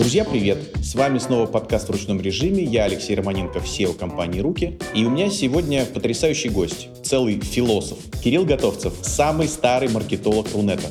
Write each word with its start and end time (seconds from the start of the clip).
Друзья, 0.00 0.24
привет! 0.24 0.56
С 0.82 0.94
вами 0.94 1.18
снова 1.18 1.44
подкаст 1.44 1.88
в 1.88 1.92
ручном 1.92 2.22
режиме. 2.22 2.64
Я 2.64 2.84
Алексей 2.84 3.14
Романенко, 3.14 3.58
CEO 3.58 3.94
компании 3.94 4.40
«Руки». 4.40 4.78
И 4.94 5.04
у 5.04 5.10
меня 5.10 5.28
сегодня 5.28 5.84
потрясающий 5.84 6.48
гость, 6.48 6.88
целый 7.04 7.38
философ. 7.38 7.98
Кирилл 8.24 8.46
Готовцев, 8.46 8.94
самый 9.02 9.46
старый 9.46 9.90
маркетолог 9.90 10.46
Рунета. 10.54 10.88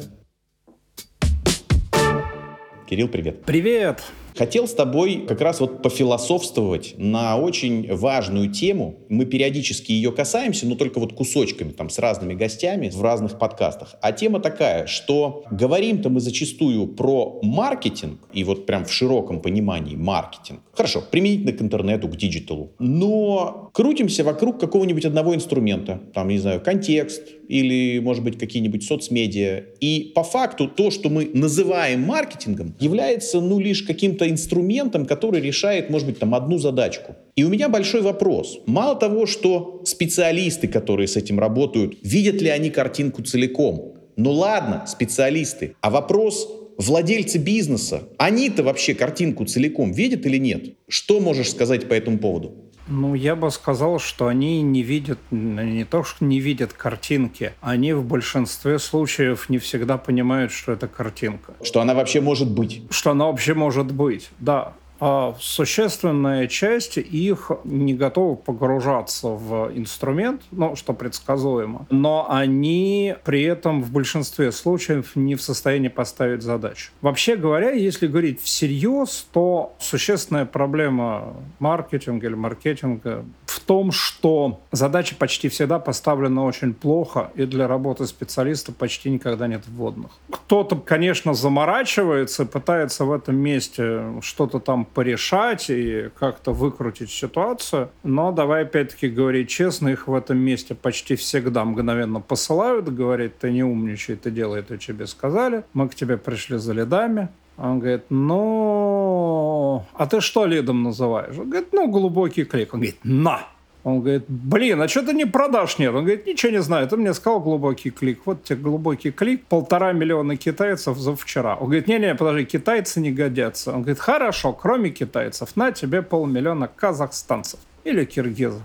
Кирилл, 2.88 3.08
привет. 3.08 3.44
Привет! 3.46 4.04
Хотел 4.40 4.70
с 4.70 4.74
тобой 4.74 5.26
как 5.28 5.42
раз 5.42 5.60
вот 5.60 5.82
пофилософствовать 5.82 6.94
на 6.98 7.36
очень 7.36 7.94
важную 7.94 8.50
тему. 8.50 9.00
Мы 9.10 9.26
периодически 9.26 9.92
ее 9.92 10.14
касаемся, 10.14 10.66
но 10.66 10.76
только 10.76 11.02
вот 11.02 11.12
кусочками, 11.12 11.72
там, 11.72 11.90
с 11.90 12.00
разными 12.00 12.36
гостями 12.36 12.88
в 12.88 13.02
разных 13.02 13.38
подкастах. 13.38 13.96
А 14.02 14.14
тема 14.14 14.40
такая, 14.40 14.88
что 14.88 15.44
говорим-то 15.52 16.10
мы 16.10 16.22
зачастую 16.22 16.88
про 16.88 17.42
маркетинг, 17.44 18.22
и 18.32 18.46
вот 18.46 18.66
прям 18.66 18.86
в 18.86 18.94
широком 18.94 19.42
понимании 19.42 19.98
маркетинг. 19.98 20.62
Хорошо, 20.72 21.04
применительно 21.12 21.52
к 21.52 21.62
интернету, 21.62 22.08
к 22.08 22.16
диджиталу. 22.16 22.72
Но 22.80 23.70
крутимся 23.74 24.24
вокруг 24.24 24.58
какого-нибудь 24.58 25.04
одного 25.04 25.36
инструмента. 25.36 26.00
Там, 26.14 26.30
не 26.30 26.38
знаю, 26.38 26.62
контекст, 26.62 27.24
или, 27.50 28.00
может 28.00 28.24
быть, 28.24 28.38
какие-нибудь 28.38 28.84
соцмедиа. 28.84 29.64
И 29.82 30.12
по 30.16 30.24
факту 30.24 30.68
то, 30.68 30.92
что 30.92 31.10
мы 31.10 31.30
называем 31.34 32.02
маркетингом, 32.04 32.76
является, 32.80 33.42
ну, 33.42 33.60
лишь 33.60 33.82
каким-то 33.82 34.30
инструментом, 34.30 35.06
который 35.06 35.42
решает, 35.42 35.90
может 35.90 36.08
быть, 36.08 36.20
там 36.20 36.36
одну 36.36 36.60
задачку. 36.60 37.16
И 37.36 37.44
у 37.44 37.50
меня 37.50 37.68
большой 37.68 38.02
вопрос. 38.02 38.60
Мало 38.68 38.96
того, 38.96 39.26
что 39.26 39.82
специалисты, 39.84 40.68
которые 40.68 41.08
с 41.08 41.18
этим 41.18 41.40
работают, 41.40 41.98
видят 42.04 42.42
ли 42.42 42.50
они 42.50 42.70
картинку 42.70 43.24
целиком? 43.24 43.96
Ну 44.16 44.32
ладно, 44.32 44.86
специалисты. 44.88 45.76
А 45.82 45.90
вопрос, 45.90 46.48
владельцы 46.78 47.40
бизнеса, 47.40 48.04
они-то 48.18 48.62
вообще 48.62 48.94
картинку 48.94 49.46
целиком 49.46 49.92
видят 49.92 50.26
или 50.26 50.38
нет? 50.38 50.76
Что 50.88 51.20
можешь 51.20 51.50
сказать 51.50 51.88
по 51.88 51.94
этому 51.94 52.20
поводу? 52.20 52.69
Ну, 52.90 53.14
я 53.14 53.36
бы 53.36 53.52
сказал, 53.52 54.00
что 54.00 54.28
они 54.28 54.62
не 54.62 54.82
видят, 54.82 55.20
не 55.32 55.86
то, 55.86 56.04
что 56.04 56.26
не 56.26 56.40
видят 56.40 56.74
картинки, 56.74 57.54
они 57.62 57.94
в 57.94 58.04
большинстве 58.04 58.80
случаев 58.80 59.48
не 59.50 59.60
всегда 59.60 59.98
понимают, 59.98 60.52
что 60.52 60.72
это 60.72 60.88
картинка. 60.88 61.54
Что 61.62 61.82
она 61.82 61.94
вообще 61.94 62.20
может 62.20 62.50
быть. 62.50 62.82
Что 62.90 63.12
она 63.12 63.26
вообще 63.26 63.54
может 63.54 63.92
быть, 63.92 64.30
да 64.40 64.74
а 65.00 65.36
существенная 65.40 66.48
часть 66.48 66.98
их 66.98 67.52
не 67.64 67.94
готова 67.94 68.36
погружаться 68.36 69.30
в 69.30 69.72
инструмент, 69.74 70.42
ну, 70.52 70.76
что 70.76 70.94
предсказуемо, 70.94 71.88
но 71.90 72.28
они 72.30 73.16
при 73.24 73.44
этом 73.44 73.82
в 73.82 73.92
большинстве 73.92 74.52
случаев 74.52 75.16
не 75.16 75.36
в 75.36 75.42
состоянии 75.42 75.88
поставить 75.88 76.42
задачу. 76.42 76.92
Вообще 77.02 77.36
говоря, 77.36 77.72
если 77.72 78.08
говорить 78.08 78.42
всерьез, 78.42 79.28
то 79.32 79.74
существенная 79.80 80.46
проблема 80.46 81.34
маркетинга 81.60 82.28
или 82.28 82.36
маркетинга 82.36 83.26
в 83.46 83.60
том, 83.60 83.92
что 83.92 84.60
задача 84.72 85.16
почти 85.16 85.50
всегда 85.50 85.80
поставлена 85.80 86.44
очень 86.46 86.74
плохо, 86.74 87.32
и 87.36 87.46
для 87.46 87.68
работы 87.68 88.06
специалиста 88.06 88.72
почти 88.72 89.10
никогда 89.10 89.48
нет 89.48 89.64
вводных. 89.68 90.12
Кто-то, 90.30 90.76
конечно, 90.76 91.34
заморачивается, 91.34 92.46
пытается 92.46 93.06
в 93.06 93.12
этом 93.12 93.36
месте 93.36 94.02
что-то 94.22 94.60
там 94.60 94.86
порешать 94.94 95.70
и 95.70 96.10
как-то 96.20 96.52
выкрутить 96.52 97.10
ситуацию. 97.10 97.90
Но 98.04 98.32
давай 98.32 98.64
опять-таки 98.64 99.10
говорить 99.10 99.50
честно, 99.50 99.90
их 99.90 100.08
в 100.08 100.14
этом 100.14 100.38
месте 100.38 100.76
почти 100.76 101.16
всегда 101.16 101.66
мгновенно 101.66 102.22
посылают, 102.22 102.94
говорит, 102.94 103.38
ты 103.40 103.52
не 103.52 103.64
умничай, 103.64 104.16
ты 104.16 104.32
делай 104.32 104.62
то, 104.62 104.76
что 104.80 104.94
тебе 104.94 105.08
сказали, 105.08 105.64
мы 105.74 105.90
к 105.90 105.96
тебе 105.96 106.18
пришли 106.18 106.58
за 106.58 106.74
лидами. 106.74 107.30
Он 107.58 107.80
говорит, 107.80 108.06
ну, 108.10 109.86
а 109.94 110.08
ты 110.08 110.22
что 110.22 110.46
лидом 110.46 110.84
называешь? 110.84 111.38
Он 111.38 111.50
говорит, 111.50 111.74
ну, 111.74 111.90
глубокий 111.90 112.46
клик. 112.46 112.74
Он 112.74 112.80
говорит, 112.80 113.00
на! 113.04 113.42
Он 113.84 114.02
говорит, 114.02 114.26
блин, 114.28 114.82
а 114.82 114.88
что 114.88 115.06
ты 115.06 115.14
не 115.14 115.26
продашь 115.26 115.80
нет? 115.80 115.94
Он 115.94 116.04
говорит, 116.04 116.28
ничего 116.28 116.52
не 116.52 116.62
знаю, 116.62 116.88
ты 116.88 116.98
мне 116.98 117.14
сказал 117.14 117.40
глубокий 117.40 117.92
клик. 117.92 118.22
Вот 118.26 118.44
тебе 118.44 118.60
глубокий 118.60 119.12
клик, 119.12 119.46
полтора 119.46 119.94
миллиона 119.94 120.36
китайцев 120.36 120.98
за 120.98 121.16
вчера. 121.16 121.56
Он 121.56 121.66
говорит, 121.66 121.88
не-не, 121.88 122.14
подожди, 122.16 122.46
китайцы 122.46 123.00
не 123.00 123.12
годятся. 123.12 123.72
Он 123.72 123.82
говорит, 123.82 124.00
хорошо, 124.00 124.52
кроме 124.52 124.90
китайцев, 124.90 125.56
на 125.56 125.72
тебе 125.72 126.02
полмиллиона 126.02 126.68
казахстанцев 126.68 127.60
или 127.86 128.04
киргизов, 128.04 128.64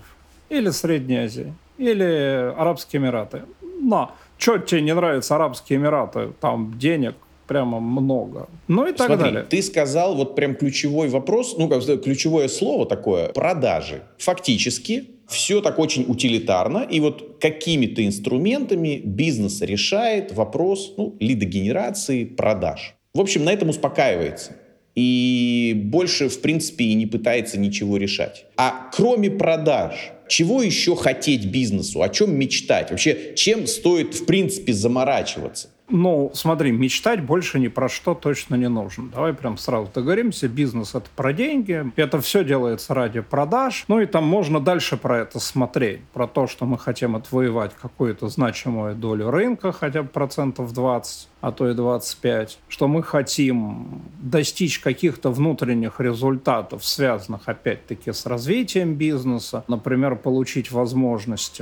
или 0.49 0.69
Средней 0.69 1.25
Азии, 1.25 1.53
или 1.77 2.53
Арабские 2.57 3.01
Эмираты. 3.01 3.43
Но, 3.79 4.13
что 4.37 4.57
тебе 4.57 4.81
не 4.81 4.93
нравятся 4.93 5.35
Арабские 5.35 5.79
Эмираты? 5.79 6.33
Там 6.41 6.77
денег, 6.77 7.15
прямо 7.47 7.79
много. 7.79 8.47
Ну 8.67 8.87
и 8.87 8.91
так 8.91 9.07
Смотри, 9.07 9.25
далее. 9.25 9.45
Ты 9.49 9.61
сказал 9.61 10.15
вот 10.15 10.35
прям 10.35 10.55
ключевой 10.55 11.09
вопрос, 11.09 11.55
ну 11.57 11.67
как 11.67 11.83
ключевое 12.03 12.47
слово 12.47 12.85
такое, 12.85 13.29
продажи. 13.29 14.03
Фактически 14.17 15.09
все 15.27 15.61
так 15.61 15.79
очень 15.79 16.05
утилитарно, 16.07 16.87
и 16.89 16.99
вот 16.99 17.37
какими-то 17.41 18.05
инструментами 18.05 19.01
бизнес 19.03 19.61
решает 19.61 20.33
вопрос 20.33 20.93
ну, 20.97 21.15
лидогенерации, 21.19 22.25
продаж. 22.25 22.95
В 23.13 23.21
общем, 23.21 23.43
на 23.45 23.53
этом 23.53 23.69
успокаивается. 23.69 24.57
И 24.93 25.73
больше, 25.75 26.29
в 26.29 26.41
принципе, 26.41 26.85
и 26.85 26.93
не 26.93 27.05
пытается 27.05 27.59
ничего 27.59 27.97
решать. 27.97 28.45
А 28.55 28.89
кроме 28.93 29.29
продаж, 29.29 30.11
чего 30.27 30.61
еще 30.61 30.95
хотеть 30.95 31.45
бизнесу? 31.45 32.01
О 32.01 32.09
чем 32.09 32.37
мечтать? 32.37 32.91
Вообще, 32.91 33.33
чем 33.35 33.67
стоит, 33.67 34.15
в 34.15 34.25
принципе, 34.25 34.73
заморачиваться? 34.73 35.69
Ну, 35.87 36.31
смотри, 36.33 36.71
мечтать 36.71 37.23
больше 37.23 37.59
ни 37.59 37.67
про 37.67 37.89
что 37.89 38.15
точно 38.15 38.55
не 38.55 38.69
нужно. 38.69 39.09
Давай 39.09 39.33
прям 39.33 39.57
сразу 39.57 39.89
договоримся. 39.93 40.47
Бизнес— 40.47 40.95
это 40.95 41.07
про 41.15 41.31
деньги. 41.31 41.91
Это 41.95 42.19
все 42.21 42.43
делается 42.43 42.93
ради 42.93 43.21
продаж. 43.21 43.85
Ну 43.87 43.99
и 43.99 44.05
там 44.05 44.25
можно 44.25 44.59
дальше 44.59 44.97
про 44.97 45.19
это 45.19 45.39
смотреть. 45.39 46.01
Про 46.13 46.27
то, 46.27 46.47
что 46.47 46.65
мы 46.65 46.79
хотим 46.79 47.15
отвоевать 47.15 47.73
какую-то 47.75 48.29
значимую 48.29 48.95
долю 48.95 49.29
рынка, 49.29 49.71
хотя 49.71 50.01
бы 50.01 50.09
процентов 50.09 50.73
20 50.73 51.29
а 51.45 51.51
то 51.51 51.69
и 51.69 51.75
25, 51.75 52.59
что 52.67 52.87
мы 52.87 53.03
хотим 53.03 54.01
достичь 54.19 54.79
каких-то 54.79 55.29
внутренних 55.29 55.99
результатов, 55.99 56.83
связанных 56.83 57.41
опять-таки 57.45 58.13
с 58.13 58.25
развитием 58.25 58.95
бизнеса, 58.95 59.63
например, 59.67 60.15
получить 60.15 60.71
возможность 60.71 61.61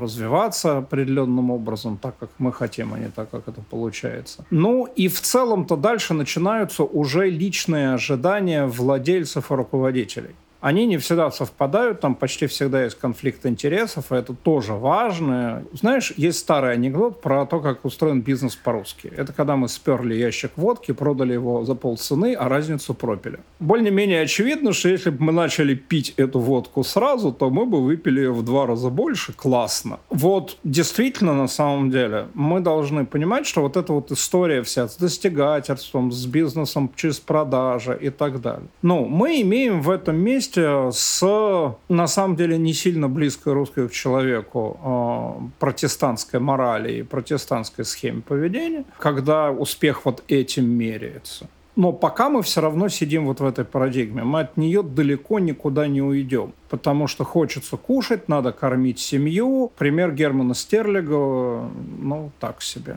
развиваться 0.00 0.78
определенным 0.78 1.52
образом, 1.52 1.98
так 1.98 2.18
как 2.18 2.30
мы 2.38 2.52
хотим, 2.52 2.94
а 2.94 2.98
не 2.98 3.10
так, 3.10 3.30
как 3.30 3.46
это 3.46 3.60
получается. 3.70 4.44
Ну 4.50 4.86
и 4.86 5.06
в 5.06 5.20
целом-то 5.20 5.76
дальше 5.76 6.14
начинаются 6.14 6.82
уже 6.82 7.30
личные 7.30 7.94
ожидания 7.94 8.66
владельцев 8.66 9.52
и 9.52 9.54
руководителей 9.54 10.34
они 10.62 10.86
не 10.86 10.96
всегда 10.96 11.30
совпадают, 11.32 12.00
там 12.00 12.14
почти 12.14 12.46
всегда 12.46 12.84
есть 12.84 12.96
конфликт 12.96 13.44
интересов, 13.46 14.12
и 14.12 14.14
это 14.14 14.32
тоже 14.32 14.74
важно. 14.74 15.64
Знаешь, 15.72 16.12
есть 16.16 16.38
старый 16.38 16.72
анекдот 16.72 17.20
про 17.20 17.44
то, 17.46 17.58
как 17.58 17.84
устроен 17.84 18.20
бизнес 18.20 18.54
по-русски. 18.54 19.12
Это 19.16 19.32
когда 19.32 19.56
мы 19.56 19.68
сперли 19.68 20.14
ящик 20.14 20.52
водки, 20.54 20.92
продали 20.92 21.32
его 21.32 21.64
за 21.64 21.74
полцены, 21.74 22.34
а 22.34 22.48
разницу 22.48 22.94
пропили. 22.94 23.40
Более-менее 23.58 24.22
очевидно, 24.22 24.72
что 24.72 24.88
если 24.88 25.10
бы 25.10 25.24
мы 25.24 25.32
начали 25.32 25.74
пить 25.74 26.14
эту 26.16 26.38
водку 26.38 26.84
сразу, 26.84 27.32
то 27.32 27.50
мы 27.50 27.66
бы 27.66 27.82
выпили 27.82 28.20
ее 28.20 28.32
в 28.32 28.44
два 28.44 28.66
раза 28.66 28.88
больше. 28.88 29.32
Классно. 29.32 29.98
Вот 30.10 30.58
действительно, 30.62 31.34
на 31.34 31.48
самом 31.48 31.90
деле, 31.90 32.28
мы 32.34 32.60
должны 32.60 33.04
понимать, 33.04 33.46
что 33.46 33.62
вот 33.62 33.76
эта 33.76 33.92
вот 33.92 34.12
история 34.12 34.62
вся 34.62 34.86
с 34.86 34.96
достигательством, 34.96 36.12
с 36.12 36.24
бизнесом 36.26 36.88
через 36.94 37.18
продажи 37.18 37.98
и 38.00 38.10
так 38.10 38.40
далее. 38.40 38.68
Ну, 38.82 39.06
мы 39.06 39.40
имеем 39.40 39.82
в 39.82 39.90
этом 39.90 40.16
месте 40.16 40.51
есть 40.56 40.98
с, 40.98 41.76
на 41.88 42.06
самом 42.06 42.36
деле, 42.36 42.58
не 42.58 42.72
сильно 42.74 43.08
близкой 43.08 43.52
русской 43.52 43.88
к 43.88 43.92
человеку 43.92 44.78
э, 44.82 45.48
протестантской 45.58 46.40
морали 46.40 46.98
и 46.98 47.02
протестантской 47.02 47.84
схеме 47.84 48.22
поведения, 48.22 48.84
когда 48.98 49.50
успех 49.50 50.04
вот 50.04 50.22
этим 50.28 50.68
меряется. 50.68 51.48
Но 51.74 51.92
пока 51.92 52.28
мы 52.28 52.42
все 52.42 52.60
равно 52.60 52.88
сидим 52.88 53.24
вот 53.26 53.40
в 53.40 53.46
этой 53.46 53.64
парадигме. 53.64 54.22
Мы 54.22 54.40
от 54.40 54.58
нее 54.58 54.82
далеко 54.82 55.38
никуда 55.38 55.86
не 55.86 56.02
уйдем. 56.02 56.52
Потому 56.68 57.06
что 57.06 57.24
хочется 57.24 57.78
кушать, 57.78 58.28
надо 58.28 58.52
кормить 58.52 58.98
семью. 58.98 59.72
Пример 59.78 60.12
Германа 60.12 60.54
Стерлига, 60.54 61.70
ну, 61.98 62.30
так 62.40 62.60
себе 62.60 62.96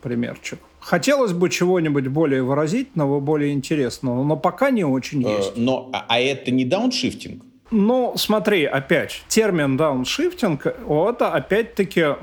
примерчик. 0.00 0.60
Хотелось 0.88 1.34
бы 1.34 1.50
чего-нибудь 1.50 2.06
более 2.06 2.42
выразительного, 2.42 3.20
более 3.20 3.52
интересного, 3.52 4.24
но 4.24 4.38
пока 4.38 4.70
не 4.70 4.84
очень 4.84 5.22
э, 5.22 5.36
есть. 5.36 5.52
Но, 5.54 5.90
а, 5.92 6.06
а 6.08 6.18
это 6.18 6.50
не 6.50 6.64
дауншифтинг? 6.64 7.42
Ну, 7.70 8.14
смотри, 8.16 8.64
опять, 8.64 9.22
термин 9.28 9.76
дауншифтинг, 9.76 10.64
это 10.64 11.30
опять-таки 11.34 12.16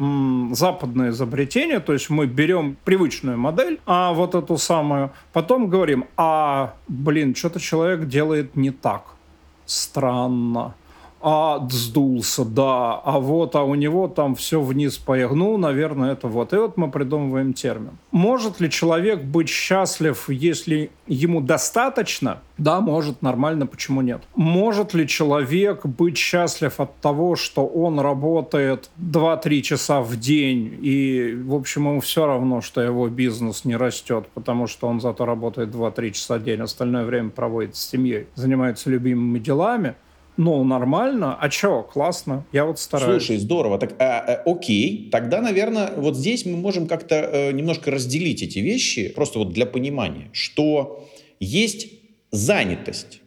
западное 0.55 1.11
изобретение, 1.11 1.79
то 1.79 1.93
есть 1.93 2.09
мы 2.09 2.25
берем 2.25 2.75
привычную 2.83 3.37
модель, 3.37 3.79
а 3.85 4.13
вот 4.13 4.33
эту 4.33 4.57
самую, 4.57 5.11
потом 5.31 5.69
говорим, 5.69 6.05
а, 6.17 6.73
блин, 6.87 7.35
что-то 7.35 7.59
человек 7.59 8.07
делает 8.07 8.55
не 8.55 8.71
так, 8.71 9.03
странно, 9.67 10.73
а 11.27 11.67
сдулся, 11.71 12.45
да, 12.45 13.01
а 13.03 13.19
вот, 13.19 13.55
а 13.55 13.63
у 13.63 13.73
него 13.73 14.07
там 14.07 14.35
все 14.35 14.61
вниз 14.61 14.99
поехало. 14.99 15.57
Наверное, 15.57 16.11
это 16.11 16.27
вот. 16.27 16.53
И 16.53 16.55
вот 16.55 16.77
мы 16.77 16.91
придумываем 16.91 17.53
термин. 17.53 17.97
Может 18.11 18.59
ли 18.59 18.69
человек 18.69 19.23
быть 19.23 19.49
счастлив, 19.49 20.29
если 20.29 20.91
ему 21.07 21.41
достаточно? 21.41 22.41
Да, 22.59 22.79
может, 22.79 23.23
нормально, 23.23 23.65
почему 23.65 24.01
нет? 24.01 24.21
Может 24.35 24.93
ли 24.93 25.07
человек 25.07 25.83
быть 25.87 26.15
счастлив 26.15 26.79
от 26.79 26.95
того, 26.97 27.35
что 27.35 27.65
он 27.65 27.99
работает 27.99 28.91
2-3 29.01 29.61
часа 29.61 30.01
в 30.01 30.15
день, 30.17 30.77
и, 30.79 31.35
в 31.43 31.55
общем, 31.55 31.87
ему 31.87 32.01
все 32.01 32.27
равно, 32.27 32.61
что 32.61 32.81
его 32.81 33.09
бизнес 33.09 33.65
не 33.65 33.75
растет, 33.75 34.27
потому 34.35 34.67
что 34.67 34.87
он 34.87 35.01
зато 35.01 35.25
работает 35.25 35.69
2-3 35.69 36.11
часа 36.11 36.37
в 36.37 36.43
день, 36.43 36.61
остальное 36.61 37.03
время 37.03 37.31
проводит 37.31 37.75
с 37.75 37.89
семьей, 37.89 38.27
занимается 38.35 38.91
любимыми 38.91 39.39
делами? 39.39 39.95
Ну, 40.37 40.63
нормально. 40.63 41.37
А 41.39 41.49
чё, 41.49 41.83
классно. 41.83 42.45
Я 42.51 42.65
вот 42.65 42.79
стараюсь. 42.79 43.23
Слушай, 43.23 43.37
здорово. 43.37 43.77
Так, 43.79 43.93
а, 43.99 44.19
а, 44.19 44.41
окей. 44.45 45.09
Тогда, 45.11 45.41
наверное, 45.41 45.91
вот 45.95 46.15
здесь 46.15 46.45
мы 46.45 46.57
можем 46.57 46.87
как-то 46.87 47.15
э, 47.15 47.51
немножко 47.51 47.91
разделить 47.91 48.41
эти 48.43 48.59
вещи, 48.59 49.09
просто 49.09 49.39
вот 49.39 49.53
для 49.53 49.65
понимания, 49.65 50.29
что 50.33 51.07
есть 51.39 51.87
занятость 52.31 53.21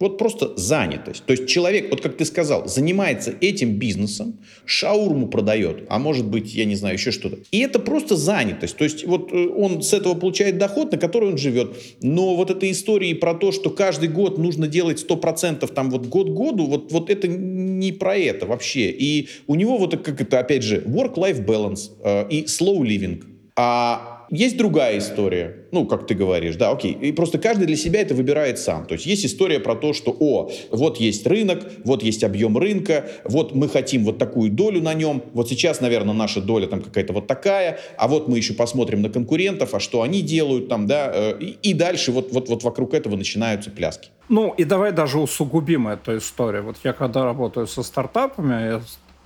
вот 0.00 0.18
просто 0.18 0.52
занятость. 0.56 1.24
То 1.24 1.32
есть 1.32 1.46
человек, 1.46 1.90
вот 1.90 2.00
как 2.00 2.16
ты 2.16 2.24
сказал, 2.24 2.66
занимается 2.66 3.32
этим 3.40 3.74
бизнесом, 3.78 4.38
шаурму 4.64 5.28
продает, 5.28 5.84
а 5.88 5.98
может 5.98 6.26
быть, 6.26 6.52
я 6.52 6.64
не 6.64 6.74
знаю, 6.74 6.94
еще 6.94 7.12
что-то. 7.12 7.38
И 7.52 7.60
это 7.60 7.78
просто 7.78 8.16
занятость. 8.16 8.76
То 8.76 8.84
есть 8.84 9.06
вот 9.06 9.32
э, 9.32 9.46
он 9.48 9.82
с 9.82 9.92
этого 9.92 10.14
получает 10.14 10.58
доход, 10.58 10.90
на 10.92 10.98
который 10.98 11.28
он 11.28 11.38
живет. 11.38 11.76
Но 12.02 12.34
вот 12.34 12.50
эта 12.50 12.70
история 12.70 13.14
про 13.14 13.34
то, 13.34 13.52
что 13.52 13.70
каждый 13.70 14.08
год 14.08 14.36
нужно 14.36 14.66
делать 14.66 15.04
100% 15.08 15.72
там 15.72 15.90
вот 15.90 16.06
год 16.06 16.28
году, 16.28 16.66
вот, 16.66 16.90
вот 16.90 17.08
это 17.08 17.28
не 17.28 17.92
про 17.92 18.16
это 18.16 18.46
вообще. 18.46 18.90
И 18.90 19.28
у 19.46 19.54
него 19.54 19.78
вот 19.78 19.96
как 20.02 20.20
это, 20.20 20.40
опять 20.40 20.64
же, 20.64 20.78
work-life 20.80 21.44
balance 21.44 21.90
э, 22.02 22.28
и 22.30 22.44
slow 22.44 22.80
living. 22.80 23.22
А 23.56 24.13
есть 24.34 24.56
другая 24.56 24.98
история, 24.98 25.66
ну, 25.72 25.86
как 25.86 26.06
ты 26.06 26.14
говоришь, 26.14 26.56
да, 26.56 26.70
окей. 26.70 26.92
И 26.92 27.12
просто 27.12 27.38
каждый 27.38 27.66
для 27.66 27.76
себя 27.76 28.00
это 28.00 28.14
выбирает 28.14 28.58
сам. 28.58 28.86
То 28.86 28.94
есть 28.94 29.06
есть 29.06 29.26
история 29.26 29.60
про 29.60 29.74
то, 29.74 29.92
что, 29.92 30.16
о, 30.18 30.50
вот 30.70 30.98
есть 30.98 31.26
рынок, 31.26 31.64
вот 31.84 32.02
есть 32.02 32.24
объем 32.24 32.56
рынка, 32.58 33.08
вот 33.24 33.54
мы 33.54 33.68
хотим 33.68 34.04
вот 34.04 34.18
такую 34.18 34.50
долю 34.50 34.82
на 34.82 34.94
нем, 34.94 35.22
вот 35.32 35.48
сейчас, 35.48 35.80
наверное, 35.80 36.14
наша 36.14 36.40
доля 36.40 36.66
там 36.66 36.82
какая-то 36.82 37.12
вот 37.12 37.26
такая, 37.26 37.78
а 37.96 38.08
вот 38.08 38.28
мы 38.28 38.36
еще 38.36 38.54
посмотрим 38.54 39.02
на 39.02 39.10
конкурентов, 39.10 39.74
а 39.74 39.80
что 39.80 40.02
они 40.02 40.22
делают 40.22 40.68
там, 40.68 40.86
да, 40.86 41.10
э, 41.12 41.38
и, 41.40 41.70
и 41.70 41.74
дальше 41.74 42.12
вот, 42.12 42.32
вот, 42.32 42.48
вот 42.48 42.62
вокруг 42.62 42.94
этого 42.94 43.16
начинаются 43.16 43.70
пляски. 43.70 44.10
Ну, 44.28 44.54
и 44.56 44.64
давай 44.64 44.92
даже 44.92 45.18
усугубим 45.18 45.88
эту 45.88 46.16
историю. 46.16 46.64
Вот 46.64 46.76
я 46.82 46.92
когда 46.92 47.24
работаю 47.24 47.66
со 47.66 47.82
стартапами, 47.82 48.66
я 48.66 48.80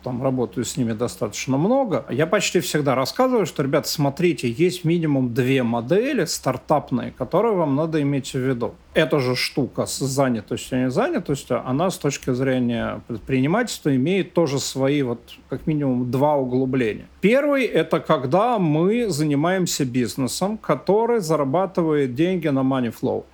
там 0.09 0.23
работаю 0.23 0.65
с 0.65 0.79
ними 0.79 0.95
достаточно 0.95 1.59
много, 1.59 2.07
я 2.09 2.27
почти 2.27 2.61
всегда 2.61 2.95
рассказываю, 2.95 3.45
что, 3.45 3.63
ребят, 3.63 3.87
смотрите, 3.87 4.51
есть 4.51 4.85
минимум 4.85 5.35
две 5.35 5.63
модели 5.63 6.25
стартапные, 6.25 7.11
которые 7.11 7.55
вам 7.55 7.77
надо 7.77 8.01
иметь 8.01 8.33
в 8.33 8.39
виду. 8.39 8.75
Эта 8.95 9.21
же 9.21 9.37
штука 9.37 9.85
с 9.85 9.99
занятостью 9.99 10.79
и 10.79 10.85
незанятостью, 10.85 11.63
она 11.69 11.91
с 11.91 11.99
точки 11.99 12.33
зрения 12.33 13.03
предпринимательства 13.07 13.95
имеет 13.95 14.33
тоже 14.33 14.61
свои 14.61 15.03
вот 15.03 15.21
как 15.51 15.67
минимум 15.67 16.11
два 16.11 16.37
углубления. 16.37 17.07
Первый– 17.21 17.65
это 17.67 18.01
когда 18.01 18.59
мы 18.59 19.11
занимаемся 19.11 19.85
бизнесом, 19.85 20.57
который 20.57 21.21
зарабатывает 21.21 22.15
деньги 22.15 22.49
на 22.49 22.61
money 22.61 22.95
flow, 22.99 23.25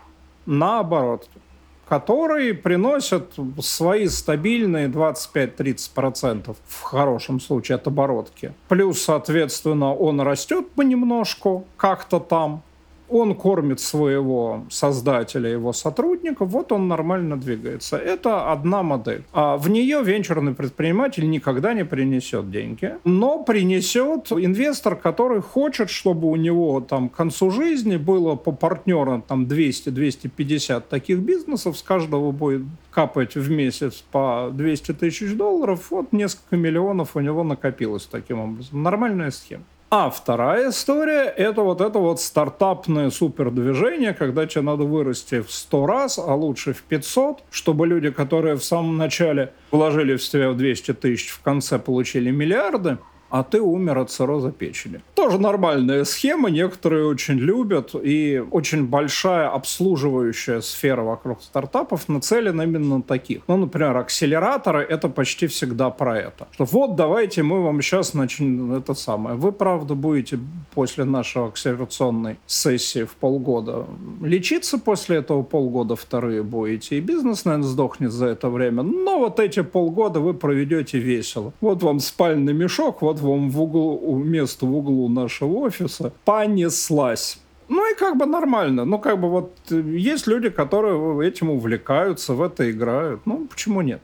на 0.44 0.81
оборотке 0.81 1.44
которые 1.89 2.55
приносят 2.55 3.35
свои 3.61 4.09
стабильные 4.09 4.89
25-30% 4.89 6.57
в 6.67 6.83
хорошем 6.83 7.41
случае 7.41 7.77
от 7.77 7.87
оборотки. 7.87 8.55
Плюс, 8.69 9.03
соответственно, 9.03 9.95
он 9.95 10.21
растет 10.21 10.71
понемножку, 10.71 11.65
как-то 11.77 12.19
там, 12.21 12.63
он 13.09 13.35
кормит 13.35 13.81
своего 13.81 14.65
создателя, 14.71 15.51
его 15.51 15.73
сотрудников, 15.73 16.51
вот 16.51 16.73
он 16.73 16.89
нормально 16.89 17.37
двигается. 17.37 17.97
Это 17.97 18.51
одна 18.53 18.83
модель. 18.83 19.25
А 19.33 19.56
в 19.56 19.69
нее 19.69 20.03
венчурный 20.03 20.55
предприниматель 20.55 21.29
никогда 21.29 21.75
не 21.75 21.85
принесет 21.85 22.51
деньги, 22.51 22.95
но 23.05 23.43
принесет 23.43 24.33
инвестор, 24.33 24.97
который 24.97 25.41
хочет, 25.43 25.91
чтобы 25.91 26.29
у 26.29 26.37
него 26.37 26.81
там 26.81 27.09
к 27.09 27.17
концу 27.17 27.51
жизни 27.51 27.97
было 27.97 28.35
по 28.37 28.53
партнерам 28.53 29.23
там 29.23 29.45
200-250 29.45 30.83
таких 30.89 31.19
бизнесов, 31.21 31.77
с 31.77 31.83
каждого 31.83 32.33
будет 32.33 32.62
капать 32.91 33.35
в 33.35 33.50
месяц 33.50 34.05
по 34.11 34.50
200 34.53 34.93
тысяч 34.93 35.35
долларов, 35.35 35.91
вот 35.91 36.12
несколько 36.12 36.57
миллионов 36.57 37.17
у 37.17 37.21
него 37.21 37.43
накопилось 37.43 38.07
таким 38.07 38.41
образом. 38.41 38.83
Нормальная 38.83 39.31
схема. 39.31 39.65
А 39.96 40.11
вторая 40.11 40.70
история– 40.70 41.23
это 41.37 41.62
вот 41.62 41.81
это 41.81 42.00
вот 42.00 42.20
стартапное 42.20 43.11
супердвижение, 43.11 44.12
когда 44.12 44.44
тебе 44.44 44.62
надо 44.62 44.82
вырасти 44.82 45.41
в 45.41 45.52
100 45.52 45.87
раз, 45.87 46.19
а 46.19 46.35
лучше 46.35 46.73
в 46.73 46.82
500, 46.82 47.44
чтобы 47.52 47.87
люди, 47.87 48.11
которые 48.11 48.56
в 48.56 48.64
самом 48.64 48.99
начале 48.99 49.52
вложили 49.70 50.17
в 50.17 50.23
себя 50.25 50.52
200 50.52 50.94
тысяч, 50.94 51.29
в 51.29 51.41
конце 51.43 51.79
получили 51.79 52.32
миллиарды– 52.32 52.99
а 53.35 53.43
ты 53.43 53.61
умер 53.61 53.99
от 53.99 54.11
цирроза 54.11 54.53
печени. 54.53 55.01
Тоже 55.15 55.39
нормальная 55.39 56.05
схема, 56.05 56.51
некоторые 56.51 57.07
очень 57.07 57.35
любят, 57.35 57.91
и 58.01 58.41
очень 58.53 58.87
большая 58.87 59.49
обслуживающая 59.49 60.61
сфера 60.61 61.03
вокруг 61.03 61.43
стартапов 61.43 62.09
нацелена 62.09 62.63
именно 62.63 62.97
на 62.99 63.03
таких. 63.03 63.43
Ну, 63.49 63.57
например, 63.57 63.97
акселераторы— 63.97 64.83
это 64.89 65.09
почти 65.09 65.49
всегда 65.49 65.91
про 65.91 66.17
это. 66.17 66.47
Что 66.53 66.65
вот, 66.65 66.95
давайте 66.95 67.43
мы 67.43 67.61
вам 67.61 67.83
сейчас 67.83 68.15
начнем 68.15 68.73
это 68.73 68.95
самое. 68.95 69.35
Вы, 69.35 69.51
правда, 69.51 69.95
будете 69.95 70.39
после 70.73 71.03
нашей 71.03 71.45
акселерационной 71.45 72.37
сессии 72.47 73.03
в 73.03 73.17
полгода 73.17 73.87
лечиться 74.23 74.79
после 74.79 75.17
этого 75.17 75.43
полгода 75.43 75.97
вторые 75.97 76.45
будете, 76.45 76.99
и 76.99 77.01
бизнес, 77.01 77.45
наверное, 77.45 77.67
сдохнет 77.67 78.13
за 78.13 78.27
это 78.27 78.49
время. 78.49 78.85
Но 78.85 79.19
вот 79.19 79.41
эти 79.41 79.63
полгода 79.63 80.21
вы 80.21 80.35
проведете 80.35 80.99
весело. 80.99 81.53
Вот 81.61 81.83
вам 81.83 81.99
спальный 81.99 82.53
мешок, 82.53 83.03
вот 83.03 83.24
вам 83.25 83.50
в 83.50 83.61
углу, 83.61 84.17
место 84.19 84.67
в 84.67 84.76
углу 84.76 85.09
нашего 85.09 85.59
офиса 85.59 86.12
понеслась. 86.25 87.38
Ну 87.69 87.91
и 87.91 87.97
как 87.97 88.17
бы 88.17 88.26
нормально. 88.26 88.85
Ну 88.85 88.99
как 88.99 89.21
бы 89.21 89.31
вот 89.31 89.53
э, 89.71 89.81
есть 89.81 90.26
люди, 90.26 90.50
которые 90.50 91.26
этим 91.26 91.50
увлекаются, 91.50 92.35
в 92.35 92.43
это 92.43 92.71
играют. 92.71 93.23
Ну 93.25 93.47
почему 93.47 93.81
нет? 93.81 94.03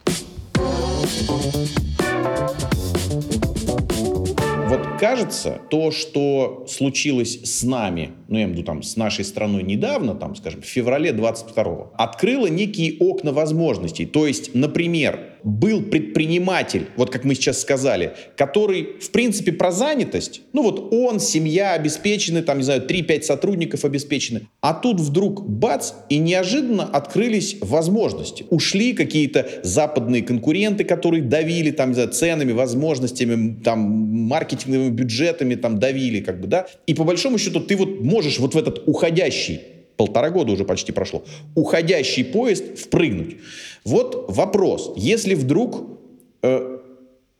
Вот 4.71 4.87
кажется, 5.01 5.59
то, 5.69 5.91
что 5.91 6.65
случилось 6.69 7.41
с 7.43 7.63
нами, 7.63 8.11
ну 8.29 8.37
я 8.37 8.43
имею 8.45 8.55
в 8.55 8.57
виду 8.57 8.65
там 8.65 8.83
с 8.83 8.95
нашей 8.95 9.25
страной 9.25 9.63
недавно, 9.63 10.15
там, 10.15 10.33
скажем, 10.33 10.61
в 10.61 10.65
феврале 10.65 11.11
22-го, 11.11 11.91
открыло 11.97 12.47
некие 12.47 12.95
окна 12.99 13.33
возможностей. 13.33 14.05
То 14.05 14.25
есть, 14.25 14.55
например, 14.55 15.30
был 15.43 15.81
предприниматель, 15.83 16.87
вот 16.97 17.09
как 17.09 17.23
мы 17.23 17.35
сейчас 17.35 17.61
сказали, 17.61 18.13
который, 18.37 18.99
в 18.99 19.11
принципе, 19.11 19.51
про 19.51 19.71
занятость, 19.71 20.41
ну 20.53 20.63
вот 20.63 20.93
он, 20.93 21.19
семья 21.19 21.73
обеспечены, 21.73 22.41
там, 22.41 22.59
не 22.59 22.63
знаю, 22.63 22.85
3-5 22.87 23.23
сотрудников 23.23 23.85
обеспечены, 23.85 24.47
а 24.61 24.73
тут 24.73 24.99
вдруг 24.99 25.47
бац, 25.47 25.93
и 26.09 26.17
неожиданно 26.17 26.83
открылись 26.83 27.57
возможности. 27.61 28.45
Ушли 28.49 28.93
какие-то 28.93 29.47
западные 29.63 30.21
конкуренты, 30.21 30.83
которые 30.83 31.23
давили 31.23 31.71
там, 31.71 31.93
знаю, 31.93 32.09
ценами, 32.09 32.51
возможностями, 32.51 33.59
там, 33.63 33.79
маркетинговыми 33.79 34.89
бюджетами, 34.89 35.55
там, 35.55 35.79
давили, 35.79 36.21
как 36.21 36.39
бы, 36.39 36.47
да, 36.47 36.67
и 36.87 36.93
по 36.93 37.03
большому 37.03 37.37
счету 37.37 37.59
ты 37.59 37.75
вот 37.75 38.01
можешь 38.01 38.39
вот 38.39 38.53
в 38.53 38.57
этот 38.57 38.83
уходящий 38.87 39.61
полтора 40.01 40.31
года 40.31 40.51
уже 40.51 40.63
почти 40.63 40.91
прошло, 40.91 41.23
уходящий 41.53 42.23
поезд 42.23 42.79
впрыгнуть. 42.79 43.37
Вот 43.85 44.25
вопрос, 44.29 44.93
если 44.95 45.35
вдруг 45.35 45.99
э, 46.41 46.79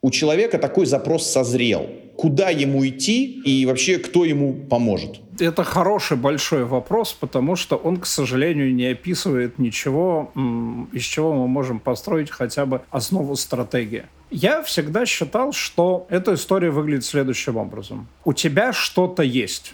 у 0.03 0.11
человека 0.11 0.59
такой 0.59 0.85
запрос 0.85 1.25
созрел, 1.25 1.89
куда 2.15 2.51
ему 2.51 2.85
идти 2.85 3.41
и 3.45 3.65
вообще 3.65 3.97
кто 3.97 4.25
ему 4.25 4.53
поможет? 4.53 5.21
Это 5.39 5.63
хороший 5.63 6.17
большой 6.17 6.65
вопрос, 6.65 7.13
потому 7.13 7.55
что 7.55 7.77
он, 7.77 7.97
к 7.97 8.05
сожалению, 8.05 8.75
не 8.75 8.91
описывает 8.91 9.57
ничего, 9.57 10.31
из 10.93 11.03
чего 11.03 11.33
мы 11.33 11.47
можем 11.47 11.79
построить 11.79 12.29
хотя 12.29 12.67
бы 12.67 12.81
основу 12.91 13.35
стратегии. 13.35 14.03
Я 14.29 14.61
всегда 14.61 15.07
считал, 15.07 15.51
что 15.51 16.05
эта 16.09 16.35
история 16.35 16.69
выглядит 16.69 17.05
следующим 17.05 17.57
образом. 17.57 18.07
У 18.23 18.33
тебя 18.33 18.71
что-то 18.71 19.23
есть 19.23 19.73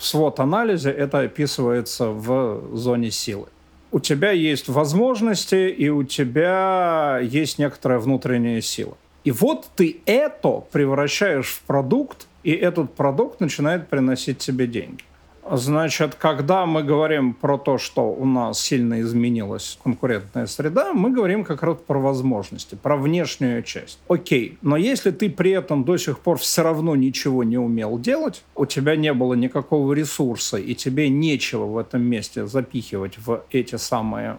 в 0.00 0.04
свод-анализе 0.06 0.90
это 0.90 1.20
описывается 1.20 2.06
в 2.08 2.74
зоне 2.74 3.10
силы. 3.10 3.48
У 3.92 4.00
тебя 4.00 4.30
есть 4.30 4.66
возможности, 4.68 5.68
и 5.68 5.90
у 5.90 6.04
тебя 6.04 7.18
есть 7.22 7.58
некоторая 7.58 7.98
внутренняя 7.98 8.62
сила. 8.62 8.96
И 9.24 9.30
вот 9.30 9.68
ты 9.76 10.00
это 10.06 10.62
превращаешь 10.72 11.48
в 11.48 11.60
продукт, 11.66 12.28
и 12.42 12.52
этот 12.52 12.94
продукт 12.94 13.40
начинает 13.40 13.88
приносить 13.88 14.38
тебе 14.38 14.66
деньги. 14.66 15.04
Значит, 15.52 16.14
когда 16.14 16.64
мы 16.64 16.84
говорим 16.84 17.34
про 17.34 17.58
то, 17.58 17.76
что 17.76 18.02
у 18.02 18.24
нас 18.24 18.60
сильно 18.60 19.00
изменилась 19.00 19.78
конкурентная 19.82 20.46
среда, 20.46 20.92
мы 20.92 21.10
говорим 21.10 21.44
как 21.44 21.64
раз 21.64 21.76
про 21.84 21.98
возможности, 21.98 22.76
про 22.76 22.96
внешнюю 22.96 23.62
часть. 23.64 23.98
Окей, 24.08 24.58
но 24.62 24.76
если 24.76 25.10
ты 25.10 25.28
при 25.28 25.50
этом 25.50 25.82
до 25.84 25.96
сих 25.96 26.20
пор 26.20 26.38
все 26.38 26.62
равно 26.62 26.94
ничего 26.94 27.42
не 27.42 27.58
умел 27.58 27.98
делать, 27.98 28.44
у 28.54 28.64
тебя 28.64 28.94
не 28.94 29.12
было 29.12 29.34
никакого 29.34 29.92
ресурса, 29.92 30.56
и 30.56 30.74
тебе 30.74 31.08
нечего 31.08 31.64
в 31.64 31.78
этом 31.78 32.02
месте 32.02 32.46
запихивать 32.46 33.18
в 33.18 33.42
эти 33.50 33.74
самые 33.74 34.38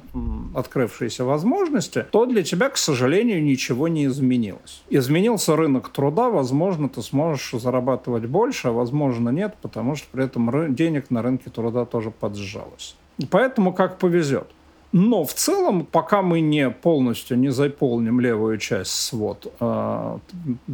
открывшиеся 0.56 1.25
возможности, 1.25 2.06
то 2.10 2.25
для 2.25 2.44
тебя, 2.44 2.70
к 2.70 2.77
сожалению, 2.77 3.44
ничего 3.44 3.89
не 3.89 4.06
изменилось. 4.06 4.82
Изменился 4.89 5.58
рынок 5.58 5.89
труда, 5.89 6.30
возможно, 6.30 6.88
ты 6.88 7.01
сможешь 7.01 7.51
зарабатывать 7.51 8.27
больше, 8.27 8.70
а 8.70 8.72
возможно 8.72 9.30
нет, 9.30 9.56
потому 9.62 9.96
что 9.96 10.08
при 10.12 10.24
этом 10.24 10.74
денег 10.74 11.00
на 11.10 11.22
рынке 11.22 11.50
труда 11.50 11.86
тоже 11.86 12.12
поджалось. 12.12 12.96
Поэтому 13.29 13.74
как 13.74 13.98
повезет. 13.98 14.48
Но 14.91 15.24
в 15.24 15.34
целом, 15.34 15.86
пока 15.86 16.22
мы 16.22 16.41
не 16.41 16.70
полностью 16.70 17.38
не 17.38 17.50
заполним 17.50 18.20
левую 18.20 18.58
часть 18.58 18.91
свод, 18.91 19.53
э, 19.60 20.17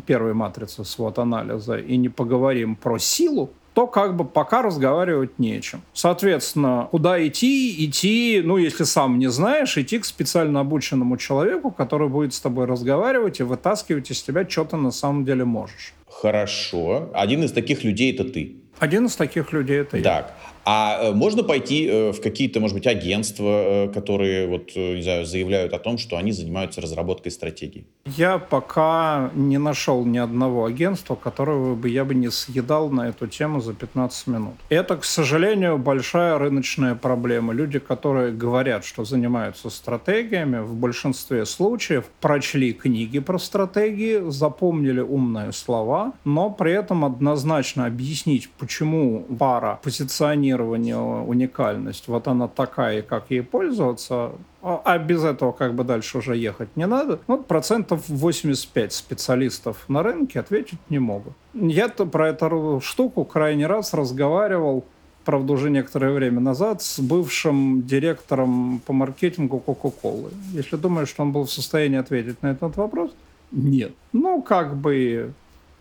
первой 0.07 0.33
матрицы 0.33 0.83
свод 0.83 1.19
анализа 1.19 1.77
и 1.77 1.97
не 1.97 2.09
поговорим 2.09 2.75
про 2.75 2.97
силу, 2.97 3.51
то 3.75 3.85
как 3.85 4.15
бы 4.15 4.25
пока 4.25 4.63
разговаривать 4.63 5.37
нечем. 5.37 5.83
Соответственно, 5.93 6.87
куда 6.89 7.27
идти? 7.27 7.85
Идти, 7.85 8.41
ну, 8.43 8.57
если 8.57 8.85
сам 8.85 9.19
не 9.19 9.27
знаешь, 9.27 9.77
идти 9.77 9.99
к 9.99 10.05
специально 10.05 10.61
обученному 10.61 11.15
человеку, 11.17 11.69
который 11.69 12.09
будет 12.09 12.33
с 12.33 12.39
тобой 12.39 12.65
разговаривать 12.65 13.39
и 13.39 13.43
вытаскивать 13.43 14.09
из 14.09 14.23
тебя, 14.23 14.49
что 14.49 14.65
ты 14.65 14.77
на 14.77 14.89
самом 14.89 15.25
деле 15.25 15.45
можешь. 15.45 15.93
Хорошо. 16.09 17.11
Один 17.13 17.43
из 17.43 17.51
таких 17.51 17.83
людей 17.83 18.15
это 18.15 18.23
ты. 18.23 18.55
Один 18.79 19.05
из 19.05 19.15
таких 19.15 19.51
людей 19.53 19.81
это 19.81 19.97
я. 19.97 20.03
Так. 20.03 20.33
А 20.69 20.99
э, 21.01 21.13
можно 21.13 21.43
пойти 21.43 21.87
э, 21.87 22.11
в 22.11 22.19
какие-то, 22.19 22.59
может 22.59 22.75
быть, 22.75 22.87
агентства, 22.87 23.85
э, 23.85 23.87
которые 23.93 24.47
вот, 24.47 24.75
не 24.75 25.01
знаю, 25.01 25.25
заявляют 25.25 25.73
о 25.73 25.79
том, 25.79 25.97
что 25.97 26.17
они 26.17 26.33
занимаются 26.33 26.81
разработкой 26.81 27.31
стратегий? 27.31 27.85
Я 28.17 28.37
пока 28.37 29.31
не 29.33 29.59
нашел 29.59 30.03
ни 30.03 30.17
одного 30.17 30.65
агентства, 30.65 31.15
которого 31.15 31.75
бы 31.75 31.87
я 31.87 32.03
бы 32.03 32.15
не 32.15 32.29
съедал 32.29 32.89
на 32.89 33.07
эту 33.07 33.27
тему 33.27 33.61
за 33.61 33.73
15 33.73 34.27
минут. 34.27 34.53
Это, 34.67 34.97
к 34.97 35.05
сожалению, 35.05 35.77
большая 35.77 36.37
рыночная 36.37 36.95
проблема. 36.95 37.53
Люди, 37.53 37.79
которые 37.79 38.33
говорят, 38.33 38.83
что 38.83 39.05
занимаются 39.05 39.69
стратегиями, 39.69 40.59
в 40.59 40.75
большинстве 40.75 41.45
случаев 41.45 42.03
прочли 42.19 42.73
книги 42.73 43.19
про 43.19 43.39
стратегии, 43.39 44.29
запомнили 44.29 44.99
умные 44.99 45.53
слова, 45.53 46.11
но 46.25 46.49
при 46.49 46.73
этом 46.73 47.05
однозначно 47.05 47.85
объяснить, 47.85 48.49
почему 48.59 49.25
пара 49.39 49.79
позиционирует 49.81 50.56
позиционирование, 50.57 50.97
уникальность, 50.97 52.07
вот 52.07 52.27
она 52.27 52.47
такая, 52.47 53.01
как 53.01 53.25
ей 53.29 53.41
пользоваться, 53.41 54.31
а, 54.61 54.81
а 54.83 54.97
без 54.97 55.23
этого 55.23 55.51
как 55.51 55.73
бы 55.73 55.83
дальше 55.83 56.17
уже 56.17 56.35
ехать 56.35 56.69
не 56.75 56.87
надо. 56.87 57.19
Вот 57.27 57.47
процентов 57.47 58.07
85 58.07 58.93
специалистов 58.93 59.85
на 59.87 60.03
рынке 60.03 60.39
ответить 60.39 60.79
не 60.89 60.99
могут. 60.99 61.33
Я-то 61.53 62.05
про 62.05 62.29
эту 62.29 62.81
штуку 62.83 63.23
крайний 63.25 63.65
раз 63.65 63.93
разговаривал 63.93 64.83
правда, 65.25 65.53
уже 65.53 65.69
некоторое 65.69 66.13
время 66.13 66.39
назад 66.39 66.81
с 66.81 66.99
бывшим 66.99 67.81
директором 67.85 68.79
по 68.85 68.93
маркетингу 68.93 69.59
Кока-Колы. 69.59 70.29
Если 70.53 70.77
думаешь, 70.77 71.09
что 71.09 71.23
он 71.23 71.33
был 71.33 71.43
в 71.43 71.51
состоянии 71.51 71.99
ответить 71.99 72.41
на 72.41 72.51
этот 72.51 72.77
вопрос, 72.77 73.11
нет. 73.51 73.91
Ну, 74.13 74.41
как 74.41 74.77
бы... 74.77 75.33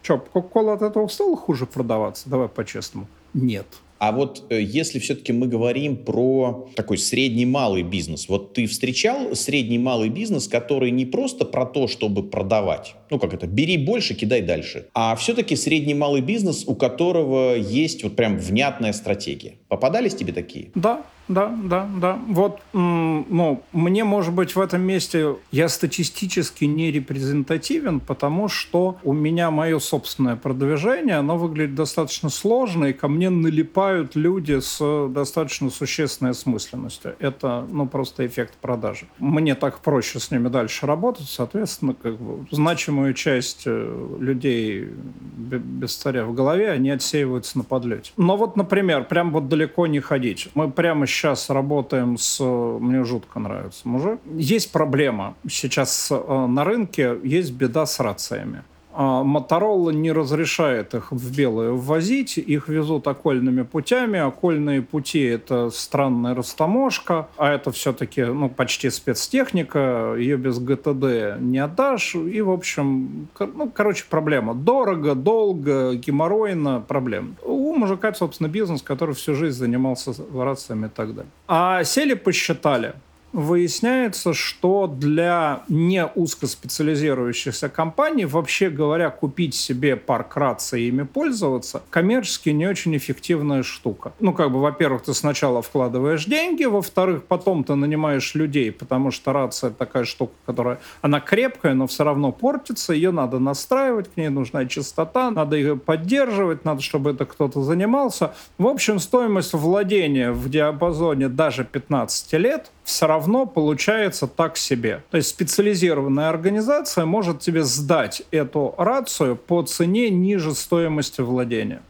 Что, 0.03 0.19
Кока-Кола 0.19 0.73
от 0.73 0.83
этого 0.83 1.07
стала 1.07 1.37
хуже 1.37 1.67
продаваться? 1.67 2.29
Давай 2.29 2.49
по-честному. 2.49 3.07
Нет. 3.35 3.67
А 3.99 4.13
вот 4.13 4.45
э, 4.51 4.61
если 4.61 4.99
все-таки 4.99 5.33
мы 5.33 5.47
говорим 5.47 5.97
про 5.97 6.69
такой 6.75 6.99
средний-малый 6.99 7.83
бизнес, 7.83 8.29
вот 8.29 8.53
ты 8.55 8.67
встречал 8.67 9.35
средний-малый 9.35 10.09
бизнес, 10.09 10.49
который 10.49 10.91
не 10.91 11.07
просто 11.07 11.45
про 11.45 11.67
то, 11.67 11.89
чтобы 11.89 12.23
продавать, 12.23 12.95
ну 13.11 13.19
как 13.19 13.35
это, 13.35 13.47
бери 13.47 13.79
больше, 13.79 14.15
кидай 14.15 14.43
дальше, 14.43 14.89
а 14.95 15.17
все-таки 15.17 15.57
средний-малый 15.57 16.21
бизнес, 16.21 16.65
у 16.67 16.75
которого 16.75 17.55
есть 17.55 18.03
вот 18.03 18.17
прям 18.17 18.39
внятная 18.39 18.93
стратегия. 18.93 19.55
Попадались 19.69 20.15
тебе 20.15 20.33
такие? 20.33 20.71
Да, 20.75 21.05
да, 21.29 21.53
да, 21.65 21.89
да. 22.01 22.19
Вот, 22.29 22.61
ну, 22.73 23.63
мне, 23.73 24.05
может 24.05 24.33
быть, 24.33 24.55
в 24.55 24.61
этом 24.61 24.83
месте 24.83 25.35
я 25.51 25.69
статистически 25.69 26.65
не 26.65 26.93
репрезентативен, 26.93 27.99
потому 27.99 28.49
что 28.49 28.99
у 29.03 29.13
меня 29.13 29.51
мое 29.51 29.81
собственное 29.81 30.37
продвижение, 30.37 31.17
оно 31.17 31.37
выглядит 31.37 31.75
достаточно 31.75 32.29
сложно, 32.29 32.87
и 32.87 32.93
ко 32.93 33.09
мне 33.09 33.31
налипают 33.31 33.86
люди 34.15 34.61
с 34.61 35.09
достаточно 35.09 35.71
существенной 35.71 36.35
смысленностью. 36.35 37.15
Это, 37.19 37.67
ну, 37.71 37.87
просто 37.87 38.27
эффект 38.27 38.55
продажи. 38.61 39.07
Мне 39.19 39.55
так 39.55 39.81
проще 39.81 40.21
с 40.21 40.31
ними 40.31 40.49
дальше 40.49 40.87
работать, 40.87 41.29
соответственно, 41.29 41.95
как 41.95 42.19
бы 42.19 42.47
значимую 42.51 43.15
часть 43.15 43.63
э, 43.67 44.17
людей 44.19 44.89
без 45.37 45.97
царя 45.97 46.25
в 46.25 46.35
голове, 46.35 46.71
они 46.71 46.91
отсеиваются 46.91 47.59
на 47.59 47.65
подлете. 47.65 48.13
Но 48.17 48.37
вот, 48.37 48.57
например, 48.57 49.05
прям 49.05 49.33
вот 49.33 49.49
далеко 49.49 49.87
не 49.87 50.01
ходить. 50.01 50.49
Мы 50.55 50.71
прямо 50.71 51.07
сейчас 51.07 51.51
работаем 51.51 52.17
с... 52.19 52.43
Мне 52.43 53.05
жутко 53.05 53.39
нравится 53.39 53.89
мужик. 53.89 54.21
Есть 54.35 54.73
проблема 54.73 55.35
сейчас 55.49 56.09
э, 56.11 56.47
на 56.47 56.65
рынке, 56.65 57.17
есть 57.23 57.53
беда 57.53 57.87
с 57.87 58.01
рациями. 58.01 58.63
Моторола 58.97 59.91
не 59.91 60.13
разрешает 60.13 60.95
их 60.95 61.13
в 61.13 61.37
белое 61.37 61.73
ввозить, 61.73 62.39
их 62.39 62.69
везут 62.69 63.07
окольными 63.07 63.63
путями. 63.63 64.19
Окольные 64.19 64.83
пути— 64.83 65.23
это 65.25 65.71
странная 65.71 66.35
растаможка, 66.35 67.29
а 67.37 67.53
это 67.53 67.71
все-таки 67.73 68.25
ну, 68.25 68.49
почти 68.49 68.91
спецтехника, 68.91 70.15
ее 70.17 70.37
без 70.37 70.59
ГТД 70.59 71.41
не 71.41 71.59
отдашь. 71.59 72.15
И, 72.15 72.41
в 72.41 72.51
общем, 72.51 73.29
ну, 73.39 73.71
короче, 73.73 74.05
проблема. 74.09 74.55
Дорого, 74.55 75.15
долго, 75.15 75.95
геморройно, 75.95 76.83
проблема. 76.87 77.35
У 77.43 77.75
мужика, 77.75 78.15
собственно, 78.15 78.49
бизнес, 78.49 78.83
который 78.83 79.15
всю 79.15 79.35
жизнь 79.35 79.59
занимался 79.59 80.15
рациями 80.35 80.87
и 80.87 80.91
так 80.91 81.15
далее. 81.15 81.31
А 81.49 81.85
сели, 81.85 82.15
посчитали— 82.15 82.95
выясняется, 83.33 84.33
что 84.33 84.87
для 84.87 85.63
не 85.69 86.07
узкоспециализирующихся 86.07 87.69
компаний, 87.69 88.25
вообще 88.25 88.71
говоря, 88.71 89.11
купить 89.11 89.55
себе 89.55 89.97
парк 89.97 90.37
рации 90.37 90.83
и 90.83 90.89
ими 90.89 91.03
пользоваться, 91.03 91.83
коммерчески 91.91 92.51
не 92.51 92.67
очень 92.67 92.97
эффективная 92.97 93.63
штука. 93.63 94.13
Ну, 94.21 94.33
как 94.33 94.51
бы, 94.51 94.61
во-первых, 94.61 95.03
ты 95.03 95.15
сначала 95.15 95.61
вкладываешь 95.61 96.25
деньги, 96.25 96.65
во-вторых, 96.65 97.25
потом 97.25 97.65
ты 97.65 97.75
нанимаешь 97.75 98.35
людей, 98.35 98.73
потому 98.73 99.11
что 99.11 99.33
рация 99.33 99.71
такая 99.71 100.05
штука, 100.05 100.33
которая, 100.47 100.79
она 101.03 101.21
крепкая, 101.21 101.75
но 101.75 101.87
все 101.87 102.05
равно 102.05 102.33
портится, 102.33 102.95
ее 102.95 103.11
надо 103.11 103.39
настраивать, 103.39 104.13
к 104.13 104.17
ней 104.17 104.29
нужна 104.29 104.67
частота, 104.67 105.31
надо 105.31 105.57
ее 105.57 105.77
поддерживать, 105.77 106.65
надо, 106.65 106.81
чтобы 106.81 107.11
это 107.11 107.27
кто-то 107.27 107.63
занимался. 107.63 108.35
В 108.57 108.67
общем, 108.67 108.99
стоимость 108.99 109.53
владения 109.53 110.33
в 110.33 110.49
диапазоне 110.49 111.29
даже 111.29 111.65
15 111.65 112.33
лет 112.35 112.71
все 112.87 113.09
равно 113.09 113.47
получается 113.47 114.29
так 114.29 114.57
себе. 114.57 115.03
То 115.11 115.17
есть 115.17 115.31
специализированная 115.31 116.29
организация 116.29 117.05
может 117.05 117.41
тебе 117.41 117.65
сдать 117.65 118.23
эту 118.31 118.77
рацию 118.79 119.35
по 119.35 119.63
цене 119.63 120.09
ниже 120.09 120.55
стоимости 120.55 121.21
владения. 121.21 121.83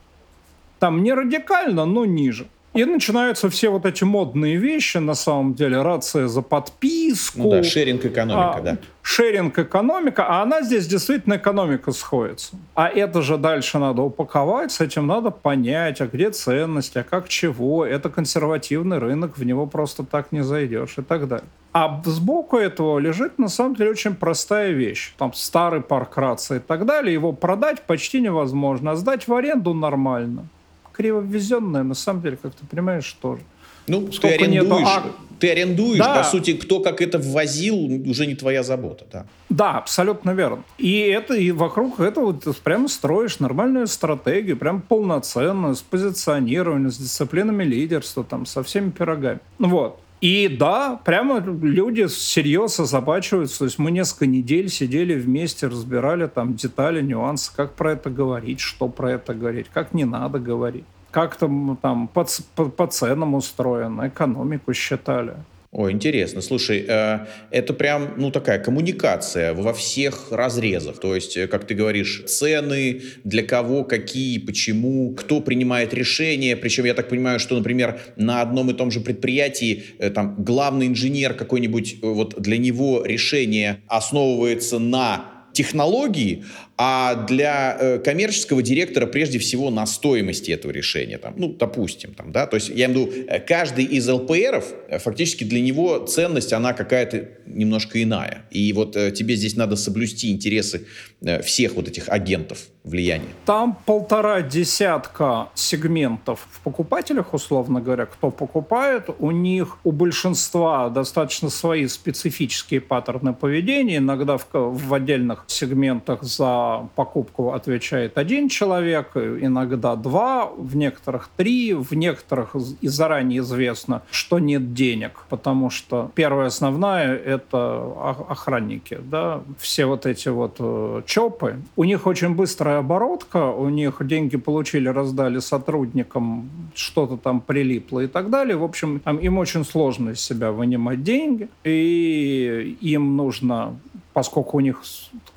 Там 0.79 1.03
не 1.03 1.13
радикально, 1.13 1.85
но 1.85 2.07
ниже. 2.07 2.49
И 2.77 2.85
начинаются 2.85 3.49
все 3.49 3.71
вот 3.71 3.87
эти 3.87 4.05
модные 4.05 4.57
вещи, 4.57 4.99
на 4.99 5.15
самом 5.15 5.55
деле, 5.55 5.81
рация 5.81 6.29
за 6.29 6.43
подписку. 6.43 7.39
Ну 7.39 7.51
да, 7.51 7.63
шеринг-экономика, 7.63 8.59
а, 8.59 8.61
да. 8.61 8.77
Шеринг-экономика, 9.01 10.27
а 10.27 10.43
она 10.43 10.61
здесь 10.61 10.87
действительно 10.87 11.37
экономика 11.37 11.93
сходится. 11.93 12.57
А 12.75 12.89
это 12.89 13.23
же 13.23 13.39
дальше 13.39 13.79
надо 13.79 14.03
упаковать, 14.03 14.73
с 14.73 14.83
этим 14.83 15.07
надо 15.07 15.31
понять, 15.31 16.03
а 16.03 16.07
где 16.07 16.31
ценность, 16.31 16.97
а 16.99 17.03
как 17.03 17.29
чего. 17.29 17.87
Это 17.87 18.11
консервативный 18.11 18.99
рынок, 18.99 19.39
в 19.39 19.45
него 19.45 19.67
просто 19.67 20.05
так 20.05 20.31
не 20.31 20.45
зайдешь 20.45 20.99
и 20.99 21.03
так 21.03 21.29
далее. 21.29 21.49
А 21.73 22.03
сбоку 22.05 22.59
этого 22.59 22.99
лежит, 22.99 23.39
на 23.39 23.49
самом 23.49 23.75
деле, 23.75 23.91
очень 23.91 24.15
простая 24.15 24.73
вещь. 24.73 25.15
Там 25.17 25.33
старый 25.33 25.81
парк 25.81 26.17
рации 26.19 26.57
и 26.57 26.61
так 26.61 26.85
далее, 26.85 27.15
его 27.15 27.33
продать 27.33 27.83
почти 27.83 28.21
невозможно, 28.21 28.91
а 28.91 28.97
сдать 28.97 29.29
в 29.29 29.35
аренду 29.35 29.73
нормально 29.73 30.49
криво 30.97 31.21
на 31.21 31.95
самом 31.95 32.23
деле, 32.23 32.39
как 32.41 32.55
ты 32.55 32.67
понимаешь, 32.67 33.13
тоже. 33.21 33.43
Ну, 33.87 34.09
ты 34.09 34.29
арендуешь, 34.29 34.81
нету, 34.81 34.85
а... 34.85 35.05
ты 35.39 35.51
арендуешь, 35.51 35.99
да. 35.99 36.17
по 36.17 36.25
сути, 36.25 36.55
кто 36.55 36.81
как 36.81 37.01
это 37.01 37.19
ввозил, 37.19 37.77
уже 38.09 38.27
не 38.27 38.35
твоя 38.35 38.63
забота, 38.63 39.05
да. 39.13 39.27
Да, 39.49 39.79
абсолютно 39.79 40.33
верно. 40.33 40.65
И 40.79 40.99
это 40.99 41.35
и 41.35 41.53
вокруг 41.53 42.01
этого 42.01 42.35
ты 42.35 42.53
прямо 42.53 42.89
строишь 42.89 43.39
нормальную 43.39 43.87
стратегию, 43.87 44.57
прям 44.57 44.81
полноценную, 44.81 45.77
с 45.77 45.83
позиционированием, 45.83 46.91
с 46.91 46.99
дисциплинами 46.99 47.63
лидерства, 47.63 48.25
там, 48.25 48.45
со 48.45 48.63
всеми 48.65 48.91
пирогами. 48.91 49.39
Вот. 49.59 50.01
И 50.21 50.49
да, 50.49 50.99
прямо 51.05 51.41
люди 51.41 52.07
всерьез 52.07 52.81
озабачиваются. 52.81 53.59
То 53.59 53.65
есть 53.67 53.79
мы 53.79 53.91
несколько 53.91 54.27
недель 54.27 54.69
сидели 54.69 55.15
вместе, 55.15 55.67
разбирали 55.67 56.27
там 56.27 56.55
детали, 56.55 57.03
нюансы, 57.03 57.53
как 57.55 57.75
про 57.75 57.93
это 57.93 58.09
говорить, 58.09 58.61
что 58.61 58.89
про 58.89 59.13
это 59.13 59.35
говорить, 59.35 59.67
как 59.73 59.93
не 59.93 60.05
надо 60.05 60.39
говорить 60.39 60.85
как 61.17 61.37
там, 61.37 61.79
там 61.81 62.09
по, 62.09 62.27
по, 62.55 62.67
по 62.67 62.87
ценам 62.87 63.35
устроено, 63.35 64.09
экономику 64.09 64.75
считали. 64.75 65.37
О, 65.77 65.91
интересно. 65.91 66.41
Слушай, 66.41 66.87
э, 66.89 67.27
это 67.51 67.75
прям, 67.75 68.15
ну, 68.17 68.31
такая 68.31 68.59
коммуникация 68.59 69.53
во 69.53 69.75
всех 69.75 70.33
разрезах. 70.33 70.99
То 70.99 71.15
есть, 71.15 71.37
э, 71.37 71.47
как 71.47 71.67
ты 71.67 71.75
говоришь, 71.75 72.23
цены, 72.27 73.03
для 73.25 73.43
кого, 73.43 73.85
какие, 73.85 74.39
почему, 74.39 75.15
кто 75.15 75.43
принимает 75.43 75.93
решения. 75.93 76.57
Причем 76.57 76.87
я 76.87 76.95
так 76.95 77.11
понимаю, 77.11 77.39
что, 77.39 77.59
например, 77.59 78.01
на 78.17 78.41
одном 78.41 78.71
и 78.71 78.73
том 78.73 78.91
же 78.91 79.01
предприятии 79.01 79.85
э, 79.99 80.09
там 80.09 80.43
главный 80.43 80.87
инженер 80.87 81.35
какой-нибудь, 81.35 81.97
вот 82.01 82.41
для 82.41 82.57
него 82.57 83.05
решение 83.05 83.83
основывается 83.87 84.79
на 84.79 85.37
технологии, 85.53 86.45
а 86.79 87.15
для 87.15 87.77
э, 87.79 87.99
коммерческого 87.99 88.63
директора 88.63 89.07
прежде 89.07 89.39
всего 89.39 89.71
на 89.71 89.87
стоимости 89.87 90.51
этого 90.51 90.73
решения. 90.73 91.17
Там, 91.17 91.35
ну, 91.37 91.49
допустим, 91.49 92.13
там, 92.13 92.33
да, 92.33 92.47
то 92.47 92.57
есть 92.57 92.69
я 92.69 92.87
имею 92.87 93.07
в 93.07 93.15
виду, 93.15 93.27
э, 93.29 93.41
каждый 93.41 93.85
из 93.85 94.07
ЛПРов, 94.09 94.67
э, 94.89 94.99
фактически 94.99 95.45
для 95.45 95.61
него 95.63 95.99
ценность, 96.07 96.53
она 96.53 96.75
какая-то 96.75 97.29
немножко 97.47 98.03
иная. 98.03 98.45
И 98.51 98.73
вот 98.75 98.95
э, 98.97 99.11
тебе 99.11 99.37
здесь 99.37 99.57
надо 99.57 99.77
соблюсти 99.77 100.31
интересы 100.31 100.87
э, 101.23 101.41
всех 101.43 101.75
вот 101.75 101.89
этих 101.89 102.11
агентов 102.11 102.59
влияния. 102.85 103.29
Там 103.47 103.79
полтора 103.87 104.43
десятка 104.43 105.49
сегментов 105.55 106.47
в 106.53 106.61
покупателях, 106.61 107.35
условно 107.35 107.81
говоря, 107.81 108.07
кто 108.07 108.31
покупает, 108.31 109.09
у 109.19 109.31
них, 109.31 109.79
у 109.83 109.93
большинства 109.93 110.89
достаточно 110.89 111.49
свои 111.51 111.87
специфические 111.89 112.81
паттерны 112.81 113.33
поведения, 113.33 113.97
иногда 113.97 114.37
в, 114.37 114.47
в 114.53 114.95
отдельных 114.95 115.45
сегментах 115.49 116.23
за 116.23 116.66
покупку 116.95 117.53
отвечает 117.53 118.19
один 118.19 118.49
человек, 118.49 119.17
иногда 119.17 119.97
два, 119.97 120.47
в 120.47 120.77
некоторых 120.77 121.29
три, 121.37 121.75
в 121.75 121.93
некоторых 121.95 122.55
и 122.81 122.89
заранее 122.89 123.41
известно, 123.41 124.03
что 124.11 124.39
нет 124.39 124.75
денег, 124.75 125.27
потому 125.29 125.71
что 125.71 126.11
первая 126.15 126.47
основная— 126.47 127.17
это 127.35 127.93
охранники, 128.29 128.99
да, 129.03 129.41
все 129.59 129.87
вот 129.87 130.07
эти 130.07 130.29
вот 130.29 130.57
э, 130.59 131.03
ЧОПы, 131.07 131.57
у 131.77 131.85
них 131.85 132.07
очень 132.07 132.35
быстрая 132.35 132.79
оборотка, 132.79 133.51
у 133.51 133.69
них 133.69 133.99
деньги 134.07 134.37
получили, 134.37 134.89
раздали 134.89 135.39
сотрудникам, 135.39 136.51
что-то 136.75 137.17
там 137.17 137.41
прилипло 137.41 138.01
и 138.01 138.07
так 138.07 138.31
далее. 138.31 138.57
В 138.57 138.65
общем, 138.65 139.01
им 139.07 139.39
очень 139.39 139.65
сложно 139.65 140.11
из 140.11 140.21
себя 140.21 140.53
вынимать 140.53 141.03
деньги, 141.03 141.49
и 141.65 142.77
им 142.81 143.17
нужно 143.17 143.77
поскольку 144.17 144.57
у 144.57 144.61
них 144.61 144.83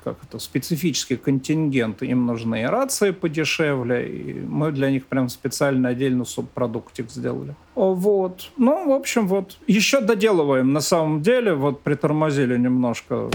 как 0.02 0.16
это, 0.22 0.38
специфический 0.38 1.16
контингент, 1.16 2.02
им 2.02 2.24
нужны 2.24 2.62
и 2.62 2.64
рации 2.64 3.10
подешевле, 3.10 4.08
и 4.08 4.40
мы 4.40 4.72
для 4.72 4.90
них 4.90 5.04
прям 5.04 5.28
специально 5.28 5.90
отдельно 5.90 6.24
субпродуктик 6.24 7.10
сделали. 7.10 7.54
Вот. 7.74 8.50
Ну, 8.56 8.88
в 8.88 8.92
общем, 8.92 9.28
вот. 9.28 9.58
Еще 9.66 10.00
доделываем, 10.00 10.72
на 10.72 10.80
самом 10.80 11.20
деле, 11.20 11.52
вот 11.52 11.82
притормозили 11.82 12.56
немножко. 12.56 13.28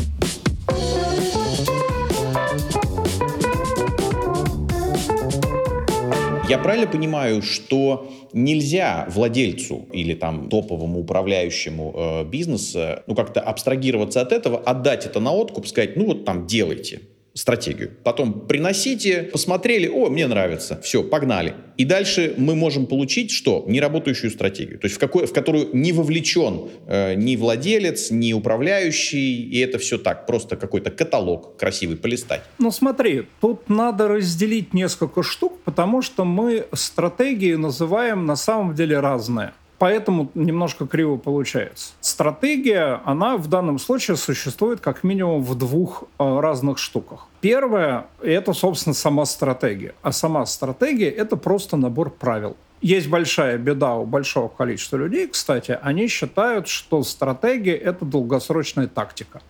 Я 6.48 6.60
правильно 6.60 6.86
понимаю, 6.86 7.42
что 7.42 8.12
нельзя 8.32 9.08
владельцу 9.10 9.88
или 9.92 10.14
там 10.14 10.48
топовому 10.48 11.00
управляющему 11.00 11.94
э, 11.96 12.24
бизнеса, 12.26 13.04
ну 13.08 13.16
как-то 13.16 13.42
абстрагироваться 13.42 14.22
от 14.22 14.32
этого, 14.32 14.60
отдать 14.60 15.08
это 15.08 15.20
на 15.20 15.32
откуп, 15.32 15.66
сказать, 15.66 15.96
ну 15.96 16.06
вот 16.06 16.24
там 16.24 16.46
делайте 16.46 17.02
стратегию. 17.36 17.92
Потом 18.04 18.48
приносите, 18.48 19.24
посмотрели, 19.24 19.88
о, 19.88 20.10
мне 20.10 20.26
нравится, 20.26 20.80
все, 20.82 21.04
погнали. 21.04 21.54
И 21.76 21.84
дальше 21.84 22.34
мы 22.38 22.56
можем 22.56 22.86
получить 22.86 23.30
что? 23.30 23.66
Неработающую 23.68 24.32
стратегию. 24.32 24.80
То 24.80 24.86
есть 24.86 24.96
в, 24.96 25.00
какой, 25.00 25.28
в 25.28 25.34
которую 25.34 25.70
не 25.74 25.92
вовлечен 25.92 26.70
э, 26.88 27.16
ни 27.16 27.36
владелец, 27.36 28.10
ни 28.10 28.32
управляющий, 28.32 29.44
и 29.44 29.60
это 29.60 29.78
все 29.80 29.98
так, 29.98 30.26
просто 30.26 30.56
какой-то 30.56 30.92
каталог 30.92 31.58
красивый 31.58 31.98
полистать. 31.98 32.42
Ну 32.58 32.72
смотри, 32.72 33.28
тут 33.42 33.70
надо 33.70 34.08
разделить 34.08 34.74
несколько 34.74 35.22
штук, 35.22 35.60
потому 35.66 36.02
что 36.02 36.24
мы 36.24 36.68
стратегии 36.72 37.56
называем 37.56 38.26
на 38.26 38.38
самом 38.38 38.76
деле 38.76 39.02
разные. 39.02 39.52
Поэтому 39.78 40.32
немножко 40.36 40.88
криво 40.88 41.18
получается. 41.18 41.94
Стратегия, 42.00 43.02
она 43.04 43.36
в 43.38 43.48
данном 43.48 43.78
случае 43.78 44.16
существует 44.16 44.80
как 44.80 45.04
минимум 45.04 45.44
в 45.44 45.56
двух 45.56 46.04
э, 46.18 46.40
разных 46.40 46.78
штуках. 46.78 47.28
Первое— 47.42 48.08
это, 48.22 48.54
собственно, 48.54 48.94
сама 48.94 49.26
стратегия. 49.26 49.94
А 50.02 50.12
сама 50.12 50.46
стратегия— 50.46 51.10
это 51.12 51.36
просто 51.36 51.76
набор 51.76 52.10
правил. 52.10 52.56
Есть 52.82 53.10
большая 53.10 53.58
беда 53.58 53.96
у 53.96 54.06
большого 54.06 54.48
количества 54.48 54.98
людей, 54.98 55.28
кстати, 55.28 55.78
они 55.82 56.08
считают, 56.08 56.68
что 56.68 57.04
стратегия— 57.04 57.76
это 57.76 58.06
долгосрочная 58.06 58.88
тактика. 58.88 59.42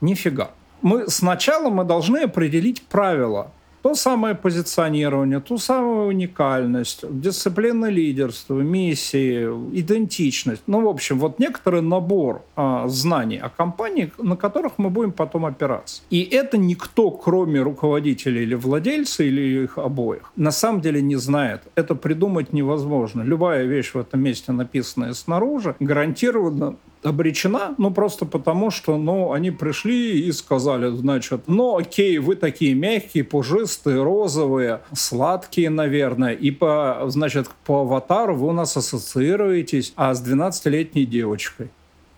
Нифига. 0.00 0.50
Мы 0.82 1.08
сначала 1.08 1.68
мы 1.70 1.84
должны 1.84 2.18
определить 2.18 2.82
правила, 2.82 3.52
то 3.82 3.94
самое 3.94 4.34
позиционирование, 4.34 5.40
ту 5.40 5.58
самую 5.58 6.08
уникальность, 6.08 7.04
дисциплина 7.20 7.86
лидерства, 7.86 8.60
миссии, 8.60 9.44
идентичность. 9.78 10.62
Ну, 10.66 10.82
в 10.82 10.88
общем, 10.88 11.18
вот 11.18 11.38
некоторый 11.38 11.82
набор 11.82 12.42
а, 12.56 12.88
знаний 12.88 13.38
о 13.38 13.48
компании, 13.48 14.12
на 14.18 14.36
которых 14.36 14.72
мы 14.78 14.90
будем 14.90 15.12
потом 15.12 15.46
опираться. 15.46 16.02
И 16.10 16.22
это 16.22 16.58
никто, 16.58 17.10
кроме 17.10 17.60
руководителя 17.60 18.42
или 18.42 18.54
владельца, 18.54 19.24
или 19.24 19.64
их 19.64 19.78
обоих, 19.78 20.32
на 20.36 20.50
самом 20.50 20.80
деле 20.80 21.02
не 21.02 21.16
знает. 21.16 21.62
Это 21.74 21.94
придумать 21.94 22.52
невозможно. 22.52 23.22
Любая 23.22 23.64
вещь 23.64 23.92
в 23.94 23.98
этом 23.98 24.20
месте, 24.20 24.52
написанная 24.52 25.14
снаружи, 25.14 25.74
гарантированно 25.80 26.76
обречена, 27.02 27.74
ну, 27.78 27.90
просто 27.90 28.26
потому, 28.26 28.70
что, 28.70 28.98
ну, 28.98 29.32
они 29.32 29.50
пришли 29.50 30.20
и 30.20 30.32
сказали, 30.32 30.94
значит, 30.94 31.42
ну, 31.46 31.76
окей, 31.76 32.18
вы 32.18 32.36
такие 32.36 32.74
мягкие, 32.74 33.24
пушистые, 33.24 34.02
розовые, 34.02 34.80
сладкие, 34.92 35.70
наверное, 35.70 36.32
и 36.32 36.50
по, 36.50 37.04
значит, 37.06 37.48
по 37.64 37.82
аватару 37.82 38.34
вы 38.34 38.48
у 38.48 38.52
нас 38.52 38.76
ассоциируетесь, 38.76 39.92
а 39.96 40.14
с 40.14 40.22
12-летней 40.22 41.06
девочкой. 41.06 41.70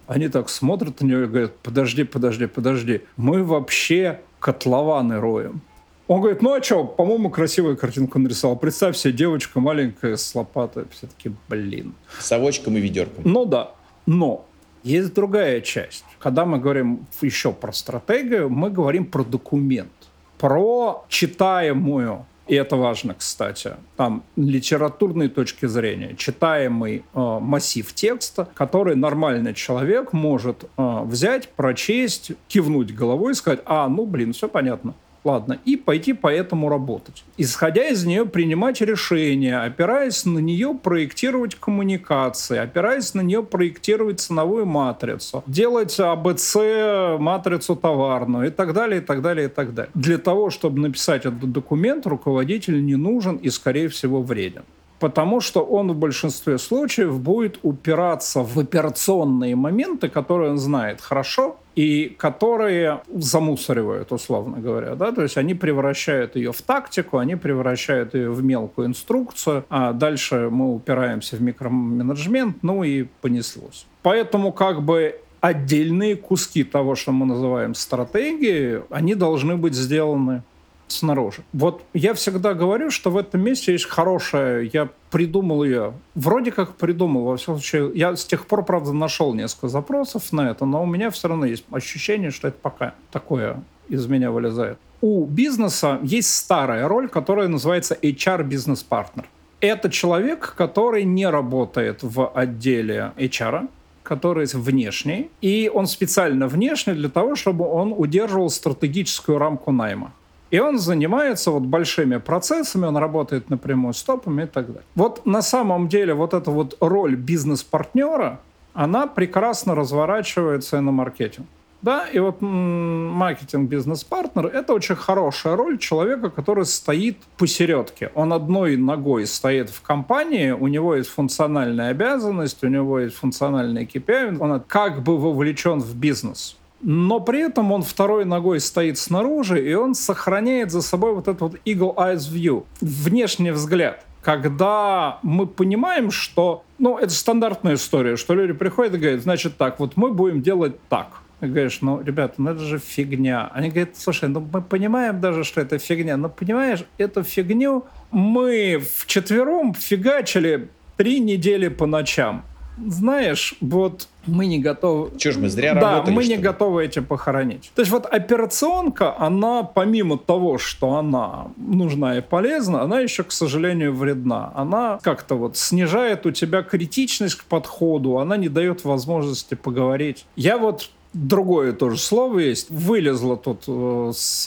Они 0.06 0.28
так 0.28 0.48
смотрят 0.48 1.00
на 1.00 1.06
нее 1.06 1.24
и 1.24 1.26
говорят, 1.26 1.56
подожди, 1.58 2.04
подожди, 2.04 2.46
подожди, 2.46 3.00
мы 3.16 3.44
вообще 3.44 4.20
котлованы 4.40 5.20
роем. 5.20 5.62
Он 6.08 6.20
говорит, 6.20 6.42
ну 6.42 6.52
а 6.52 6.62
что, 6.62 6.84
по-моему, 6.84 7.30
красивую 7.30 7.76
картинку 7.76 8.18
нарисовал. 8.18 8.56
Представь 8.56 8.96
себе, 8.96 9.14
девочка 9.14 9.60
маленькая 9.60 10.16
с 10.16 10.34
лопатой. 10.34 10.84
Все-таки, 10.90 11.32
блин. 11.48 11.94
С 12.18 12.26
совочком 12.26 12.76
и 12.76 12.80
ведерком. 12.80 13.22
Ну 13.24 13.46
да. 13.46 13.70
Но 14.04 14.44
есть 14.82 15.14
другая 15.14 15.60
часть. 15.60 16.04
Когда 16.18 16.44
мы 16.44 16.58
говорим 16.58 17.06
еще 17.20 17.52
про 17.52 17.72
стратегию, 17.72 18.50
мы 18.50 18.70
говорим 18.70 19.06
про 19.06 19.24
документ, 19.24 19.92
про 20.38 21.04
читаемую 21.08 22.26
и 22.48 22.54
это 22.54 22.76
важно, 22.76 23.14
кстати, 23.14 23.76
там 23.96 24.24
литературной 24.36 25.28
точки 25.28 25.66
зрения, 25.66 26.16
читаемый 26.16 27.04
э, 27.14 27.38
массив 27.40 27.90
текста, 27.94 28.48
который 28.54 28.96
нормальный 28.96 29.54
человек 29.54 30.12
может 30.12 30.64
э, 30.64 31.00
взять, 31.04 31.48
прочесть, 31.50 32.32
кивнуть 32.48 32.92
головой 32.92 33.32
и 33.32 33.34
сказать, 33.34 33.60
а, 33.64 33.88
ну, 33.88 34.06
блин, 34.06 34.32
все 34.32 34.48
понятно. 34.48 34.94
Ладно, 35.24 35.58
и 35.64 35.76
пойти 35.76 36.12
по 36.14 36.26
этому 36.26 36.68
работать. 36.68 37.24
Исходя 37.36 37.88
из 37.88 38.04
нее 38.04 38.26
принимать 38.26 38.80
решения, 38.80 39.58
опираясь 39.58 40.24
на 40.24 40.40
нее 40.40 40.74
проектировать 40.74 41.54
коммуникации, 41.54 42.58
опираясь 42.58 43.14
на 43.14 43.20
нее 43.20 43.44
проектировать 43.44 44.20
ценовую 44.20 44.66
матрицу, 44.66 45.44
делать 45.46 45.98
АБЦ 46.00 47.20
матрицу 47.20 47.76
товарную 47.76 48.48
и 48.48 48.50
так 48.50 48.72
далее, 48.72 49.00
и 49.00 49.04
так 49.04 49.22
далее, 49.22 49.46
и 49.46 49.50
так 49.50 49.74
далее. 49.74 49.90
Для 49.94 50.18
того, 50.18 50.50
чтобы 50.50 50.80
написать 50.80 51.24
этот 51.24 51.52
документ, 51.52 52.06
руководитель 52.06 52.84
не 52.84 52.96
нужен 52.96 53.36
и, 53.36 53.48
скорее 53.50 53.88
всего, 53.88 54.22
вреден 54.22 54.64
потому 55.02 55.40
что 55.40 55.64
он 55.64 55.90
в 55.90 55.96
большинстве 55.96 56.58
случаев 56.58 57.18
будет 57.18 57.58
упираться 57.64 58.40
в 58.44 58.56
операционные 58.56 59.56
моменты, 59.56 60.08
которые 60.08 60.52
он 60.52 60.58
знает 60.58 61.00
хорошо, 61.00 61.56
и 61.74 62.14
которые 62.18 63.00
замусоривают, 63.14 64.12
условно 64.12 64.58
говоря. 64.58 64.94
Да? 64.94 65.12
То 65.12 65.22
есть 65.22 65.36
они 65.36 65.54
превращают 65.54 66.36
ее 66.36 66.52
в 66.52 66.62
тактику, 66.62 67.18
они 67.18 67.36
превращают 67.36 68.14
ее 68.14 68.30
в 68.30 68.42
мелкую 68.42 68.88
инструкцию, 68.88 69.64
а 69.68 69.92
дальше 69.92 70.48
мы 70.50 70.74
упираемся 70.74 71.36
в 71.36 71.42
микроменеджмент, 71.42 72.62
ну 72.62 72.84
и 72.84 73.04
понеслось. 73.20 73.86
Поэтому 74.02 74.52
как 74.52 74.82
бы 74.82 75.20
отдельные 75.40 76.16
куски 76.16 76.62
того, 76.62 76.94
что 76.94 77.12
мы 77.12 77.26
называем 77.26 77.74
стратегией, 77.74 78.82
они 78.90 79.14
должны 79.14 79.56
быть 79.56 79.74
сделаны 79.74 80.42
снаружи. 80.92 81.42
Вот 81.52 81.82
я 81.94 82.14
всегда 82.14 82.54
говорю, 82.54 82.90
что 82.90 83.10
в 83.10 83.16
этом 83.16 83.42
месте 83.42 83.72
есть 83.72 83.86
хорошая, 83.86 84.70
я 84.72 84.88
придумал 85.10 85.64
ее, 85.64 85.94
вроде 86.14 86.52
как 86.52 86.76
придумал, 86.76 87.24
во 87.24 87.36
всяком 87.36 87.56
случае, 87.56 87.92
я 87.94 88.16
с 88.16 88.24
тех 88.24 88.46
пор, 88.46 88.64
правда, 88.64 88.92
нашел 88.92 89.34
несколько 89.34 89.68
запросов 89.68 90.32
на 90.32 90.50
это, 90.50 90.64
но 90.64 90.82
у 90.82 90.86
меня 90.86 91.10
все 91.10 91.28
равно 91.28 91.46
есть 91.46 91.64
ощущение, 91.70 92.30
что 92.30 92.48
это 92.48 92.58
пока 92.60 92.94
такое 93.10 93.62
из 93.88 94.06
меня 94.06 94.30
вылезает. 94.30 94.78
У 95.00 95.26
бизнеса 95.26 95.98
есть 96.02 96.32
старая 96.32 96.86
роль, 96.86 97.08
которая 97.08 97.48
называется 97.48 97.98
HR 98.00 98.44
бизнес-партнер. 98.44 99.24
Это 99.60 99.90
человек, 99.90 100.54
который 100.56 101.04
не 101.04 101.28
работает 101.28 102.02
в 102.02 102.28
отделе 102.28 103.12
HR, 103.16 103.68
который 104.02 104.46
внешний, 104.52 105.30
и 105.40 105.70
он 105.72 105.86
специально 105.86 106.48
внешний 106.48 106.94
для 106.94 107.08
того, 107.08 107.36
чтобы 107.36 107.68
он 107.68 107.94
удерживал 107.96 108.50
стратегическую 108.50 109.38
рамку 109.38 109.72
найма. 109.72 110.12
И 110.52 110.60
он 110.60 110.78
занимается 110.78 111.50
вот 111.50 111.62
большими 111.62 112.18
процессами, 112.18 112.84
он 112.84 112.98
работает 112.98 113.48
напрямую 113.48 113.94
с 113.94 114.02
топами 114.02 114.42
и 114.42 114.46
так 114.46 114.66
далее. 114.66 114.82
Вот 114.94 115.24
на 115.24 115.40
самом 115.40 115.88
деле 115.88 116.12
вот 116.12 116.34
эта 116.34 116.50
вот 116.50 116.76
роль 116.80 117.16
бизнес-партнера, 117.16 118.38
она 118.74 119.06
прекрасно 119.06 119.74
разворачивается 119.74 120.76
и 120.76 120.80
на 120.80 120.92
маркетинг. 120.92 121.46
Да, 121.80 122.06
и 122.06 122.18
вот 122.18 122.42
маркетинг 122.42 123.70
бизнес-партнер— 123.70 124.46
это 124.54 124.74
очень 124.74 124.94
хорошая 124.94 125.56
роль 125.56 125.78
человека, 125.78 126.28
который 126.28 126.66
стоит 126.66 127.16
посередке. 127.38 128.10
Он 128.14 128.34
одной 128.34 128.76
ногой 128.76 129.26
стоит 129.26 129.70
в 129.70 129.80
компании, 129.80 130.50
у 130.50 130.68
него 130.68 130.94
есть 130.94 131.08
функциональная 131.08 131.88
обязанность, 131.88 132.62
у 132.62 132.68
него 132.68 133.00
есть 133.00 133.16
функциональный 133.16 133.86
KPI, 133.86 134.36
он 134.38 134.60
как 134.60 135.02
бы 135.02 135.16
вовлечен 135.16 135.80
в 135.80 135.96
бизнес. 135.96 136.56
Но 136.82 137.20
при 137.20 137.40
этом 137.40 137.70
он 137.72 137.82
второй 137.82 138.24
ногой 138.24 138.60
стоит 138.60 138.98
снаружи, 138.98 139.64
и 139.64 139.72
он 139.74 139.94
сохраняет 139.94 140.70
за 140.70 140.82
собой 140.82 141.14
вот 141.14 141.28
этот 141.28 141.40
вот 141.40 141.54
eagle 141.64 141.94
eyes 141.96 142.28
view, 142.30 142.64
внешний 142.80 143.52
взгляд 143.52 144.04
когда 144.22 145.18
мы 145.22 145.46
понимаем, 145.46 146.10
что, 146.10 146.64
ну, 146.78 146.96
это 146.96 147.10
стандартная 147.10 147.74
история, 147.74 148.16
что 148.16 148.34
люди 148.34 148.52
приходят 148.52 148.94
и 148.94 148.98
говорят, 148.98 149.20
значит 149.20 149.56
так, 149.56 149.80
вот 149.80 149.96
мы 149.96 150.12
будем 150.12 150.42
делать 150.42 150.76
так. 150.88 151.22
Ты 151.40 151.48
говоришь, 151.48 151.78
ну, 151.80 152.00
ребята, 152.00 152.34
ну 152.38 152.52
это 152.52 152.60
же 152.60 152.78
фигня. 152.78 153.50
Они 153.52 153.68
говорят, 153.68 153.96
слушай, 153.96 154.28
ну 154.28 154.48
мы 154.52 154.62
понимаем 154.62 155.20
даже, 155.20 155.42
что 155.42 155.60
это 155.60 155.78
фигня, 155.78 156.16
но 156.16 156.28
понимаешь, 156.28 156.84
эту 156.98 157.24
фигню 157.24 157.84
мы 158.12 158.80
вчетвером 158.96 159.74
фигачили 159.74 160.68
три 160.96 161.18
недели 161.18 161.66
по 161.66 161.86
ночам. 161.86 162.44
Знаешь, 162.86 163.56
вот 163.60 164.06
мы 164.26 164.46
не 164.46 164.58
готовы... 164.58 165.16
Че 165.18 165.32
ж 165.32 165.36
мы 165.38 165.48
зря 165.48 165.74
да, 165.74 165.80
работали, 165.80 166.14
мы 166.14 166.24
не 166.24 166.36
ли? 166.36 166.42
готовы 166.42 166.84
эти 166.84 167.00
похоронить. 167.00 167.70
То 167.74 167.82
есть 167.82 167.92
вот 167.92 168.06
операционка, 168.06 169.18
она 169.18 169.62
помимо 169.62 170.18
того, 170.18 170.58
что 170.58 170.94
она 170.94 171.48
нужна 171.56 172.18
и 172.18 172.20
полезна, 172.20 172.82
она 172.82 173.00
еще, 173.00 173.24
к 173.24 173.32
сожалению, 173.32 173.94
вредна. 173.94 174.52
Она 174.54 174.98
как-то 175.02 175.34
вот 175.34 175.56
снижает 175.56 176.26
у 176.26 176.30
тебя 176.30 176.62
критичность 176.62 177.36
к 177.36 177.44
подходу, 177.44 178.18
она 178.18 178.36
не 178.36 178.48
дает 178.48 178.84
возможности 178.84 179.54
поговорить. 179.54 180.24
Я 180.36 180.58
вот 180.58 180.90
другое 181.12 181.72
тоже 181.72 181.98
слово 181.98 182.40
есть. 182.40 182.70
Вылезло 182.70 183.36
тут 183.36 183.64
э, 183.66 184.12
с 184.14 184.44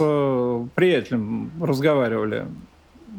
приятелем, 0.75 1.51
разговаривали 1.61 2.47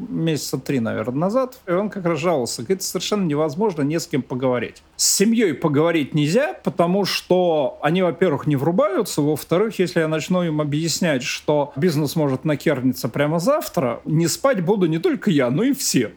месяца 0.09 0.59
три, 0.59 0.81
наверное, 0.81 1.21
назад, 1.21 1.59
и 1.67 1.73
он 1.73 1.91
как 1.91 2.05
раз 2.05 2.19
жаловался. 2.19 2.63
Говорит, 2.63 2.83
совершенно 2.83 3.25
невозможно 3.25 3.83
не 3.83 3.99
с 3.99 4.07
кем 4.07 4.23
поговорить. 4.23 4.83
С 4.97 5.17
семьей 5.17 5.55
поговорить 5.55 6.15
нельзя, 6.15 6.55
потому 6.65 7.05
что 7.05 7.79
они, 7.83 8.03
во-первых, 8.03 8.47
не 8.47 8.57
врубаются, 8.57 9.23
во-вторых, 9.23 9.79
если 9.79 10.01
я 10.01 10.09
начну 10.09 10.43
им 10.43 10.61
объяснять, 10.61 11.23
что 11.23 11.73
бизнес 11.77 12.17
может 12.17 12.45
накерниться 12.45 13.09
прямо 13.09 13.39
завтра, 13.39 14.01
не 14.05 14.27
спать 14.27 14.65
буду 14.65 14.87
не 14.87 14.99
только 14.99 15.31
я, 15.31 15.51
но 15.51 15.63
и 15.63 15.73
все. 15.73 16.13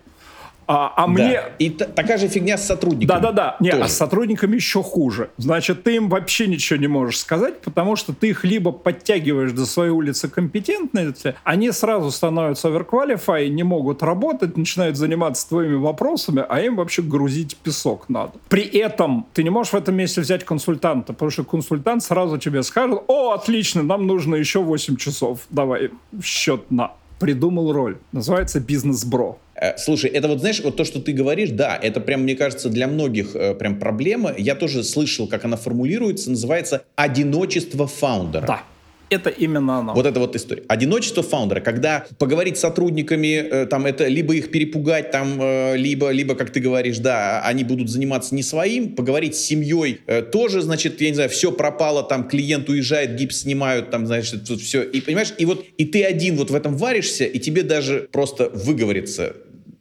А, 0.71 0.93
а 0.95 1.07
да. 1.07 1.11
мне... 1.11 1.41
И 1.57 1.71
такая 1.71 2.19
же 2.19 2.27
фигня 2.27 2.55
с 2.55 2.67
сотрудниками. 2.67 3.07
Да-да-да. 3.07 3.57
Не, 3.59 3.71
а 3.71 3.87
с 3.87 3.97
сотрудниками 3.97 4.55
еще 4.55 4.83
хуже. 4.83 5.31
Значит, 5.37 5.81
ты 5.81 5.95
им 5.95 6.09
вообще 6.09 6.45
ничего 6.45 6.79
не 6.79 6.85
можешь 6.85 7.17
сказать, 7.17 7.59
потому 7.61 7.95
что 7.95 8.13
ты 8.13 8.29
их 8.29 8.43
либо 8.43 8.71
подтягиваешь 8.71 9.51
до 9.51 9.65
своей 9.65 9.89
улицы 9.89 10.29
компетентности, 10.29 11.33
они 11.43 11.71
сразу 11.71 12.11
становятся 12.11 12.67
оверквалифай, 12.67 13.49
не 13.49 13.63
могут 13.63 14.03
работать, 14.03 14.57
начинают 14.57 14.95
заниматься 14.95 15.49
твоими 15.49 15.73
вопросами, 15.73 16.45
а 16.47 16.61
им 16.61 16.75
вообще 16.75 17.01
грузить 17.01 17.57
песок 17.57 18.07
надо. 18.07 18.33
При 18.47 18.61
этом 18.61 19.25
ты 19.33 19.41
не 19.41 19.49
можешь 19.49 19.73
в 19.73 19.75
этом 19.75 19.95
месте 19.95 20.21
взять 20.21 20.45
консультанта, 20.45 21.13
потому 21.13 21.31
что 21.31 21.43
консультант 21.43 22.03
сразу 22.03 22.37
тебе 22.37 22.61
скажет, 22.61 23.01
о, 23.07 23.31
отлично, 23.31 23.81
нам 23.81 24.05
нужно 24.05 24.35
еще 24.35 24.61
8 24.61 24.97
часов, 24.97 25.39
давай 25.49 25.89
счет 26.23 26.69
на. 26.69 26.91
Придумал 27.17 27.73
роль. 27.73 27.97
Называется 28.13 28.61
бизнес-бро. 28.61 29.39
Э, 29.59 29.77
слушай, 29.77 30.09
это 30.09 30.27
вот, 30.27 30.39
знаешь, 30.39 30.61
вот 30.63 30.77
то, 30.77 30.85
что 30.85 31.01
ты 31.01 31.11
говоришь, 31.11 31.49
да, 31.49 31.77
это 31.81 31.99
прям, 31.99 32.23
мне 32.23 32.35
кажется, 32.35 32.69
для 32.69 32.87
многих 32.87 33.35
э, 33.35 33.55
прям 33.55 33.79
проблема. 33.79 34.33
Я 34.37 34.55
тоже 34.55 34.83
слышал, 34.83 35.27
как 35.27 35.45
она 35.45 35.57
формулируется, 35.57 36.29
называется 36.29 36.83
«одиночество 36.95 37.87
фаундера». 37.87 38.47
Да. 38.47 38.63
Это 39.11 39.31
именно 39.31 39.79
оно. 39.79 39.95
Вот 39.95 40.05
это 40.05 40.19
вот 40.19 40.35
история. 40.35 40.61
Одиночество 40.67 41.23
фаундера, 41.23 41.61
когда 41.61 42.05
поговорить 42.19 42.57
с 42.57 42.59
сотрудниками, 42.59 43.37
э, 43.37 43.65
там 43.65 43.87
это 43.87 44.07
либо 44.07 44.35
их 44.35 44.51
перепугать, 44.51 45.09
там, 45.09 45.41
либо, 45.75 46.11
либо, 46.11 46.35
как 46.35 46.51
ты 46.51 46.59
говоришь, 46.59 46.99
да, 46.99 47.41
они 47.41 47.63
будут 47.63 47.89
заниматься 47.89 48.35
не 48.35 48.43
своим, 48.43 48.95
поговорить 48.95 49.35
с 49.35 49.39
семьей 49.39 50.01
тоже, 50.31 50.61
значит, 50.61 51.01
я 51.01 51.09
не 51.09 51.15
знаю, 51.15 51.29
все 51.31 51.51
пропало, 51.51 52.03
там 52.03 52.27
клиент 52.27 52.69
уезжает, 52.69 53.15
гипс 53.15 53.41
снимают, 53.41 53.89
там, 53.89 54.05
значит, 54.05 54.47
тут 54.47 54.61
все. 54.61 54.83
И 54.83 55.01
понимаешь, 55.01 55.33
и 55.39 55.45
вот 55.45 55.65
и 55.77 55.85
ты 55.85 56.03
один 56.03 56.35
вот 56.35 56.51
в 56.51 56.55
этом 56.55 56.77
варишься, 56.77 57.25
и 57.25 57.39
тебе 57.39 57.63
даже 57.63 58.07
просто 58.11 58.49
выговориться 58.49 59.33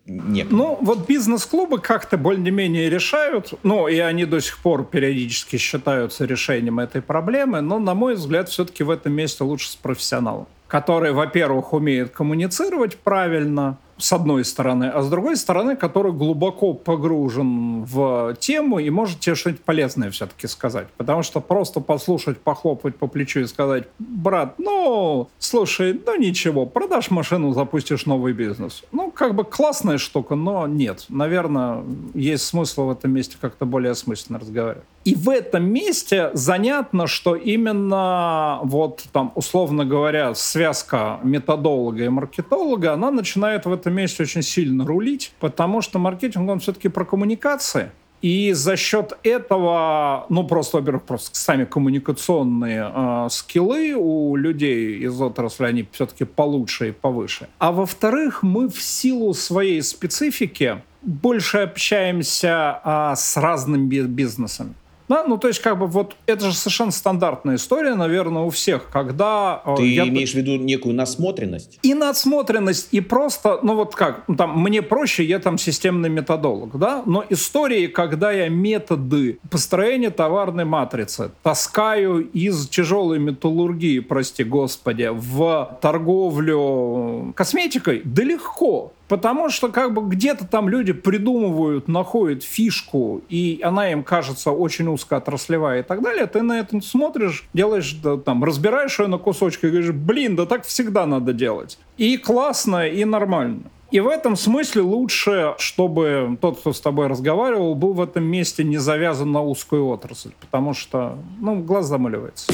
нет. 0.09 0.49
Ну, 0.51 0.79
вот 0.81 1.07
бизнес-клубы 1.07 1.79
как-то 1.79 2.17
более-менее 2.17 2.91
решают, 2.91 3.55
ну, 3.63 3.89
и 3.89 3.99
они 3.99 4.25
до 4.25 4.41
сих 4.41 4.59
пор 4.59 4.85
периодически 4.85 5.57
считаются 5.57 6.25
решением 6.25 6.81
этой 6.81 7.03
проблемы, 7.03 7.61
но, 7.61 7.79
на 7.79 7.95
мой 7.95 8.15
взгляд, 8.15 8.49
все-таки 8.49 8.83
в 8.83 8.91
этом 8.91 9.13
месте 9.13 9.45
лучше 9.45 9.71
с 9.71 9.77
профессионалом, 9.77 10.47
который, 10.67 11.13
во-первых, 11.13 11.73
умеет 11.73 12.11
коммуницировать 12.11 12.97
правильно, 12.97 13.79
с 13.99 14.13
одной 14.13 14.45
стороны, 14.45 14.85
а 14.85 15.03
с 15.03 15.11
другой 15.11 15.37
стороны, 15.37 15.77
который 15.77 16.13
глубоко 16.13 16.73
погружен 16.75 17.85
в 17.85 18.37
тему 18.41 18.79
и 18.79 18.91
может 18.91 19.21
тебе 19.21 19.35
что-нибудь 19.35 19.63
полезное 19.63 20.11
все-таки 20.11 20.47
сказать. 20.47 20.87
Потому 20.97 21.23
что 21.23 21.41
просто 21.41 21.81
послушать, 21.81 22.39
похлопать 22.39 22.97
по 22.97 23.07
плечу 23.07 23.41
и 23.41 23.47
сказать, 23.47 23.85
брат, 23.99 24.55
ну, 24.59 25.29
слушай, 25.39 26.01
ну 26.07 26.19
ничего, 26.19 26.67
продашь 26.67 27.11
машину, 27.11 27.53
запустишь 27.53 28.07
новый 28.07 28.33
бизнес. 28.33 28.85
Ну, 28.93 29.11
как 29.11 29.35
бы 29.35 29.45
классная 29.45 29.99
штука, 29.99 30.35
но 30.35 30.67
нет. 30.67 31.07
Наверное, 31.09 31.83
есть 32.15 32.45
смысл 32.45 32.87
в 32.87 32.91
этом 32.91 33.13
месте 33.13 33.37
как-то 33.41 33.67
более 33.67 33.93
осмысленно 33.93 34.39
разговаривать. 34.39 34.85
И 35.09 35.15
в 35.15 35.31
этом 35.31 35.65
месте 35.65 36.31
занятно, 36.35 37.07
что 37.07 37.35
именно 37.35 38.61
вот 38.63 39.05
там, 39.11 39.33
условно 39.37 39.87
говоря, 39.87 40.35
связка 40.35 41.19
методолога 41.23 42.05
и 42.05 42.09
маркетолога, 42.11 42.93
она 42.93 43.11
начинает 43.11 43.65
в 43.65 43.73
этом 43.73 43.95
месте 43.95 44.25
очень 44.25 44.43
сильно 44.43 44.85
рулить, 44.85 45.33
потому 45.41 45.81
что 45.81 45.99
маркетинг, 45.99 46.51
он 46.51 46.61
все-таки 46.61 46.89
про 46.89 47.07
коммуникации. 47.07 47.91
И 48.21 48.53
за 48.53 48.77
счет 48.77 49.15
этого, 49.23 50.27
ну 50.29 50.47
просто, 50.47 50.77
во-первых, 50.77 51.05
просто 51.05 51.31
сами 51.33 51.65
коммуникационные 51.65 52.93
э, 52.95 53.29
скиллы 53.31 53.95
у 53.97 54.37
людей 54.37 54.99
из 54.99 55.19
отрасли, 55.19 55.65
они 55.65 55.89
все-таки 55.91 56.27
получше 56.27 56.91
и 56.91 56.93
повыше. 56.93 57.49
А 57.59 57.73
во-вторых, 57.73 58.43
мы 58.43 58.69
в 58.69 58.83
силу 58.83 59.33
своей 59.33 59.81
специфики 59.81 60.83
больше 61.01 61.59
общаемся 61.59 62.83
э, 62.85 63.13
с 63.17 63.39
разными 63.39 64.03
бизнесами. 64.03 64.75
Да, 65.09 65.25
ну 65.25 65.39
то 65.39 65.49
есть 65.49 65.61
как 65.61 65.79
бы 65.79 65.87
вот 65.87 66.17
это 66.27 66.47
же 66.47 66.55
совершенно 66.55 66.91
стандартная 66.91 67.57
история, 67.57 67.95
наверное, 67.95 68.43
у 68.43 68.51
всех, 68.51 68.91
когда... 68.91 69.63
Э, 69.65 69.75
Ты 69.77 69.87
я... 69.87 70.07
имеешь 70.09 70.33
в 70.33 70.35
виду 70.35 70.57
некую 70.57 70.95
насмотренность? 70.95 71.79
И 71.83 71.95
насмотренность, 71.95 72.89
и 72.93 73.01
просто, 73.01 73.61
ну 73.63 73.75
вот 73.75 73.95
как, 73.95 74.25
ну, 74.29 74.37
там, 74.37 74.61
мне 74.61 74.83
проще, 74.83 75.25
я 75.25 75.39
там 75.39 75.59
системный 75.59 76.09
методолог, 76.09 76.79
да, 76.79 77.03
но 77.07 77.25
истории, 77.29 77.87
когда 77.87 78.33
я 78.33 78.49
методы 78.49 79.39
построения 79.51 80.11
товарной 80.11 80.65
матрицы 80.65 81.31
таскаю 81.43 82.29
из 82.31 82.69
тяжелой 82.69 83.19
металлургии, 83.19 84.01
прости 84.01 84.45
господи, 84.45 85.09
в 85.11 85.79
торговлю 85.81 87.33
косметикой, 87.35 88.03
да 88.05 88.23
легко. 88.25 88.93
Потому 89.09 89.49
что 89.49 89.69
как 89.71 89.95
бы 89.95 90.03
где-то 90.03 90.47
там 90.47 90.69
люди 90.69 90.93
придумывают, 90.93 91.89
находят 91.89 92.43
фишку, 92.43 93.23
и 93.29 93.61
она 93.63 93.91
им 93.91 94.05
кажется 94.05 94.51
очень 94.51 94.87
узкоотраслевая 94.89 95.81
и 95.81 95.83
так 95.83 96.03
далее. 96.03 96.27
Ты 96.27 96.43
на 96.43 96.61
это 96.61 96.81
смотришь, 96.83 97.49
делаешь, 97.55 97.95
да, 98.03 98.19
там, 98.19 98.45
разбираешь 98.45 98.99
ее 98.99 99.07
на 99.07 99.19
кусочки 99.19 99.67
и 99.67 99.71
говоришь, 99.71 99.93
блин, 99.93 100.37
да 100.37 100.45
так 100.45 100.65
всегда 100.65 101.07
надо 101.07 101.33
делать. 101.33 101.79
И 101.97 102.19
классно, 102.19 102.87
и 102.87 103.05
нормально. 103.05 103.63
И 103.91 104.01
в 104.01 104.09
этом 104.09 104.37
смысле 104.37 104.83
лучше, 104.83 105.55
чтобы 105.57 106.37
тот, 106.43 106.61
кто 106.61 106.75
с 106.75 106.81
тобой 106.81 107.07
разговаривал, 107.07 107.75
был 107.75 107.95
в 107.95 108.03
этом 108.03 108.25
месте 108.25 108.63
не 108.63 108.77
завязан 108.77 109.33
на 109.33 109.43
узкую 109.43 109.87
отрасль, 109.87 110.33
потому 110.41 110.75
что, 110.75 111.17
ну, 111.41 111.61
глаз 111.63 111.87
замыливается. 111.87 112.53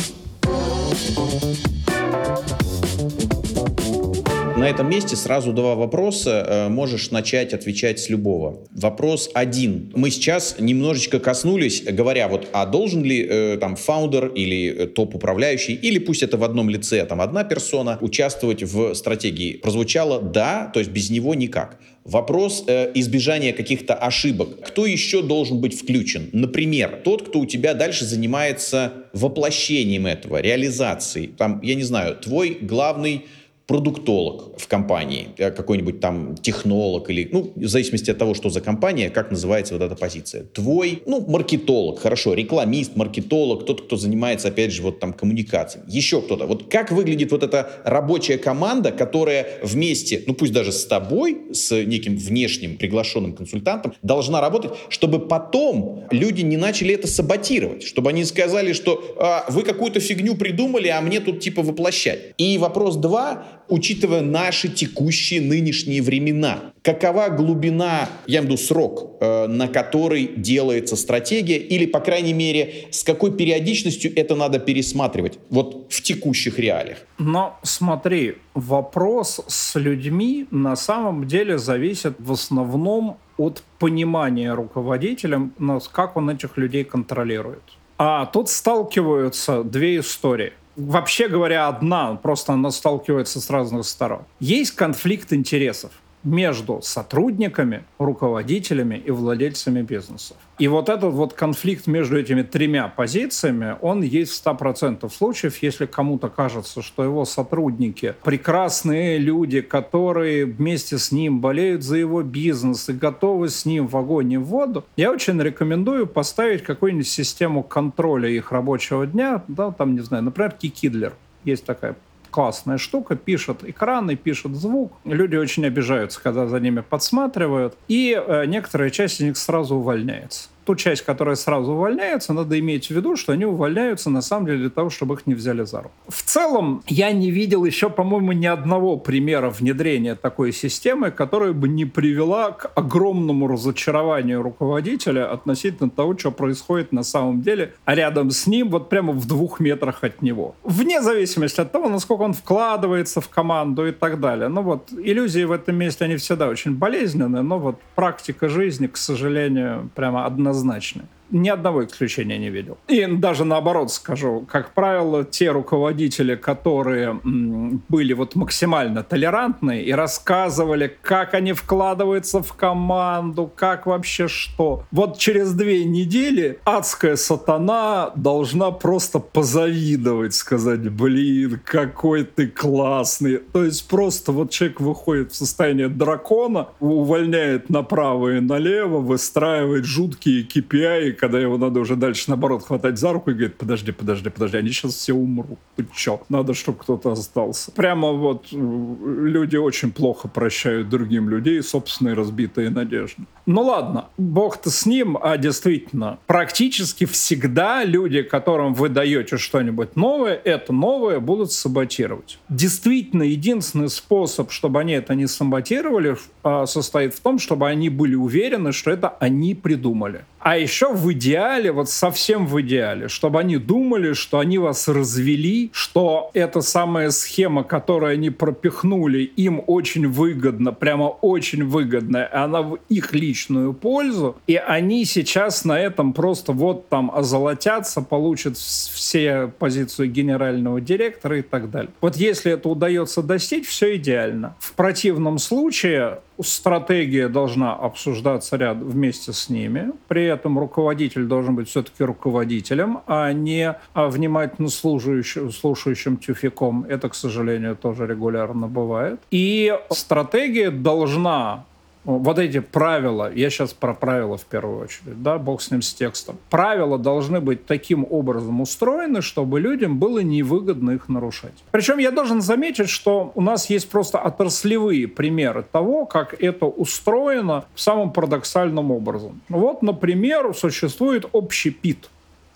На 4.57 4.69
этом 4.69 4.88
месте 4.88 5.17
сразу 5.17 5.53
два 5.53 5.75
вопроса. 5.75 6.47
Э, 6.47 6.69
можешь 6.69 7.11
начать 7.11 7.53
отвечать 7.53 7.99
с 7.99 8.09
любого. 8.09 8.64
Вопрос 8.71 9.29
один. 9.35 9.93
Мы 9.97 10.11
сейчас 10.11 10.57
немножечко 10.61 11.19
коснулись, 11.19 11.83
говоря 11.83 12.29
вот, 12.29 12.47
а 12.53 12.64
должен 12.64 13.03
ли 13.03 13.27
э, 13.29 13.59
там 13.61 13.75
фаундер 13.75 14.29
или 14.29 14.73
э, 14.73 14.87
топ-управляющий, 14.87 15.75
или 15.75 15.99
пусть 15.99 16.23
это 16.23 16.37
в 16.37 16.45
одном 16.45 16.71
лице, 16.71 17.05
там 17.05 17.21
одна 17.21 17.43
персона, 17.43 17.99
участвовать 18.01 18.62
в 18.62 18.95
стратегии? 18.95 19.55
Прозвучало 19.55 20.23
«да», 20.23 20.71
то 20.73 20.79
есть 20.79 20.93
без 20.93 21.11
него 21.11 21.35
никак. 21.35 21.81
Вопрос 22.05 22.64
э, 22.69 22.93
избежания 22.95 23.53
каких-то 23.53 23.95
ошибок. 23.95 24.61
Кто 24.61 24.87
еще 24.87 25.21
должен 25.21 25.61
быть 25.61 25.77
включен? 25.77 26.29
Например, 26.33 27.01
тот, 27.03 27.27
кто 27.29 27.40
у 27.40 27.47
тебя 27.47 27.75
дальше 27.75 28.05
занимается 28.05 28.93
воплощением 29.12 30.07
этого, 30.07 30.40
реализацией. 30.40 31.27
Там, 31.27 31.61
я 31.62 31.75
не 31.75 31.83
знаю, 31.83 32.14
твой 32.17 32.59
главный 32.61 33.25
продуктолог 33.66 34.59
в 34.59 34.68
компании, 34.68 35.29
э, 35.38 35.50
какой-нибудь 35.50 36.00
там 36.00 36.37
технолог 36.37 37.09
или, 37.11 37.29
ну, 37.33 37.53
в 37.57 37.66
зависимости 37.66 38.11
от 38.11 38.18
того, 38.18 38.35
что 38.35 38.50
за 38.50 38.61
компания, 38.61 39.09
как 39.09 39.31
называется 39.31 39.74
вот 39.74 39.83
эта 39.83 39.96
позиция. 39.96 40.44
Твой, 40.44 41.03
ну, 41.07 41.24
маркетолог, 41.27 41.98
хорошо, 41.98 42.35
рекламист, 42.35 42.96
маркетолог, 42.96 43.64
тот, 43.64 43.87
кто 43.87 43.96
занимается, 43.96 44.48
опять 44.48 44.72
же, 44.72 44.83
вот 44.83 45.00
там 45.00 45.14
коммуникацией. 45.14 45.85
Еще 45.88 46.20
кто-то. 46.20 46.46
Вот 46.46 46.70
как 46.70 46.92
выглядит 46.92 47.33
вот 47.33 47.42
эта 47.42 47.70
рабочая 47.85 48.37
команда, 48.37 48.92
которая 48.92 49.46
вместе, 49.62 50.22
ну, 50.27 50.35
пусть 50.35 50.53
даже 50.53 50.70
с 50.70 50.85
тобой, 50.85 51.38
с 51.53 51.74
неким 51.85 52.16
внешним 52.16 52.77
приглашенным 52.77 53.33
консультантом, 53.33 53.94
должна 54.03 54.42
работать, 54.42 54.72
чтобы 54.90 55.20
потом 55.20 56.05
люди 56.11 56.42
не 56.42 56.59
начали 56.59 56.94
это 56.94 57.07
саботировать, 57.07 57.83
чтобы 57.83 58.11
они 58.11 58.24
сказали, 58.24 58.74
что 58.74 59.14
а, 59.16 59.46
вы 59.48 59.62
какую-то 59.62 60.00
фигню 60.00 60.35
придумали, 60.35 60.88
а 60.88 61.00
мне 61.00 61.20
тут 61.20 61.40
типа 61.40 61.62
воплощать. 61.62 62.35
И 62.37 62.59
вопрос 62.59 62.96
два, 62.96 63.54
учитывая 63.68 64.20
наши 64.20 64.68
текущие 64.68 65.40
нынешние 65.40 66.03
времена. 66.03 66.72
Какова 66.83 67.29
глубина, 67.29 68.09
я 68.27 68.40
имею 68.40 68.42
в 68.42 68.44
виду 68.53 68.57
срок, 68.57 69.16
э, 69.20 69.46
на 69.46 69.68
который 69.68 70.31
делается 70.37 70.96
стратегия, 70.96 71.57
или, 71.57 71.87
по 71.87 72.00
крайней 72.00 72.35
мере, 72.35 72.87
с 72.90 73.03
какой 73.03 73.33
периодичностью 73.33 74.12
это 74.14 74.35
надо 74.35 74.59
пересматривать 74.59 75.38
вот 75.50 75.87
в 75.88 76.03
текущих 76.03 76.59
реалиях? 76.59 76.98
Но 77.18 77.59
смотри, 77.62 78.37
вопрос 78.55 79.40
с 79.46 79.79
людьми 79.79 80.46
на 80.50 80.77
самом 80.77 81.27
деле 81.27 81.59
зависит 81.59 82.14
в 82.18 82.33
основном 82.33 83.16
от 83.37 83.62
понимания 83.79 84.53
руководителем, 84.55 85.53
как 85.92 86.16
он 86.16 86.31
этих 86.31 86.57
людей 86.57 86.85
контролирует. 86.85 87.62
А 87.96 88.27
тут 88.27 88.48
сталкиваются 88.48 89.62
две 89.64 89.98
истории– 90.00 90.53
вообще 90.76 91.28
говоря, 91.28 91.68
одна, 91.68 92.14
просто 92.16 92.52
она 92.52 92.70
сталкивается 92.70 93.40
с 93.40 93.50
разных 93.50 93.84
сторон. 93.87 94.24
Есть 94.40 94.72
конфликт 94.72 95.32
интересов 95.32 95.92
между 96.24 96.80
сотрудниками, 96.82 97.84
руководителями 97.98 98.96
и 98.96 99.10
владельцами 99.10 99.82
бизнесов. 99.82 100.37
И 100.58 100.68
вот 100.68 100.88
этот 100.88 101.12
вот 101.12 101.34
конфликт 101.34 101.87
между 101.87 102.18
этими 102.18 102.42
тремя 102.42 102.88
позициями, 102.88 103.76
он 103.80 104.02
есть 104.02 104.32
в 104.32 104.46
100% 104.46 105.10
случаев, 105.10 105.62
если 105.62 105.87
кому-то 105.87 106.28
кажется, 106.28 106.80
что 106.80 107.02
его 107.04 107.24
сотрудники 107.24 108.14
прекрасные 108.22 109.18
люди, 109.18 109.60
которые 109.60 110.46
вместе 110.46 110.98
с 110.98 111.10
ним 111.10 111.40
болеют 111.40 111.82
за 111.82 111.96
его 111.96 112.22
бизнес 112.22 112.88
и 112.88 112.92
готовы 112.92 113.48
с 113.48 113.66
ним 113.66 113.88
в 113.88 113.96
огонь 113.96 114.32
и 114.32 114.37
в 114.37 114.44
воду, 114.44 114.84
я 114.96 115.10
очень 115.10 115.40
рекомендую 115.40 116.06
поставить 116.06 116.62
какую-нибудь 116.62 117.08
систему 117.08 117.62
контроля 117.62 118.28
их 118.28 118.52
рабочего 118.52 119.06
дня, 119.06 119.42
да, 119.48 119.72
там, 119.72 119.94
не 119.94 120.00
знаю, 120.00 120.22
например, 120.22 120.52
Кикидлер. 120.52 121.14
Есть 121.44 121.64
такая 121.64 121.96
классная 122.35 122.79
штука, 122.79 123.14
пишет 123.14 123.62
экраны, 123.62 124.16
пишет 124.16 124.57
звук. 124.57 124.92
Люди 125.05 125.37
очень 125.37 125.64
обижаются, 125.66 126.20
когда 126.20 126.49
за 126.49 126.59
ними 126.59 126.81
подсматривают. 126.81 127.77
И 127.87 128.12
э, 128.12 128.47
некоторая 128.47 128.90
часть 128.90 129.20
из 129.20 129.27
них 129.27 129.37
сразу 129.37 129.77
увольняется 129.77 130.49
ту 130.64 130.74
часть, 130.74 131.03
которая 131.03 131.37
сразу 131.37 131.72
увольняется, 131.72 132.33
надо 132.33 132.59
иметь 132.59 132.87
в 132.87 132.90
виду, 132.90 133.16
что 133.16 133.33
они 133.33 133.44
увольняются 133.44 134.11
на 134.11 134.22
самом 134.22 134.46
деле 134.46 134.59
для 134.59 134.70
того, 134.70 134.90
чтобы 134.90 135.14
их 135.14 135.27
не 135.27 135.35
взяли 135.35 135.64
за 135.64 135.83
руку. 135.83 135.94
В 136.09 136.22
целом, 136.22 136.83
я 136.87 137.12
не 137.12 137.31
видел 137.31 137.64
еще, 137.64 137.90
по-моему, 137.90 138.33
ни 138.33 138.46
одного 138.46 138.96
примера 138.96 139.50
внедрения 139.50 140.14
такой 140.14 140.53
системы, 140.53 141.11
которая 141.11 141.53
бы 141.53 141.68
не 141.68 141.85
привела 141.85 142.53
к 142.53 142.70
огромному 142.74 143.46
разочарованию 143.46 144.42
руководителя 144.42 145.31
относительно 145.31 145.90
того, 145.90 146.16
что 146.16 146.31
происходит 146.31 146.92
на 146.92 147.03
самом 147.03 147.42
деле, 147.42 147.74
а 147.85 147.94
рядом 147.94 148.31
с 148.31 148.46
ним, 148.46 148.70
вот 148.70 148.88
прямо 148.88 149.12
в 149.12 149.27
двух 149.27 149.61
метрах 149.61 150.05
от 150.05 150.22
него. 150.22 150.55
Вне 150.62 151.03
зависимости 151.03 151.61
от 151.61 151.72
того, 151.72 151.88
насколько 151.88 152.22
он 152.22 152.33
вкладывается 152.33 153.20
в 153.20 153.29
команду 153.29 153.87
и 153.87 153.92
так 153.92 154.20
далее. 154.20 154.48
Ну 154.48 154.62
вот, 154.62 154.90
иллюзии 154.92 155.44
в 155.44 155.53
этом 155.53 155.77
месте, 155.77 156.05
они 156.05 156.16
всегда 156.16 156.48
очень 156.48 156.74
болезненные, 156.74 157.42
но 157.42 157.59
вот 157.59 157.77
практика 157.94 158.48
жизни, 158.48 158.87
к 158.87 158.96
сожалению, 158.96 159.90
прямо 159.94 160.24
однозначно 160.24 160.54
однозначны 160.55 161.03
ни 161.30 161.48
одного 161.48 161.84
исключения 161.84 162.38
не 162.38 162.50
видел. 162.50 162.78
И 162.88 163.06
даже 163.06 163.44
наоборот 163.44 163.90
скажу, 163.92 164.46
как 164.48 164.72
правило, 164.74 165.24
те 165.24 165.50
руководители, 165.50 166.34
которые 166.37 167.20
были 167.22 168.12
вот 168.12 168.34
максимально 168.34 169.02
толерантны 169.02 169.82
и 169.82 169.92
рассказывали, 169.92 170.96
как 171.02 171.34
они 171.34 171.52
вкладываются 171.52 172.42
в 172.42 172.52
команду, 172.52 173.50
как 173.54 173.87
вообще 173.87 174.28
что. 174.28 174.84
Вот 174.90 175.18
через 175.18 175.52
две 175.52 175.84
недели 175.84 176.58
адская 176.64 177.16
сатана 177.16 178.12
должна 178.14 178.70
просто 178.70 179.18
позавидовать, 179.18 180.34
сказать, 180.34 180.88
блин, 180.90 181.60
какой 181.64 182.24
ты 182.24 182.46
классный. 182.46 183.38
То 183.38 183.64
есть 183.64 183.88
просто 183.88 184.32
вот 184.32 184.50
человек 184.50 184.80
выходит 184.80 185.32
в 185.32 185.37
состояние 185.37 185.88
дракона, 185.88 186.68
увольняет 186.80 187.70
направо 187.70 188.37
и 188.37 188.40
налево, 188.40 188.98
выстраивает 188.98 189.84
жуткие 189.84 190.44
KPI, 190.44 191.13
когда 191.14 191.40
его 191.40 191.59
надо 191.59 191.81
уже 191.81 191.96
дальше, 191.96 192.24
наоборот, 192.29 192.64
хватать 192.64 192.98
за 192.98 193.12
руку 193.12 193.31
и 193.31 193.35
говорит, 193.35 193.57
подожди, 193.57 193.92
подожди, 193.92 194.31
подожди, 194.31 194.57
они 194.59 194.70
сейчас 194.70 194.94
все 194.94 195.12
умрут. 195.12 195.59
Чё? 195.94 196.20
Надо, 196.29 196.55
чтобы 196.55 196.79
кто-то 196.79 197.12
остался. 197.12 197.72
Прямо 197.72 198.12
вот 198.12 198.46
э, 198.53 198.57
люди 198.57 199.57
очень 199.57 199.92
плохо 199.92 200.29
прощают 200.29 200.88
другим 200.88 201.29
людей 201.29 201.62
собственные 201.62 202.14
разбитые 202.14 202.70
надежды. 202.70 203.22
Ну 203.46 203.61
ладно, 203.62 204.07
бог-то 204.16 204.70
с 204.70 204.87
ним, 204.87 205.18
а 205.20 205.37
действительно, 205.37 206.18
практически 206.26 207.04
всегда 207.04 207.85
люди, 207.85 208.22
которым 208.22 208.72
вы 208.72 208.88
даете 208.88 209.37
что-нибудь 209.37 209.96
новое, 209.96 210.40
это 210.44 210.72
новое 210.72 211.20
будут 211.20 211.52
саботировать. 211.52 212.38
Действительно, 212.48 213.22
единственный 213.22 213.90
способ, 213.90 214.50
чтобы 214.50 214.80
они 214.80 214.94
это 214.94 215.14
не 215.14 215.26
саботировали, 215.26 216.16
а, 216.42 216.64
состоит 216.64 217.14
в 217.14 217.20
том, 217.20 217.38
чтобы 217.38 217.68
они 217.68 217.90
были 217.90 218.14
уверены, 218.14 218.72
что 218.72 218.90
это 218.90 219.09
они 219.20 219.54
придумали. 219.54 220.24
А 220.44 220.59
еще 220.59 220.92
в 220.92 221.11
идеале, 221.12 221.72
вот 221.72 221.88
совсем 221.88 222.46
в 222.46 222.61
идеале, 222.61 223.09
чтобы 223.09 223.40
они 223.40 223.57
думали, 223.57 224.12
что 224.12 224.38
они 224.38 224.59
вас 224.59 224.88
развели, 224.88 225.70
что 225.72 226.30
эта 226.35 226.61
самая 226.61 227.11
схема, 227.11 227.64
которую 227.64 228.12
они 228.12 228.28
пропихнули, 228.28 229.22
им 229.22 229.62
очень 229.66 230.07
выгодна, 230.07 230.72
прямо 230.72 231.04
очень 231.04 231.64
выгодна, 231.64 232.28
и 232.30 232.37
она 232.37 232.61
в 232.61 232.78
их 232.90 233.14
личную 233.35 233.73
пользу, 233.73 234.37
и 234.47 234.55
они 234.55 235.05
сейчас 235.05 235.64
на 235.64 235.79
этом 235.81 236.12
просто 236.12 236.53
вот 236.53 236.88
там 236.88 237.11
озолотятся, 237.12 238.01
получат 238.01 238.57
все 238.57 239.51
позицию 239.59 240.09
генерального 240.11 240.81
директора 240.81 241.38
и 241.38 241.42
так 241.42 241.68
далее. 241.70 241.90
Вот 242.01 242.14
если 242.16 242.53
это 242.53 242.68
удается 242.68 243.23
достичь, 243.23 243.66
все 243.66 243.97
идеально. 243.97 244.55
В 244.61 244.75
противном 244.75 245.38
случае 245.38 246.20
стратегия 246.40 247.29
должна 247.29 247.75
обсуждаться 247.75 248.57
ряд 248.57 248.77
вместе 248.77 249.33
с 249.33 249.49
ними. 249.49 249.92
При 250.07 250.25
этом 250.25 250.59
руководитель 250.59 251.25
должен 251.25 251.57
быть 251.57 251.68
все-таки 251.68 252.05
руководителем, 252.05 253.01
а 253.07 253.33
не 253.33 253.75
а 253.94 254.09
внимательно 254.09 254.68
слушающим, 254.68 255.51
слушающим 255.51 256.18
тюфяком. 256.18 256.87
Это, 256.88 257.09
к 257.09 257.14
сожалению, 257.14 257.75
тоже 257.75 258.07
регулярно 258.07 258.68
бывает. 258.68 259.20
И 259.33 259.77
стратегия 259.90 260.70
должна 260.70 261.64
вот 262.05 262.38
эти 262.38 262.61
правила, 262.61 263.33
я 263.33 263.51
сейчас 263.51 263.73
про 263.73 263.95
правила 263.95 264.37
в 264.37 264.45
первую 264.45 264.83
очередь, 264.83 265.23
да, 265.23 265.38
бог 265.38 265.62
с 265.62 265.71
ним 265.71 265.83
с 265.83 265.93
текстом. 265.95 266.37
Правила 266.51 266.99
должны 266.99 267.40
быть 267.40 267.67
таким 267.67 268.07
образом 268.09 268.61
устроены, 268.61 269.23
чтобы 269.23 269.61
людям 269.61 269.99
было 269.99 270.19
невыгодно 270.19 270.93
их 270.93 271.09
нарушать. 271.09 271.64
Причем 271.71 271.99
я 271.99 272.11
должен 272.11 272.43
заметить, 272.43 272.90
что 272.90 273.33
у 273.35 273.40
нас 273.40 273.71
есть 273.71 273.88
просто 273.88 274.19
отраслевые 274.19 275.09
примеры 275.09 275.64
того, 275.71 276.05
как 276.07 276.35
это 276.43 276.67
устроено 276.67 277.64
самым 277.75 278.11
парадоксальным 278.11 278.90
образом. 278.90 279.40
Вот, 279.49 279.83
например, 279.83 280.55
существует 280.55 281.27
общий 281.33 281.71
пит, 281.71 282.11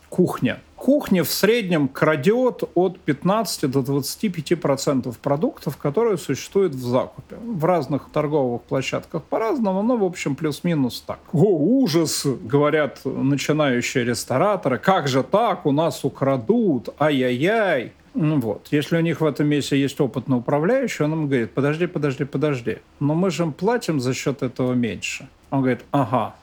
кухня– 0.09 0.61
Кухня 0.79 1.25
в 1.25 1.31
среднем 1.31 1.89
крадет 1.89 2.63
от 2.77 3.01
15 3.01 3.69
до 3.69 3.83
25 3.83 4.61
процентов 4.61 5.19
продуктов, 5.19 5.77
которые 5.77 6.19
существуют 6.19 6.73
в 6.73 6.87
закупе. 6.87 7.37
В 7.45 7.65
разных 7.65 8.09
торговых 8.13 8.63
площадках 8.63 9.25
по-разному, 9.25 9.83
но 9.83 9.97
в 9.97 10.05
общем 10.05 10.37
плюс-минус 10.37 11.03
так. 11.05 11.19
О, 11.33 11.45
ужас, 11.83 12.25
говорят 12.25 13.01
начинающие 13.05 14.05
рестораторы, 14.05 14.79
как 14.79 15.09
же 15.09 15.25
так, 15.25 15.67
у 15.67 15.73
нас 15.73 16.05
украдут, 16.05 16.91
ай-яй-яй. 17.01 17.93
Ну 18.15 18.39
вот. 18.39 18.69
Если 18.71 18.97
у 18.97 19.01
них 19.01 19.21
в 19.21 19.27
этом 19.27 19.49
месте 19.49 19.79
есть 19.79 20.01
опытный 20.01 20.39
управляющий, 20.39 21.03
он 21.03 21.13
им 21.13 21.27
говорит, 21.27 21.53
подожди, 21.55 21.87
подожди, 21.87 22.25
подожди, 22.25 22.79
но 23.01 23.15
мы 23.15 23.31
же 23.31 23.43
им 23.43 23.53
платим 23.53 24.01
за 24.01 24.15
счет 24.15 24.43
этого 24.43 24.75
меньше. 24.75 25.29
Он 25.51 25.61
говорит, 25.61 25.81
ага, 25.91 26.35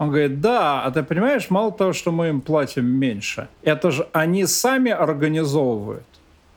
он 0.00 0.08
говорит, 0.08 0.40
да, 0.40 0.82
а 0.82 0.90
ты 0.90 1.02
понимаешь, 1.02 1.50
мало 1.50 1.72
того, 1.72 1.92
что 1.92 2.10
мы 2.10 2.28
им 2.28 2.40
платим 2.40 2.86
меньше, 2.86 3.48
это 3.62 3.90
же 3.90 4.08
они 4.12 4.46
сами 4.46 4.90
организовывают. 4.90 6.06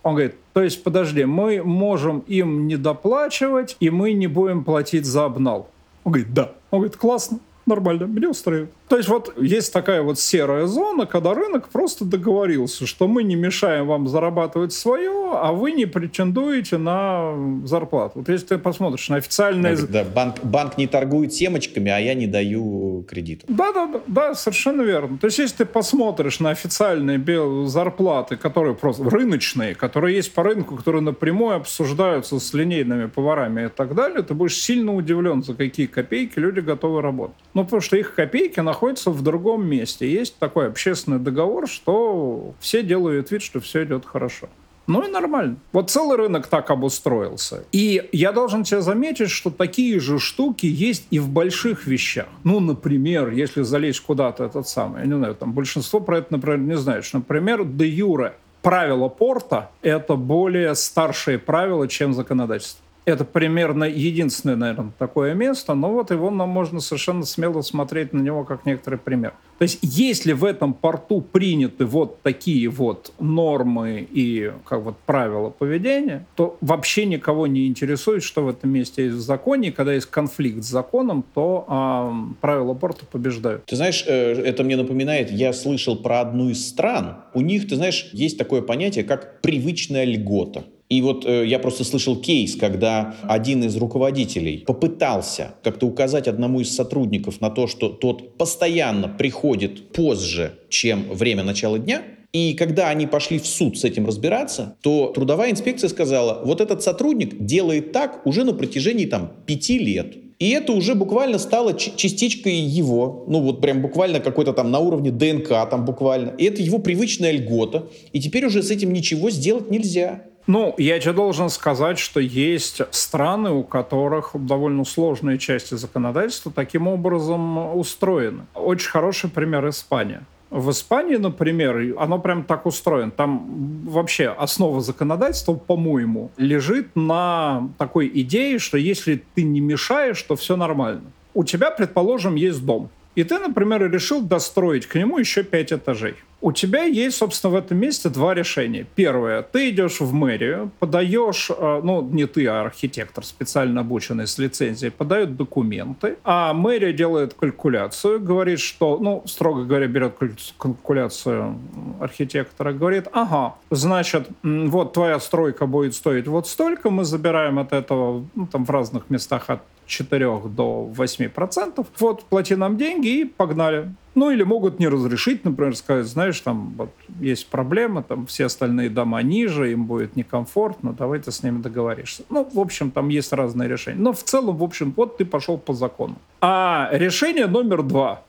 Он 0.01 0.13
говорит, 0.13 0.35
то 0.53 0.63
есть, 0.63 0.81
подожди, 0.81 1.25
мы 1.25 1.61
можем 1.61 2.19
им 2.19 2.67
не 2.67 2.77
доплачивать, 2.77 3.75
и 3.81 3.89
мы 3.89 4.13
не 4.13 4.27
будем 4.27 4.63
платить 4.63 5.05
за 5.05 5.25
обнал. 5.25 5.69
Он 6.05 6.13
говорит, 6.13 6.33
да. 6.33 6.53
Он 6.71 6.79
говорит, 6.79 6.95
классно, 6.95 7.39
нормально, 7.65 8.05
меня 8.05 8.29
устраивает. 8.29 8.71
То 8.93 8.97
есть 8.97 9.09
вот 9.09 9.33
есть 9.41 9.73
такая 9.73 10.03
вот 10.03 10.19
серая 10.19 10.67
зона, 10.67 11.07
когда 11.07 11.33
рынок 11.33 11.69
просто 11.69 12.05
договорился, 12.05 12.85
что 12.85 13.07
мы 13.07 13.23
не 13.23 13.33
мешаем 13.33 13.87
вам 13.87 14.07
зарабатывать 14.07 14.71
свое, 14.71 15.31
а 15.33 15.51
вы 15.51 15.71
не 15.71 15.87
претендуете 15.87 16.77
на 16.77 17.33
зарплату. 17.65 18.19
Вот 18.19 18.29
если 18.29 18.45
ты 18.45 18.57
посмотришь 18.59 19.09
на 19.09 19.15
официальные... 19.15 19.77
Да, 19.77 20.03
банк, 20.03 20.35
банк 20.43 20.77
не 20.77 20.85
торгует 20.85 21.33
семечками, 21.33 21.89
а 21.89 21.97
я 21.97 22.13
не 22.13 22.27
даю 22.27 23.03
кредит. 23.09 23.45
Да-да-да, 23.47 24.01
да, 24.05 24.35
совершенно 24.35 24.83
верно. 24.83 25.17
То 25.17 25.25
есть 25.25 25.39
если 25.39 25.55
ты 25.55 25.65
посмотришь 25.65 26.39
на 26.39 26.51
официальные 26.51 27.19
зарплаты, 27.65 28.37
которые 28.37 28.75
просто 28.75 29.09
рыночные, 29.09 29.73
которые 29.73 30.17
есть 30.17 30.35
по 30.35 30.43
рынку, 30.43 30.75
которые 30.75 31.01
напрямую 31.01 31.55
обсуждаются 31.55 32.39
с 32.39 32.53
линейными 32.53 33.07
поварами 33.07 33.65
и 33.65 33.69
так 33.69 33.95
далее, 33.95 34.21
ты 34.21 34.35
будешь 34.35 34.61
сильно 34.61 34.93
удивлен, 34.93 35.41
за 35.41 35.55
какие 35.55 35.87
копейки 35.87 36.37
люди 36.37 36.59
готовы 36.59 37.01
работать. 37.01 37.37
Ну, 37.55 37.63
потому 37.63 37.81
что 37.81 37.97
их 37.97 38.13
копейки 38.13 38.59
находятся 38.59 38.82
находится 38.83 39.11
в 39.11 39.21
другом 39.21 39.65
месте. 39.65 40.11
Есть 40.11 40.37
такой 40.39 40.67
общественный 40.67 41.19
договор, 41.19 41.69
что 41.69 42.53
все 42.59 42.83
делают 42.83 43.31
вид, 43.31 43.41
что 43.41 43.61
все 43.61 43.85
идет 43.85 44.05
хорошо. 44.05 44.49
Ну 44.87 45.07
и 45.07 45.09
нормально. 45.09 45.55
Вот 45.71 45.89
целый 45.89 46.17
рынок 46.17 46.47
так 46.47 46.69
обустроился. 46.69 47.63
И 47.71 48.09
я 48.11 48.33
должен 48.33 48.65
тебе 48.65 48.81
заметить, 48.81 49.29
что 49.29 49.49
такие 49.49 50.01
же 50.01 50.19
штуки 50.19 50.65
есть 50.65 51.07
и 51.11 51.19
в 51.19 51.29
больших 51.29 51.87
вещах. 51.87 52.27
Ну, 52.43 52.59
например, 52.59 53.29
если 53.29 53.61
залезть 53.61 54.01
куда-то 54.01 54.43
этот 54.43 54.67
самый, 54.67 55.01
я 55.01 55.07
не 55.07 55.15
знаю, 55.15 55.35
там 55.35 55.53
большинство 55.53 56.01
про 56.01 56.17
это, 56.17 56.27
например, 56.31 56.59
не 56.59 56.75
знаешь. 56.77 57.13
Например, 57.13 57.63
де 57.63 57.87
юре. 57.87 58.33
Правила 58.61 59.07
порта— 59.09 59.71
это 59.81 60.15
более 60.15 60.75
старшие 60.75 61.37
правила, 61.37 61.87
чем 61.87 62.13
законодательство. 62.13 62.82
Это 63.05 63.25
примерно 63.25 63.83
единственное, 63.83 64.55
наверное, 64.55 64.93
такое 64.97 65.33
место, 65.33 65.73
но 65.73 65.91
вот 65.91 66.11
его 66.11 66.29
нам 66.29 66.49
можно 66.49 66.79
совершенно 66.79 67.25
смело 67.25 67.61
смотреть 67.61 68.13
на 68.13 68.21
него 68.21 68.43
как 68.43 68.65
некоторый 68.65 68.97
пример. 68.97 69.33
То 69.59 69.63
есть 69.63 69.79
если 69.81 70.33
в 70.33 70.43
этом 70.43 70.73
порту 70.73 71.21
приняты 71.21 71.85
вот 71.85 72.21
такие 72.21 72.69
вот 72.69 73.13
нормы 73.19 74.07
и 74.09 74.51
как 74.65 74.81
вот 74.81 74.97
правила 75.05 75.49
поведения, 75.49 76.25
то 76.35 76.57
вообще 76.61 77.05
никого 77.05 77.47
не 77.47 77.67
интересует, 77.67 78.23
что 78.23 78.43
в 78.43 78.49
этом 78.49 78.71
месте 78.71 79.05
есть 79.05 79.17
в 79.17 79.21
законе. 79.21 79.69
И 79.69 79.71
когда 79.71 79.93
есть 79.93 80.07
конфликт 80.07 80.63
с 80.63 80.67
законом, 80.67 81.23
то 81.33 81.65
а, 81.67 82.13
правила 82.41 82.73
порта 82.73 83.05
побеждают. 83.05 83.65
Ты 83.65 83.75
знаешь, 83.75 84.03
э, 84.07 84.33
это 84.33 84.63
мне 84.63 84.75
напоминает, 84.75 85.31
я 85.31 85.53
слышал 85.53 85.95
про 85.95 86.21
одну 86.21 86.49
из 86.49 86.67
стран. 86.67 87.17
У 87.33 87.41
них, 87.41 87.67
ты 87.67 87.75
знаешь, 87.75 88.09
есть 88.11 88.37
такое 88.37 88.61
понятие, 88.61 89.03
как 89.03 89.41
привычная 89.41 90.05
льгота. 90.05 90.65
И 90.89 91.01
вот 91.01 91.25
э, 91.25 91.45
я 91.47 91.59
просто 91.59 91.83
слышал 91.83 92.15
кейс, 92.15 92.55
когда 92.55 93.15
один 93.23 93.63
из 93.63 93.75
руководителей 93.77 94.63
попытался 94.67 95.55
как-то 95.63 95.87
указать 95.87 96.27
одному 96.27 96.59
из 96.61 96.75
сотрудников 96.75 97.41
на 97.41 97.49
то, 97.49 97.67
что 97.67 97.89
тот 97.89 98.37
постоянно 98.37 99.07
приходит 99.07 99.91
позже, 99.91 100.59
чем 100.69 101.03
время 101.09 101.43
начала 101.43 101.79
дня, 101.79 102.03
и 102.33 102.55
когда 102.55 102.89
они 102.89 103.05
пошли 103.05 103.37
в 103.37 103.45
суд 103.45 103.77
с 103.77 103.83
этим 103.83 104.07
разбираться, 104.07 104.75
то 104.81 105.11
трудовая 105.13 105.51
инспекция 105.51 105.87
сказала, 105.87 106.41
вот 106.43 106.61
этот 106.61 106.81
сотрудник 106.81 107.45
делает 107.45 107.91
так 107.91 108.25
уже 108.25 108.43
на 108.43 108.53
протяжении 108.53 109.05
там 109.05 109.31
пяти 109.45 109.77
лет. 109.77 110.15
И 110.39 110.49
это 110.49 110.73
уже 110.73 110.95
буквально 110.95 111.37
стало 111.37 111.73
частичкой 111.73 112.55
его, 112.55 113.23
ну 113.27 113.39
вот 113.39 113.61
прям 113.61 113.81
буквально 113.81 114.19
какой-то 114.19 114.51
там 114.51 114.71
на 114.71 114.79
уровне 114.79 115.11
ДНК 115.11 115.49
там 115.69 115.85
буквально. 115.85 116.31
И 116.31 116.45
это 116.45 116.61
его 116.61 116.79
привычная 116.79 117.31
льгота. 117.31 117.87
И 118.11 118.19
теперь 118.19 118.45
уже 118.47 118.63
с 118.63 118.71
этим 118.71 118.91
ничего 118.91 119.29
сделать 119.29 119.69
нельзя. 119.69 120.23
Ну, 120.45 120.75
я 120.77 120.99
тебе 120.99 121.13
должен 121.13 121.49
сказать, 121.49 121.97
что 121.97 122.19
есть 122.19 122.81
страны, 122.91 123.51
у 123.51 123.63
которых 123.63 124.31
довольно 124.33 124.83
сложные 124.83 125.37
части 125.37 125.75
законодательства 125.75 126.51
таким 126.51 126.87
образом 126.87 127.77
устроены. 127.77 128.45
Очень 128.53 128.89
хороший 128.89 129.29
пример 129.29 129.67
Испания. 129.69 130.25
В 130.49 130.69
Испании, 130.69 131.15
например, 131.15 131.95
оно 131.97 132.19
прям 132.19 132.43
так 132.43 132.65
устроено. 132.67 133.09
Там 133.09 133.83
вообще 133.85 134.27
основа 134.27 134.81
законодательства, 134.81 135.53
по-моему, 135.55 136.29
лежит 136.37 136.95
на 136.95 137.69
такой 137.79 138.11
идее, 138.13 138.59
что 138.59 138.77
если 138.77 139.23
ты 139.33 139.43
не 139.43 139.61
мешаешь, 139.61 140.21
то 140.21 140.35
все 140.35 140.55
нормально. 140.55 141.11
У 141.33 141.43
тебя, 141.43 141.71
предположим, 141.71 142.35
есть 142.35 142.63
дом. 142.63 142.89
И 143.15 143.23
ты, 143.23 143.39
например, 143.39 143.89
решил 143.91 144.21
достроить 144.21 144.85
к 144.85 144.95
нему 144.95 145.17
еще 145.17 145.43
пять 145.43 145.71
этажей. 145.71 146.15
У 146.45 146.51
тебя 146.51 146.83
есть, 146.83 147.15
собственно, 147.15 147.53
в 147.53 147.55
этом 147.55 147.77
месте 147.77 148.09
два 148.09 148.33
решения. 148.33 148.85
Первое, 148.95 149.43
ты 149.43 149.69
идешь 149.69 150.01
в 150.01 150.11
мэрию, 150.11 150.71
подаешь, 150.79 151.49
э, 151.49 151.81
ну, 151.81 152.01
не 152.01 152.25
ты, 152.25 152.45
а 152.47 152.63
архитектор, 152.63 153.23
специально 153.23 153.79
обученный 153.79 154.27
с 154.27 154.37
лицензией, 154.37 154.91
подает 154.91 155.37
документы, 155.37 156.17
а 156.25 156.53
мэрия 156.53 156.91
делает 156.91 157.33
калькуляцию, 157.33 158.19
говорит, 158.19 158.59
что, 158.59 158.97
ну, 158.97 159.23
строго 159.25 159.63
говоря, 159.63 159.87
берет 159.87 160.15
калькуляцию 160.57 161.57
архитектора, 162.01 162.73
говорит, 162.73 163.07
ага, 163.13 163.55
значит, 163.71 164.27
вот 164.43 164.91
твоя 164.91 165.21
стройка 165.21 165.65
будет 165.65 165.95
стоить 165.95 166.27
вот 166.27 166.49
столько, 166.49 166.89
мы 166.89 167.05
забираем 167.05 167.57
от 167.57 167.71
этого, 167.71 168.25
ну, 168.35 168.47
там 168.47 168.65
в 168.65 168.69
разных 168.69 169.09
местах 169.09 169.49
от 169.49 169.61
4 169.93 170.41
до 170.49 170.83
8 170.85 171.29
процентов. 171.29 171.87
Вот, 171.99 172.23
плати 172.23 172.55
нам 172.55 172.77
деньги 172.77 173.21
и 173.21 173.25
погнали. 173.25 173.93
Ну, 174.15 174.31
или 174.31 174.43
могут 174.43 174.79
не 174.79 174.87
разрешить, 174.87 175.43
например, 175.43 175.75
сказать, 175.75 176.05
знаешь, 176.05 176.39
там 176.39 176.73
вот 176.77 176.91
есть 177.19 177.47
проблема, 177.47 178.03
там 178.03 178.25
все 178.25 178.45
остальные 178.45 178.89
дома 178.89 179.21
ниже, 179.23 179.71
им 179.71 179.85
будет 179.85 180.15
некомфортно, 180.15 180.93
давай 180.93 181.19
ты 181.19 181.31
с 181.31 181.43
ними 181.43 181.61
договоришься. 181.61 182.23
Ну, 182.29 182.47
в 182.51 182.59
общем, 182.59 182.91
там 182.91 183.09
есть 183.09 183.33
разные 183.33 183.69
решения. 183.69 183.99
Но 183.99 184.13
в 184.13 184.23
целом, 184.23 184.57
в 184.57 184.63
общем, 184.63 184.93
вот 184.95 185.17
ты 185.17 185.25
пошел 185.25 185.57
по 185.57 185.73
закону. 185.73 186.15
А 186.41 186.89
решение 186.91 187.47
номер 187.47 187.81
два. 187.83 188.21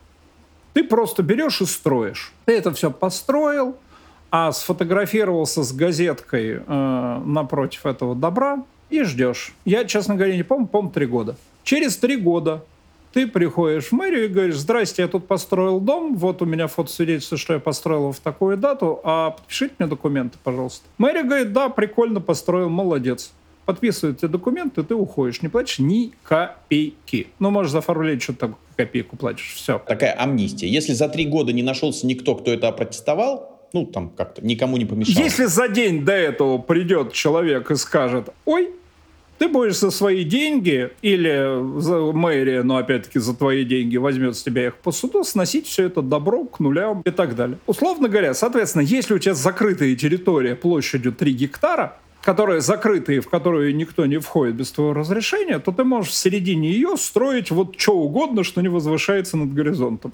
Ты 0.73 0.85
просто 0.85 1.23
берешь 1.23 1.61
и 1.61 1.67
строишь. 1.67 2.33
Ты 2.47 2.53
это 2.53 2.73
все 2.73 2.91
построил, 2.91 3.77
а 4.31 4.53
сфотографировался 4.53 5.63
с 5.63 5.73
газеткой 5.73 6.63
э, 6.67 7.23
напротив 7.25 7.87
этого 7.87 8.15
добра, 8.15 8.65
и 8.91 9.03
ждешь. 9.03 9.53
Я, 9.65 9.85
честно 9.85 10.15
говоря, 10.15 10.37
не 10.37 10.43
помню, 10.43 10.67
помню, 10.67 10.91
три 10.91 11.07
года. 11.07 11.37
Через 11.65 11.97
три 11.97 12.17
года 12.17 12.63
ты 13.15 13.27
приходишь 13.27 13.87
в 13.87 13.93
мэрию 13.93 14.27
и 14.27 14.29
говоришь, 14.29 14.57
здрасте, 14.57 15.03
я 15.03 15.09
тут 15.09 15.27
построил 15.27 15.81
дом, 15.81 16.17
вот 16.17 16.43
у 16.43 16.45
меня 16.45 16.67
фотосвидетельство, 16.67 17.39
что 17.39 17.55
я 17.55 17.59
построил 17.61 18.13
в 18.13 18.19
такую 18.19 18.57
дату, 18.57 19.01
а 19.03 19.31
подпишите 19.31 19.75
мне 19.79 19.89
документы, 19.89 20.37
пожалуйста. 20.43 20.85
Мэрия 20.99 21.23
говорит, 21.23 21.53
да, 21.53 21.69
прикольно 21.71 22.21
построил, 22.21 22.69
молодец. 22.69 23.33
Подписывают 23.65 24.19
тебе 24.19 24.29
документы, 24.29 24.83
ты 24.83 24.95
уходишь, 24.95 25.41
не 25.41 25.49
платишь 25.49 25.79
ни 25.79 26.13
копейки. 26.23 27.29
Ну, 27.39 27.51
можешь 27.51 27.73
за 27.73 27.79
оформление 27.79 28.21
что-то 28.21 28.41
там 28.41 28.57
копейку 28.77 29.17
платишь, 29.17 29.55
все. 29.55 29.79
Такая 29.79 30.13
амнистия. 30.13 30.69
Если 30.69 30.93
за 30.93 31.09
три 31.09 31.25
года 31.25 31.53
не 31.53 31.63
нашелся 31.63 32.07
никто, 32.07 32.35
кто 32.35 32.53
это 32.53 32.69
опротестовал, 32.69 33.59
ну, 33.73 33.87
там 33.87 34.11
как-то 34.11 34.45
никому 34.45 34.77
не 34.77 34.85
помешало. 34.85 35.25
Если 35.25 35.47
за 35.47 35.69
день 35.69 36.05
до 36.05 36.13
этого 36.13 36.59
придет 36.59 37.13
человек 37.13 37.71
и 37.71 37.77
скажет, 37.77 38.29
ой, 38.45 38.71
ты 39.39 39.49
будешь 39.49 39.79
за 39.79 39.91
свои 39.91 40.25
деньги 40.25 40.91
или 41.03 41.81
за 41.81 41.99
мэрия, 42.13 42.63
но 42.63 42.77
опять-таки 42.77 43.19
за 43.19 43.35
твои 43.35 43.65
деньги 43.65 43.97
возьмет 43.97 44.37
с 44.37 44.43
тебя 44.43 44.67
их 44.67 44.77
по 44.77 44.93
суду, 44.93 45.25
сносить 45.25 45.67
все 45.67 45.85
это 45.85 46.03
добро 46.03 46.45
к 46.45 46.61
нулям 46.61 47.03
и 47.05 47.11
так 47.11 47.35
далее. 47.35 47.59
Условно 47.67 48.09
говоря, 48.09 48.35
соответственно, 48.35 48.83
если 48.83 49.15
у 49.15 49.19
тебя 49.19 49.35
закрытая 49.35 49.95
территория 49.97 50.55
площадью 50.55 51.13
3 51.13 51.33
гектара, 51.33 51.99
которая 52.23 52.61
закрытая 52.61 53.17
и 53.17 53.21
в 53.21 53.29
которую 53.29 53.77
никто 53.77 54.07
не 54.07 54.19
входит 54.19 54.55
без 54.57 54.73
твоего 54.73 54.95
разрешения, 54.95 55.59
то 55.59 55.73
ты 55.73 55.85
можешь 55.85 56.13
в 56.13 56.17
середине 56.17 56.71
ее 56.71 56.97
строить 56.97 57.51
вот 57.51 57.75
что 57.79 57.93
угодно, 57.93 58.45
что 58.45 58.63
не 58.63 58.69
возвышается 58.69 59.37
над 59.37 59.53
горизонтом. 59.53 60.13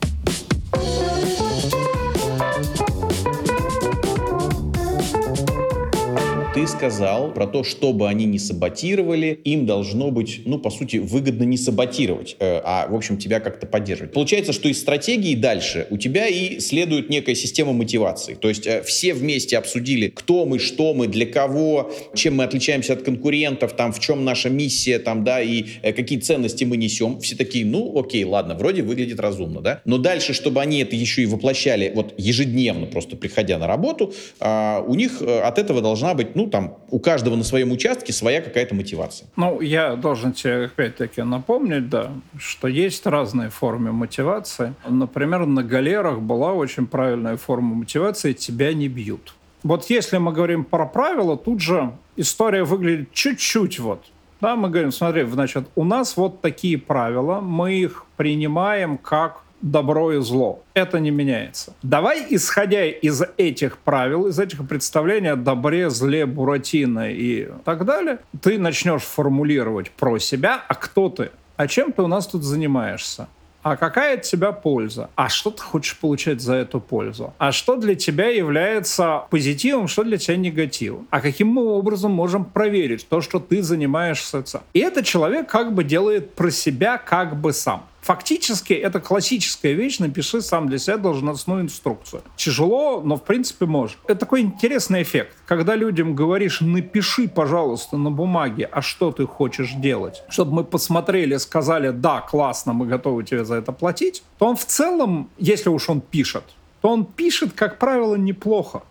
Ты 6.53 6.67
сказал 6.67 7.33
про 7.33 7.47
то, 7.47 7.63
чтобы 7.63 8.09
они 8.09 8.25
не 8.25 8.39
саботировали, 8.39 9.39
им 9.45 9.67
должно 9.67 10.11
быть, 10.11 10.43
ну, 10.47 10.59
по 10.59 10.71
сути, 10.71 10.97
выгодно 10.97 11.45
не 11.45 11.57
саботировать, 11.57 12.37
э, 12.41 12.61
а, 12.65 12.89
в 12.89 12.95
общем, 12.95 13.19
тебя 13.19 13.39
как-то 13.39 13.67
поддерживать. 13.67 14.13
Получается, 14.13 14.53
что 14.53 14.69
из 14.69 14.81
стратегии 14.81 15.37
дальше 15.37 15.87
у 15.91 15.97
тебя 15.97 16.27
и 16.27 16.59
следует 16.59 17.09
некая 17.09 17.37
система 17.37 17.73
мотивации. 17.73 18.35
То 18.35 18.49
есть 18.49 18.67
э, 18.67 18.83
все 18.83 19.15
вместе 19.15 19.59
обсудили, 19.59 20.09
кто 20.09 20.45
мы, 20.45 20.59
что 20.59 20.93
мы, 20.93 21.07
для 21.07 21.27
кого, 21.27 21.93
чем 22.15 22.37
мы 22.37 22.45
отличаемся 22.45 22.95
от 22.95 23.03
конкурентов, 23.03 23.75
там, 23.75 23.93
в 23.93 24.01
чем 24.01 24.25
наша 24.25 24.51
миссия, 24.51 24.99
там, 24.99 25.23
да, 25.23 25.41
и 25.41 25.65
э, 25.83 25.93
какие 25.93 26.19
ценности 26.19 26.65
мы 26.65 26.77
несем. 26.77 27.21
Все 27.21 27.37
такие, 27.37 27.65
ну, 27.65 27.97
окей, 27.97 28.25
ладно, 28.25 28.57
вроде 28.57 28.83
выглядит 28.83 29.21
разумно, 29.21 29.61
да. 29.61 29.83
Но 29.85 29.99
дальше, 29.99 30.35
чтобы 30.35 30.61
они 30.61 30.81
это 30.81 30.97
еще 30.97 31.23
и 31.23 31.27
воплощали 31.27 31.93
вот 31.95 32.15
ежедневно, 32.17 32.87
просто 32.87 33.17
приходя 33.17 33.59
на 33.59 33.69
работу, 33.69 34.13
а, 34.41 34.85
у 34.87 34.97
них 34.97 35.23
от 35.23 35.59
этого 35.59 35.81
должна 35.81 36.15
быть, 36.15 36.35
ну, 36.41 36.49
там 36.49 36.79
у 36.91 36.99
каждого 36.99 37.37
на 37.37 37.45
своем 37.45 37.71
участке 37.71 38.13
своя 38.13 38.41
какая-то 38.41 38.75
мотивация. 38.75 39.29
Ну, 39.37 39.61
я 39.61 39.97
должен 39.97 40.33
тебе 40.33 40.65
опять-таки 40.65 41.23
напомнить, 41.23 41.89
да, 41.91 42.13
что 42.39 42.69
есть 42.69 43.07
разные 43.07 43.51
формы 43.51 43.93
мотивации. 43.93 44.75
Например, 44.89 45.45
на 45.47 45.63
галерах 45.63 46.21
была 46.21 46.55
очень 46.55 46.87
правильная 46.87 47.37
форма 47.37 47.75
мотивации 47.75 48.33
«тебя 48.33 48.73
не 48.73 48.89
бьют». 48.89 49.35
Вот 49.63 49.91
если 49.91 50.17
мы 50.17 50.33
говорим 50.33 50.65
про 50.65 50.87
правила, 50.87 51.37
тут 51.37 51.61
же 51.61 51.93
история 52.17 52.65
выглядит 52.65 53.13
чуть-чуть 53.13 53.79
вот 53.79 54.07
Да, 54.41 54.57
мы 54.57 54.71
говорим, 54.71 54.91
смотри, 54.93 55.25
значит, 55.25 55.69
у 55.75 55.85
нас 55.85 56.17
вот 56.17 56.41
такие 56.41 56.79
правила, 56.79 57.41
мы 57.41 57.75
их 57.75 58.07
принимаем 58.17 58.97
как 58.97 59.43
добро 59.63 60.13
и 60.13 60.21
зло. 60.21 60.63
Это 60.75 61.01
не 61.01 61.11
меняется. 61.11 61.75
Давай, 61.83 62.27
исходя 62.31 62.87
из 62.87 63.23
этих 63.37 63.79
правил, 63.79 64.27
из 64.27 64.39
этих 64.39 64.67
представлений 64.67 65.29
о 65.29 65.37
добре, 65.37 65.91
зле, 65.91 66.27
буратино 66.27 67.11
и 67.11 67.49
так 67.65 67.85
далее, 67.85 68.19
ты 68.41 68.59
начнешь 68.59 69.03
формулировать 69.03 69.91
про 69.91 70.19
себя, 70.19 70.63
а 70.69 70.75
кто 70.75 71.09
ты, 71.09 71.31
а 71.57 71.69
чем 71.69 71.93
ты 71.93 72.03
у 72.03 72.07
нас 72.07 72.27
тут 72.27 72.43
занимаешься, 72.43 73.29
а 73.63 73.77
какая 73.77 74.15
от 74.15 74.23
тебя 74.23 74.53
польза? 74.53 75.11
А 75.17 75.29
что 75.29 75.51
ты 75.51 75.63
хочешь 75.63 75.99
получать 75.99 76.41
за 76.41 76.55
эту 76.55 76.81
пользу? 76.81 77.35
А 77.37 77.53
что 77.53 77.77
для 77.77 77.95
тебя 77.95 78.29
является 78.29 79.25
позитивом, 79.29 79.87
что 79.87 80.03
для 80.03 80.17
тебя 80.17 80.37
негативом? 80.37 81.07
А 81.11 81.21
каким 81.21 81.49
мы 81.49 81.67
образом 81.67 82.11
можем 82.11 82.45
проверить 82.47 83.07
то, 83.07 83.21
что 83.21 83.39
ты 83.39 83.63
занимаешься? 83.63 84.43
И 84.73 84.79
этот 84.79 85.05
человек 85.05 85.51
как 85.51 85.75
бы 85.75 85.85
делает 85.85 86.35
про 86.35 86.51
себя 86.51 86.97
как 86.97 87.37
бы 87.37 87.53
сам. 87.53 87.85
Фактически 88.01 88.73
это 88.73 89.01
классическая 89.01 89.73
вещь, 89.73 89.99
напиши 89.99 90.41
сам 90.41 90.69
для 90.69 90.79
себя 90.79 90.97
должностную 90.97 91.63
инструкцию. 91.63 92.23
Тяжело, 92.37 93.03
но 93.03 93.17
в 93.17 93.25
принципе 93.25 93.67
можешь. 93.67 93.99
Это 94.07 94.21
такой 94.21 94.41
интересный 94.41 95.03
эффект. 95.03 95.37
Когда 95.47 95.75
людям 95.75 96.15
говоришь, 96.15 96.61
напиши, 96.61 97.29
пожалуйста, 97.29 97.97
на 97.97 98.11
бумаге, 98.11 98.69
а 98.73 98.81
что 98.81 99.13
ты 99.13 99.27
хочешь 99.27 99.73
делать, 99.73 100.23
чтобы 100.29 100.53
мы 100.55 100.65
посмотрели, 100.65 101.37
сказали, 101.37 101.91
да, 101.91 102.21
классно, 102.21 102.73
мы 102.73 102.87
готовы 102.87 103.23
тебе 103.25 103.45
за 103.45 103.57
это 103.57 103.73
платить, 103.73 104.23
то 104.39 104.47
он 104.47 104.57
в 104.57 104.65
целом, 104.65 105.29
если 105.39 105.69
уж 105.69 105.91
он 105.91 106.01
пишет, 106.01 106.45
то 106.81 106.89
он 106.89 107.05
пишет, 107.05 107.53
как 107.53 107.79
правило, 107.79 108.15
неплохо. 108.15 108.83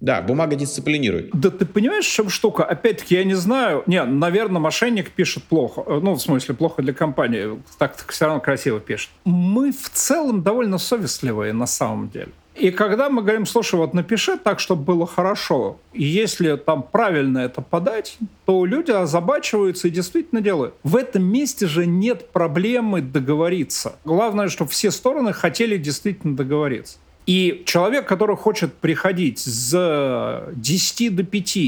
Да, 0.00 0.22
бумага 0.22 0.56
дисциплинирует. 0.56 1.30
Да 1.32 1.50
ты 1.50 1.66
понимаешь, 1.66 2.06
в 2.06 2.12
чем 2.12 2.30
штука? 2.30 2.64
Опять-таки, 2.64 3.14
я 3.14 3.24
не 3.24 3.34
знаю. 3.34 3.82
Не, 3.86 4.02
наверное, 4.04 4.60
мошенник 4.60 5.10
пишет 5.10 5.44
плохо. 5.44 5.84
Э, 5.86 6.00
ну, 6.02 6.14
в 6.14 6.20
смысле, 6.20 6.54
плохо 6.54 6.82
для 6.82 6.94
компании. 6.94 7.60
Так, 7.78 7.96
все 8.08 8.26
равно 8.26 8.40
красиво 8.40 8.80
пишет. 8.80 9.10
Мы 9.24 9.72
в 9.72 9.90
целом 9.90 10.42
довольно 10.42 10.78
совестливые 10.78 11.52
на 11.52 11.66
самом 11.66 12.08
деле. 12.08 12.32
И 12.56 12.70
когда 12.70 13.08
мы 13.08 13.22
говорим, 13.22 13.46
слушай, 13.46 13.76
вот 13.76 13.94
напиши 13.94 14.36
так, 14.36 14.60
чтобы 14.60 14.82
было 14.82 15.06
хорошо, 15.06 15.78
и 15.94 16.04
если 16.04 16.56
там 16.56 16.82
правильно 16.82 17.38
это 17.38 17.62
подать, 17.62 18.18
то 18.44 18.66
люди 18.66 18.90
озабачиваются 18.90 19.88
и 19.88 19.90
действительно 19.90 20.42
делают. 20.42 20.74
В 20.82 20.96
этом 20.96 21.22
месте 21.22 21.66
же 21.66 21.86
нет 21.86 22.30
проблемы 22.32 23.00
договориться. 23.00 23.94
Главное, 24.04 24.48
чтобы 24.48 24.70
все 24.70 24.90
стороны 24.90 25.32
хотели 25.32 25.78
действительно 25.78 26.36
договориться. 26.36 26.98
И 27.30 27.62
человек, 27.64 28.08
который 28.08 28.34
хочет 28.34 28.74
приходить 28.74 29.38
с 29.38 30.48
10 30.52 31.14
до 31.14 31.22
5, 31.22 31.58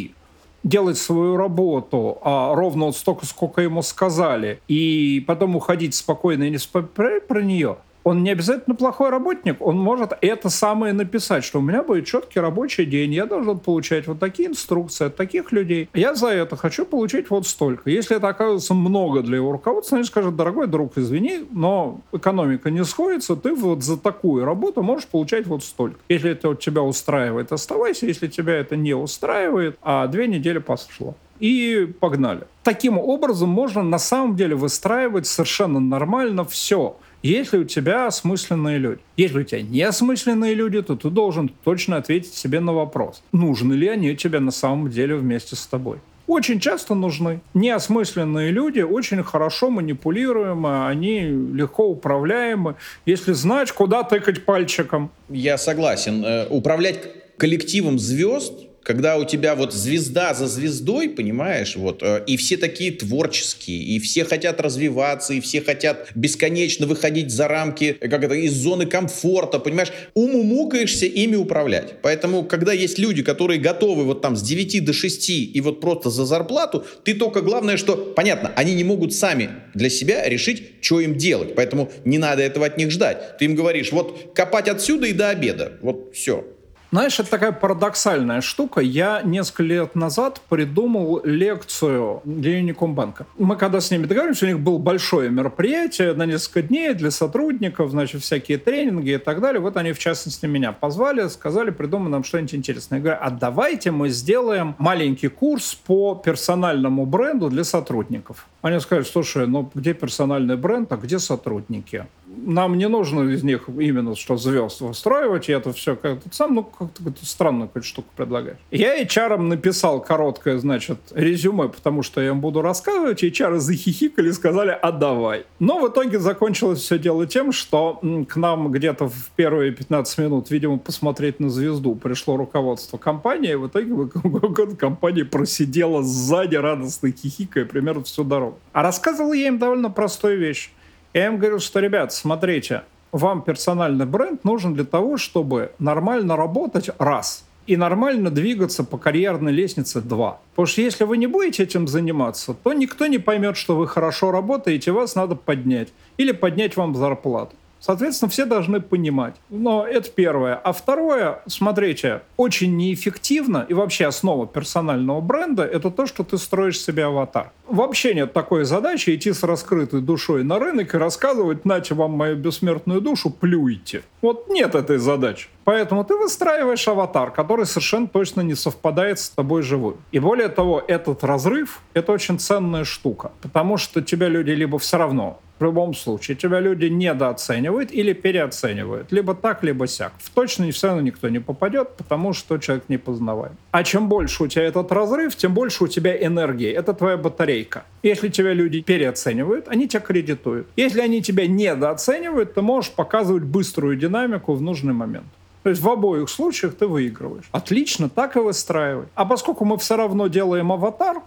делать 0.65 0.99
свою 0.99 1.37
работу 1.37 2.19
а 2.23 2.53
ровно 2.57 2.87
вот 2.87 2.97
столько, 2.97 3.27
сколько 3.27 3.63
ему 3.63 3.83
сказали, 3.83 4.61
и 4.67 5.23
потом 5.25 5.55
уходить 5.55 5.95
спокойно 5.95 6.43
и 6.43 6.51
не 6.51 6.57
вспоминать 6.57 7.29
про 7.29 7.43
нее– 7.43 7.77
он 8.05 8.23
не 8.23 8.31
обязательно 8.31 8.75
плохой 8.75 9.11
работник, 9.11 9.57
он 9.61 9.77
может 9.79 10.13
это 10.21 10.49
самое 10.49 10.93
написать, 10.93 11.45
что 11.45 11.59
у 11.59 11.63
меня 11.63 11.83
будет 11.83 12.07
четкий 12.07 12.41
рабочий 12.41 12.85
день, 12.85 13.13
я 13.13 13.27
должен 13.27 13.59
получать 13.59 14.07
вот 14.07 14.19
такие 14.19 14.49
инструкции 14.49 15.07
от 15.07 15.17
таких 15.17 15.53
людей. 15.53 15.89
Я 15.95 16.15
за 16.15 16.29
это 16.29 16.57
хочу 16.57 16.85
получить 16.85 17.31
вот 17.31 17.47
столько. 17.47 17.91
Если 17.91 18.17
это 18.17 18.29
оказывается 18.29 18.75
много 18.75 19.23
для 19.23 19.37
его 19.37 19.53
руководства, 19.53 19.99
они 19.99 20.07
скажут, 20.07 20.37
дорогой 20.37 20.67
друг, 20.67 20.97
извини, 20.97 21.45
но 21.51 22.01
экономика 22.13 22.71
не 22.71 22.85
сходится, 22.85 23.37
ты 23.37 23.55
вот 23.55 23.83
за 23.83 23.97
такую 23.97 24.45
работу 24.45 24.83
можешь 24.83 25.07
получать 25.07 25.47
вот 25.47 25.63
столько. 25.63 25.99
Если 26.09 26.31
это 26.31 26.55
тебя 26.55 26.83
устраивает, 26.83 27.53
оставайся, 27.53 28.07
если 28.07 28.27
тебя 28.27 28.55
это 28.55 28.77
не 28.77 28.95
устраивает, 28.95 29.79
а 29.83 30.07
две 30.07 30.27
недели 30.27 30.59
пошло 30.59 31.15
и 31.43 31.93
погнали. 31.99 32.43
Таким 32.63 32.99
образом 32.99 33.49
можно 33.49 33.83
на 33.83 33.99
самом 33.99 34.37
деле 34.37 34.55
выстраивать 34.55 35.27
совершенно 35.27 35.81
нормально 35.81 36.45
все 36.45 36.97
если 37.29 37.59
у 37.59 37.65
тебя 37.65 38.07
осмысленные 38.07 38.79
люди. 38.79 39.01
Если 39.17 39.41
у 39.41 39.45
тебя 39.45 39.63
неосмысленные 39.63 40.55
люди, 40.55 40.83
то 40.83 40.97
ты 40.97 41.11
должен 41.11 41.51
точно 41.65 41.97
ответить 41.97 42.35
себе 42.35 42.61
на 42.61 42.73
вопрос, 42.73 43.23
нужны 43.33 43.75
ли 43.75 43.89
они 43.89 44.17
тебе 44.17 44.41
на 44.41 44.51
самом 44.51 44.91
деле 44.91 45.17
вместе 45.17 45.57
с 45.57 45.67
тобой 45.67 45.99
очень 46.27 46.61
часто 46.61 46.95
нужны. 46.95 47.41
Неосмысленные 47.55 48.51
люди 48.51 48.81
очень 48.81 49.23
хорошо 49.23 49.71
манипулируемы, 49.71 50.87
они 50.87 51.21
легко 51.21 51.89
управляемы, 51.89 52.77
если 53.07 53.33
знаешь, 53.33 53.73
куда 53.73 54.03
тыкать 54.03 54.45
пальчиком. 54.45 55.11
Я 55.29 55.59
согласен. 55.59 56.25
Э, 56.25 56.47
управлять 56.49 57.01
коллективом 57.37 57.99
звезд 57.99 58.55
когда 58.83 59.17
у 59.17 59.25
тебя 59.25 59.55
вот 59.55 59.73
звезда 59.73 60.35
за 60.35 60.47
звездой, 60.47 61.09
понимаешь, 61.09 61.77
вот, 61.77 62.03
э, 62.03 62.25
и 62.27 62.37
все 62.37 62.57
такие 62.57 62.93
творческие, 62.93 63.79
и 63.79 63.99
все 63.99 64.25
хотят 64.25 64.61
развиваться, 64.61 65.35
и 65.35 65.41
все 65.41 65.61
хотят 65.61 66.09
бесконечно 66.15 66.87
выходить 66.87 67.31
за 67.31 67.49
рамки, 67.49 67.93
как 67.93 68.25
это, 68.25 68.35
из 68.35 68.53
зоны 68.53 68.87
комфорта, 68.87 69.59
понимаешь, 69.59 69.93
умумукаешься 70.15 71.07
ими 71.07 71.37
управлять. 71.37 71.95
Поэтому, 72.03 72.45
когда 72.45 72.73
есть 72.73 72.99
люди, 72.99 73.23
которые 73.23 73.61
готовы 73.61 74.05
вот 74.05 74.21
там 74.21 74.37
с 74.37 74.43
9 74.43 74.85
до 74.85 74.93
6 74.93 75.31
и 75.31 75.61
вот 75.61 75.81
просто 75.81 76.11
за 76.11 76.25
зарплату, 76.25 76.85
ты 77.05 77.15
только 77.15 77.41
главное, 77.41 77.77
что, 77.77 77.97
понятно, 77.97 78.53
они 78.57 78.75
не 78.75 78.85
могут 78.85 79.15
сами 79.15 79.51
для 79.75 79.91
себя 79.91 80.29
решить, 80.29 80.63
что 80.81 81.01
им 81.01 81.17
делать, 81.17 81.55
поэтому 81.55 81.91
не 82.05 82.19
надо 82.19 82.43
этого 82.43 82.67
от 82.67 82.77
них 82.77 82.91
ждать. 82.91 83.39
Ты 83.39 83.45
им 83.45 83.55
говоришь, 83.55 83.93
вот 83.93 84.33
копать 84.35 84.69
отсюда 84.69 85.07
и 85.07 85.13
до 85.13 85.31
обеда, 85.31 85.73
вот 85.81 86.11
все. 86.15 86.45
Знаешь, 86.93 87.19
это 87.19 87.31
такая 87.31 87.53
парадоксальная 87.53 88.43
штука. 88.43 88.83
Я 88.83 89.23
несколько 89.25 89.63
лет 89.63 89.95
назад 89.95 90.43
придумал 90.51 91.23
лекцию 91.25 92.21
для 92.27 92.59
Юникомбанка. 92.59 93.25
Мы 93.39 93.57
когда 93.57 93.81
с 93.81 93.91
ними 93.91 94.05
договорились, 94.05 94.43
у 94.43 94.47
них 94.47 94.61
было 94.61 94.77
большое 94.77 95.31
мероприятие 95.31 96.13
на 96.13 96.27
несколько 96.27 96.61
дней 96.61 96.93
для 96.93 97.11
сотрудников, 97.11 97.93
значит, 97.93 98.21
всякие 98.21 98.59
тренинги 98.59 99.13
и 99.13 99.17
так 99.17 99.41
далее. 99.41 99.63
Вот 99.63 99.79
они, 99.79 99.93
в 99.93 99.99
частности, 99.99 100.45
меня 100.45 100.73
позвали, 100.73 101.29
сказали, 101.29 101.71
придумай 101.71 102.11
нам 102.11 102.25
что-нибудь 102.25 102.57
интересное. 102.57 102.99
Я 102.99 103.03
говорю, 103.03 103.19
а 103.23 103.31
давайте 103.31 103.91
мы 103.91 104.11
сделаем 104.11 104.75
маленький 104.77 105.29
курс 105.29 105.75
по 105.75 106.15
персональному 106.15 107.07
бренду 107.07 107.49
для 107.49 107.65
сотрудников. 107.65 108.47
Они 108.61 108.79
сказали, 108.81 109.05
слушай, 109.05 109.47
ну 109.47 109.71
где 109.75 109.95
персональный 109.95 110.59
бренд, 110.59 110.93
а 110.93 110.99
где 110.99 111.19
сотрудники? 111.19 112.07
Нам 112.37 112.77
не 112.79 112.89
нужно 112.89 113.29
из 113.31 113.43
них 113.43 113.69
именно 113.69 114.17
что 114.17 114.37
звезд 114.37 114.81
выстраивать, 114.81 115.49
и 115.49 115.53
это 115.53 115.73
все 115.73 115.97
как-то 115.97 116.29
сам, 116.33 116.55
ну, 116.55 116.65
как-то 116.65 117.03
странную 117.23 117.69
какую-то 117.69 117.89
штуку 117.89 118.09
предлагаешь. 118.17 118.59
Я 118.71 119.03
HR 119.03 119.37
написал 119.39 120.01
короткое, 120.01 120.59
значит, 120.59 120.99
резюме, 121.15 121.69
потому 121.69 122.03
что 122.03 122.21
я 122.21 122.29
им 122.29 122.41
буду 122.41 122.63
рассказывать, 122.63 123.23
и 123.23 123.29
HR 123.29 123.59
захихикали 123.59 124.31
и 124.31 124.33
сказали, 124.33 124.71
а 124.71 124.93
давай. 124.93 125.45
Но 125.59 125.81
в 125.81 125.89
итоге 125.89 126.19
закончилось 126.19 126.81
все 126.81 126.99
дело 126.99 127.27
тем, 127.27 127.53
что 127.53 128.01
к 128.29 128.37
нам 128.37 128.71
где-то 128.71 129.09
в 129.09 129.31
первые 129.37 129.73
15 129.73 130.19
минут, 130.19 130.51
видимо, 130.51 130.79
посмотреть 130.79 131.41
на 131.41 131.51
звезду 131.51 131.95
пришло 131.95 132.37
руководство 132.37 132.99
компании, 132.99 133.53
и 133.53 133.57
в 133.57 133.69
итоге 133.69 134.77
компания 134.77 135.25
просидела 135.25 136.03
сзади 136.03 136.57
радостно 136.57 137.11
хихикая 137.13 137.65
примерно 137.65 138.05
всю 138.05 138.25
дорогу. 138.25 138.59
А 138.73 138.83
рассказывал 138.83 139.33
я 139.33 139.49
им 139.49 139.59
довольно 139.59 139.91
простую 139.91 140.39
вещь. 140.39 140.71
Я 141.15 141.27
им 141.27 141.39
говорю, 141.39 141.59
что, 141.59 141.81
ребят, 141.81 142.13
смотрите, 142.13 142.83
вам 143.13 143.43
персональный 143.43 144.07
бренд 144.07 144.45
нужен 144.45 144.73
для 144.73 144.85
того, 144.85 145.19
чтобы 145.19 145.73
нормально 145.79 146.37
работать, 146.37 146.89
раз, 146.99 147.45
и 147.67 147.77
нормально 147.77 148.31
двигаться 148.31 148.83
по 148.83 148.97
карьерной 148.97 149.53
лестнице, 149.53 150.01
два. 150.01 150.41
Потому 150.53 150.67
что 150.67 150.81
если 150.81 151.05
вы 151.05 151.19
не 151.19 151.27
будете 151.27 151.63
этим 151.65 151.87
заниматься, 151.87 152.55
то 152.55 152.73
никто 152.73 153.07
не 153.07 153.19
поймет, 153.19 153.57
что 153.57 153.77
вы 153.77 153.87
хорошо 153.87 154.33
работаете, 154.33 154.93
вас 154.93 155.15
надо 155.15 155.37
поднять. 155.37 155.89
Или 156.17 156.33
поднять 156.33 156.77
вам 156.77 156.95
зарплату. 156.97 157.55
Соответственно, 157.83 158.31
все 158.31 158.45
должны 158.45 158.81
понимать. 158.81 159.35
Но 159.51 159.85
это 159.85 160.09
первое. 160.09 160.55
А 160.55 160.73
второе, 160.73 161.43
смотрите, 161.47 162.23
очень 162.37 162.77
неэффективно 162.77 163.67
и 163.69 163.75
вообще 163.75 164.07
основа 164.07 164.47
персонального 164.47 165.21
бренда— 165.21 165.65
это 165.73 165.91
то, 165.91 166.07
что 166.07 166.23
ты 166.23 166.39
строишь 166.39 166.81
себе 166.81 167.07
аватар. 167.07 167.51
Вообще 167.67 168.15
нет 168.15 168.33
такой 168.33 168.65
задачи 168.65 169.15
идти 169.15 169.33
с 169.33 169.43
раскрытой 169.43 170.01
душой 170.01 170.45
на 170.45 170.61
рынок 170.61 170.95
и 170.95 170.99
рассказывать 170.99 171.65
«нате 171.65 171.95
вам 171.95 172.13
мою 172.13 172.37
бессмертную 172.37 173.01
душу, 173.01 173.31
плюйте». 173.31 174.03
Вот 174.21 174.49
нет 174.49 174.77
этой 174.77 174.99
задачи. 174.99 175.49
Поэтому 175.65 176.05
ты 176.05 176.15
выстраиваешь 176.17 176.87
аватар, 176.87 177.33
который 177.33 177.67
совершенно 177.67 178.07
точно 178.07 178.43
не 178.43 178.55
совпадает 178.55 179.19
с 179.19 179.31
тобой 179.31 179.63
живым. 179.63 179.97
И 180.13 180.21
более 180.21 180.49
того, 180.49 180.83
этот 180.87 181.25
разрыв— 181.25 181.81
это 181.95 182.13
очень 182.13 182.39
ценная 182.39 182.85
штука, 182.85 183.33
потому 183.41 183.77
что 183.77 184.03
тебя 184.03 184.29
люди 184.29 184.51
либо 184.51 184.79
все 184.79 184.99
равно 184.99 185.41
в 185.63 185.65
любом 185.65 185.95
случае. 185.95 186.37
Тебя 186.37 186.61
люди 186.61 186.87
недооценивают 186.87 187.93
или 187.93 188.13
переоценивают. 188.13 189.13
Либо 189.13 189.35
так, 189.35 189.63
либо 189.63 189.87
сяк. 189.87 190.13
В 190.19 190.31
точно 190.31 190.71
все 190.73 190.89
равно 190.89 191.03
никто 191.03 191.29
не 191.29 191.39
попадет, 191.39 191.91
потому 191.97 192.33
что 192.33 192.59
человек 192.59 192.85
не 192.89 192.99
познаваем. 192.99 193.57
А 193.71 193.85
чем 193.85 194.09
больше 194.09 194.43
у 194.43 194.49
тебя 194.49 194.65
этот 194.65 194.91
разрыв, 194.91 195.37
тем 195.37 195.55
больше 195.55 195.85
у 195.85 195.87
тебя 195.87 196.17
энергии. 196.27 196.69
Это 196.69 196.95
твоя 196.95 197.17
батарейка. 197.17 197.85
Если 198.03 198.29
тебя 198.29 198.55
люди 198.55 198.81
переоценивают, 198.81 199.69
они 199.69 199.87
тебя 199.87 200.01
кредитуют. 200.01 200.67
Если 200.75 201.01
они 201.01 201.23
тебя 201.23 201.47
недооценивают, 201.47 202.55
ты 202.55 202.63
можешь 202.63 202.91
показывать 202.91 203.45
быструю 203.45 203.97
динамику 203.97 204.55
в 204.55 204.63
нужный 204.63 204.95
момент. 204.95 205.27
То 205.63 205.71
есть 205.71 205.81
в 205.81 205.89
обоих 205.89 206.29
случаях 206.29 206.75
ты 206.75 206.89
выигрываешь. 206.89 207.45
Отлично, 207.53 208.09
так 208.09 208.37
и 208.37 208.41
выстраивай. 208.41 209.07
А 209.15 209.25
поскольку 209.25 209.65
мы 209.65 209.77
все 209.79 209.97
равно 209.97 210.27
делаем 210.27 210.73
аватар, 210.73 211.23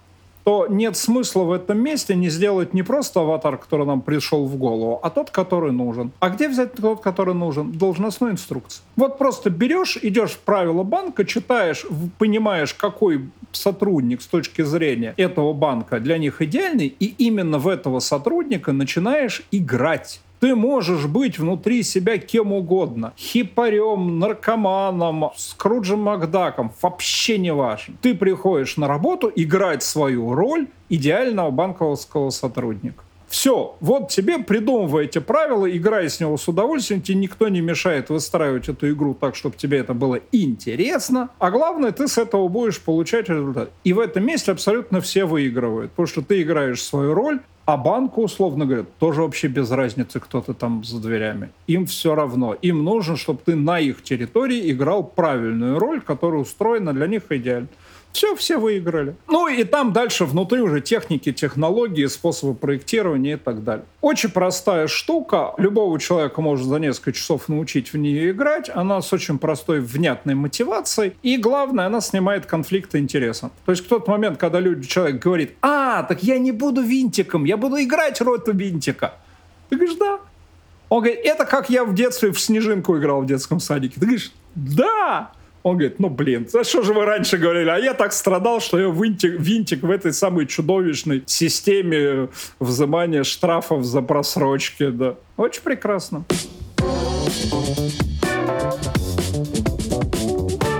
то 0.45 0.67
нет 0.69 0.95
смысла 0.95 1.43
в 1.43 1.51
этом 1.51 1.79
месте 1.79 2.15
не 2.15 2.29
сделать 2.29 2.73
не 2.73 2.83
просто 2.83 3.21
аватар, 3.21 3.57
который 3.57 3.85
нам 3.87 4.01
пришел 4.01 4.45
в 4.45 4.55
голову, 4.57 4.99
а 5.01 5.09
тот, 5.09 5.31
который 5.31 5.71
нужен. 5.71 6.11
А 6.19 6.29
где 6.29 6.47
взять 6.47 6.73
тот, 6.73 7.01
который 7.01 7.33
нужен? 7.33 7.71
Должностной 7.71 8.31
инструкции. 8.31 8.83
Вот 8.95 9.17
просто 9.17 9.49
берешь, 9.49 9.97
идешь 10.01 10.33
в 10.33 10.39
правила 10.39 10.83
банка, 10.83 11.25
читаешь, 11.25 11.83
понимаешь, 12.19 12.75
какой 12.75 13.27
сотрудник 13.51 14.21
с 14.21 14.27
точки 14.27 14.61
зрения 14.61 15.15
этого 15.17 15.51
банка 15.53 15.99
для 15.99 16.19
них 16.19 16.41
идеальный, 16.43 16.95
и 16.99 17.05
именно 17.05 17.57
в 17.57 17.67
этого 17.67 17.99
сотрудника 17.99 18.71
начинаешь 18.71 19.41
играть. 19.51 20.21
Ты 20.39 20.55
можешь 20.55 21.05
быть 21.05 21.39
внутри 21.39 21.83
себя 21.83 22.17
кем 22.17 22.53
угодно. 22.53 23.13
Хипарем, 23.17 24.19
наркоманом, 24.19 25.31
Скруджем 25.35 25.99
Макдаком. 25.99 26.71
Вообще 26.81 27.37
не 27.37 27.53
важно. 27.53 27.95
Ты 28.01 28.13
приходишь 28.13 28.77
на 28.77 28.87
работу 28.87 29.31
играть 29.35 29.83
свою 29.83 30.33
роль 30.33 30.67
идеального 30.89 31.51
банковского 31.51 32.29
сотрудника. 32.29 33.03
Все, 33.27 33.75
вот 33.79 34.09
тебе 34.09 34.39
придумывай 34.39 35.05
эти 35.05 35.19
правила, 35.19 35.69
играй 35.69 36.09
с 36.09 36.19
него 36.19 36.37
с 36.37 36.47
удовольствием, 36.47 37.01
тебе 37.01 37.17
никто 37.17 37.47
не 37.49 37.59
мешает 37.59 38.09
выстраивать 38.09 38.69
эту 38.69 38.89
игру 38.91 39.13
так, 39.13 39.35
чтобы 39.35 39.57
тебе 39.57 39.79
это 39.79 39.93
было 39.93 40.19
интересно, 40.31 41.29
а 41.39 41.51
главное, 41.51 41.91
ты 41.91 42.07
с 42.07 42.17
этого 42.17 42.47
будешь 42.47 42.79
получать 42.79 43.27
результат. 43.27 43.71
И 43.83 43.93
в 43.93 43.99
этом 43.99 44.25
месте 44.25 44.51
абсолютно 44.51 45.01
все 45.01 45.25
выигрывают, 45.25 45.91
потому 45.91 46.07
что 46.07 46.21
ты 46.21 46.43
играешь 46.43 46.83
свою 46.83 47.13
роль, 47.13 47.41
а 47.65 47.77
банку, 47.77 48.23
условно 48.23 48.65
говоря, 48.65 48.85
тоже 48.99 49.21
вообще 49.21 49.47
без 49.47 49.71
разницы, 49.71 50.19
кто 50.19 50.41
ты 50.41 50.53
там 50.53 50.83
за 50.83 51.01
дверями. 51.01 51.49
Им 51.65 51.87
все 51.87 52.13
равно. 52.13 52.53
Им 52.53 52.83
нужно, 52.83 53.17
чтобы 53.17 53.39
ты 53.43 53.55
на 53.55 53.79
их 53.79 54.03
территории 54.03 54.71
играл 54.71 55.03
правильную 55.03 55.79
роль, 55.79 56.01
которая 56.01 56.41
устроена 56.41 56.93
для 56.93 57.07
них 57.07 57.23
идеально. 57.29 57.67
Все, 58.15 58.33
все 58.37 58.57
выиграли. 58.57 59.17
Ну 59.27 59.49
и 59.49 59.65
там 59.65 59.91
дальше 59.91 60.23
внутри 60.23 60.61
уже 60.61 60.79
техники, 60.79 61.33
технологии, 61.33 62.05
способы 62.05 62.53
проектирования 62.53 63.33
и 63.33 63.35
так 63.35 63.65
далее. 63.65 63.83
Очень 63.99 64.29
простая 64.29 64.87
штука. 64.87 65.53
Любого 65.57 65.99
человека 65.99 66.41
можно 66.41 66.65
за 66.65 66.77
несколько 66.77 67.11
часов 67.11 67.49
научить 67.49 67.91
в 67.91 67.97
нее 67.97 68.31
играть. 68.31 68.71
Она 68.73 69.01
с 69.01 69.11
очень 69.11 69.37
простой, 69.37 69.81
внятной 69.81 70.33
мотивацией. 70.33 71.17
И 71.23 71.35
главное, 71.35 71.87
она 71.87 71.99
снимает 71.99 72.45
конфликты 72.45 72.99
интереса. 72.99 73.51
То 73.65 73.73
есть 73.73 73.83
в 73.83 73.89
тот 73.89 74.07
момент, 74.07 74.37
когда 74.37 74.61
люди, 74.61 74.87
человек 74.87 75.21
говорит, 75.21 75.57
а, 75.61 76.03
так 76.03 76.23
я 76.23 76.39
не 76.39 76.53
буду 76.53 76.83
винтиком, 76.83 77.43
я 77.43 77.57
буду 77.57 77.83
играть 77.83 78.21
роту 78.21 78.53
винтика. 78.53 79.15
Ты 79.67 79.75
говоришь, 79.75 79.97
да. 79.97 80.19
Он 80.87 81.03
говорит, 81.03 81.19
это 81.25 81.43
как 81.43 81.69
я 81.69 81.83
в 81.83 81.93
детстве 81.93 82.31
в 82.31 82.39
снежинку 82.39 82.97
играл 82.97 83.23
в 83.23 83.25
детском 83.25 83.59
садике. 83.59 83.95
Ты 83.95 84.05
говоришь, 84.05 84.31
да. 84.55 85.31
Он 85.65 85.77
говорит, 85.77 85.99
ну 85.99 86.09
блин, 86.11 86.47
за 86.47 86.63
что 86.63 86.83
же 86.83 86.93
вы 86.93 87.05
раньше 87.05 87.39
говорили? 87.39 87.69
А 87.69 87.79
я 87.79 87.95
так 87.95 88.13
страдал, 88.13 88.59
что 88.61 88.79
я 88.79 88.87
винтик, 88.87 89.39
винтик 89.39 89.81
в 89.81 89.89
этой 89.89 90.13
самой 90.13 90.45
чудовищной 90.45 91.23
системе 91.25 92.29
взимания 92.59 93.23
штрафов 93.23 93.83
за 93.83 94.03
просрочки. 94.03 94.91
Да. 94.91 95.15
Очень 95.37 95.63
прекрасно. 95.63 96.23